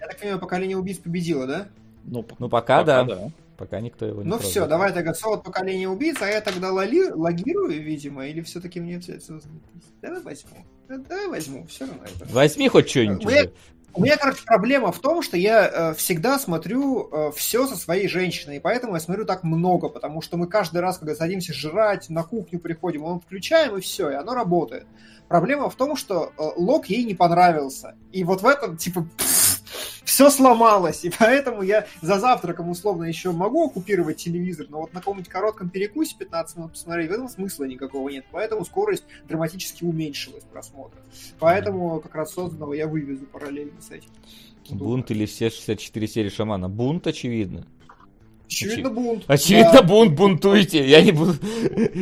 [0.01, 1.67] я так понимаю, поколение убийц победило, да?
[2.03, 3.31] Ну, Ну, пока, да.
[3.57, 4.51] Пока никто его не Ну трогает.
[4.51, 8.97] все, давай тогда солод поколение убийц, а я тогда лоли, логирую, видимо, или все-таки мне
[8.99, 9.91] взять «Звездные песни»?
[10.01, 10.57] Давай возьму.
[10.87, 12.03] Да, Давай возьму, все равно.
[12.05, 12.33] это.
[12.33, 13.49] Возьми хоть что-нибудь У меня-.
[13.93, 18.57] У меня, короче, проблема в том, что я э, всегда смотрю все со своей женщиной,
[18.57, 22.21] и поэтому я смотрю так много, потому что мы каждый раз, когда садимся жрать, на
[22.21, 24.85] кухню приходим, мы включаем, и все, и оно работает.
[25.27, 27.95] Проблема в том, что э, лог ей не понравился.
[28.11, 29.07] И вот в этом, типа,
[30.03, 31.03] все сломалось.
[31.03, 35.69] И поэтому я за завтраком, условно, еще могу оккупировать телевизор, но вот на каком-нибудь коротком
[35.69, 38.25] перекусе 15 минут посмотреть, в этом смысла никакого нет.
[38.31, 40.99] Поэтому скорость драматически уменьшилась просмотра.
[41.39, 44.09] Поэтому как раз созданного я вывезу параллельно с этим.
[44.69, 46.67] Бунт или все 64 серии шамана?
[46.67, 47.65] Бунт, очевидно.
[48.47, 49.23] Очевидно, бунт.
[49.27, 49.83] Очевидно, Да.
[49.83, 50.87] бунт, бунтуйте.
[50.87, 51.33] Я не буду,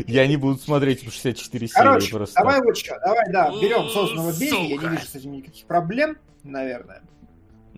[0.07, 2.35] я не буду смотреть 64 серии Короче, просто.
[2.39, 6.17] давай вот что, давай, да, берем созданного бездни, я не вижу с этим никаких проблем,
[6.43, 7.01] наверное.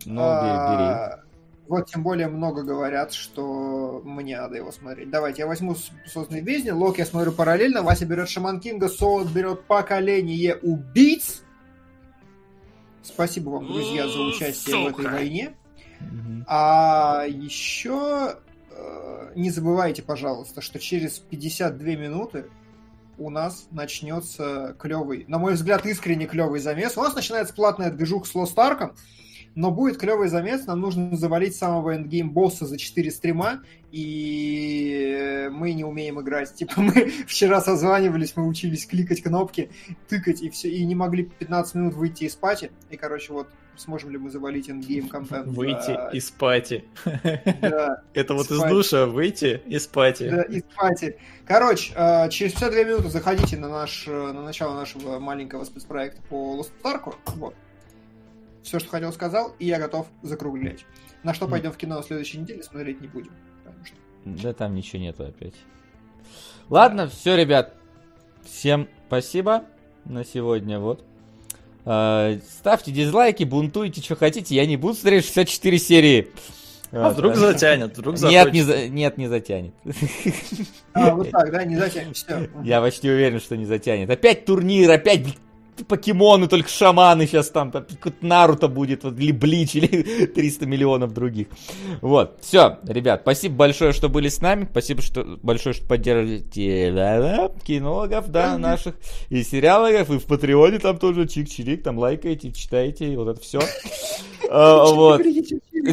[0.06, 1.28] Ну, бери, бери.
[1.68, 5.10] Вот тем более много говорят, что мне надо его смотреть.
[5.10, 5.76] Давайте, я возьму
[6.06, 11.44] созданный бездни, Лок я смотрю параллельно, Вася берет Шаман Кинга, Солод берет поколение убийц.
[13.04, 15.12] Спасибо вам, друзья, за участие в этой Сука.
[15.14, 15.56] войне.
[16.48, 18.38] А еще
[18.72, 22.46] э, не забывайте, пожалуйста, что через 52 минуты
[23.18, 26.98] у нас начнется клевый, на мой взгляд, искренне клевый замес.
[26.98, 28.94] У нас начинается платная движуха с Lost Ark,
[29.58, 30.68] но будет клевый замес.
[30.68, 36.54] Нам нужно завалить самого эндгейм босса за 4 стрима, и мы не умеем играть.
[36.54, 36.92] Типа мы
[37.28, 39.72] вчера созванивались, мы учились кликать кнопки,
[40.08, 42.72] тыкать, и все, и не могли 15 минут выйти из пати.
[42.92, 43.48] И, короче, вот
[43.78, 45.48] сможем ли мы завалить endgame контент.
[45.48, 46.84] Выйти за- из пати.
[47.62, 48.70] Да, Это вот из Спать.
[48.70, 50.30] душа выйти из party.
[50.30, 51.18] да, из party.
[51.46, 56.60] Короче, э, через 52 минуты заходите на наш, э, на начало нашего маленького спецпроекта по
[56.60, 57.16] Lost Ark.
[57.36, 57.56] Вот.
[58.68, 60.86] Все, что хотел, сказал, и я готов закруглять.
[61.24, 63.32] На что пойдем в кино на следующей неделе, смотреть не будем.
[63.64, 63.96] потому что-
[64.26, 65.54] Да там ничего нету опять.
[66.70, 67.76] Ладно, все, ребят.
[68.44, 69.64] Всем спасибо
[70.04, 70.80] на сегодня.
[70.80, 71.02] Вот.
[71.86, 74.54] А, Ставьте дизлайки, бунтуйте, что хотите.
[74.54, 76.28] Я не буду смотреть 64 серии.
[76.92, 77.40] А вдруг Вот.
[77.40, 79.74] затянет, вдруг Нет, не, за- нет, не затянет.
[80.94, 82.14] А, вот так, да, не затянем.
[82.14, 82.50] Все.
[82.66, 84.10] Я почти уверен, что не затянет.
[84.10, 85.24] Опять турнир, опять
[85.86, 87.86] покемоны, только шаманы сейчас там, там
[88.22, 91.48] Наруто будет, вот, или Блич, или 300 миллионов других.
[92.02, 97.52] Вот, все, ребят, спасибо большое, что были с нами, спасибо что, большое, что поддерживаете да-да,
[97.66, 98.96] кинологов, да, наших,
[99.30, 103.60] и сериалогов, и в Патреоне там тоже чик-чирик, там лайкаете, читаете, вот это все.
[104.50, 105.22] Вот.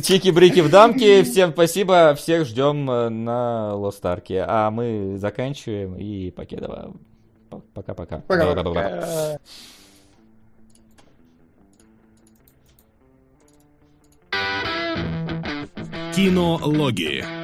[0.03, 1.23] Чики-брики в дамке.
[1.25, 2.15] Всем спасибо.
[2.15, 4.45] Всех ждем э, на Лостарке.
[4.47, 6.95] А мы заканчиваем и покедово.
[7.75, 8.23] Пока-пока.
[8.27, 9.39] Пока-пока.
[16.15, 17.44] Кинологии.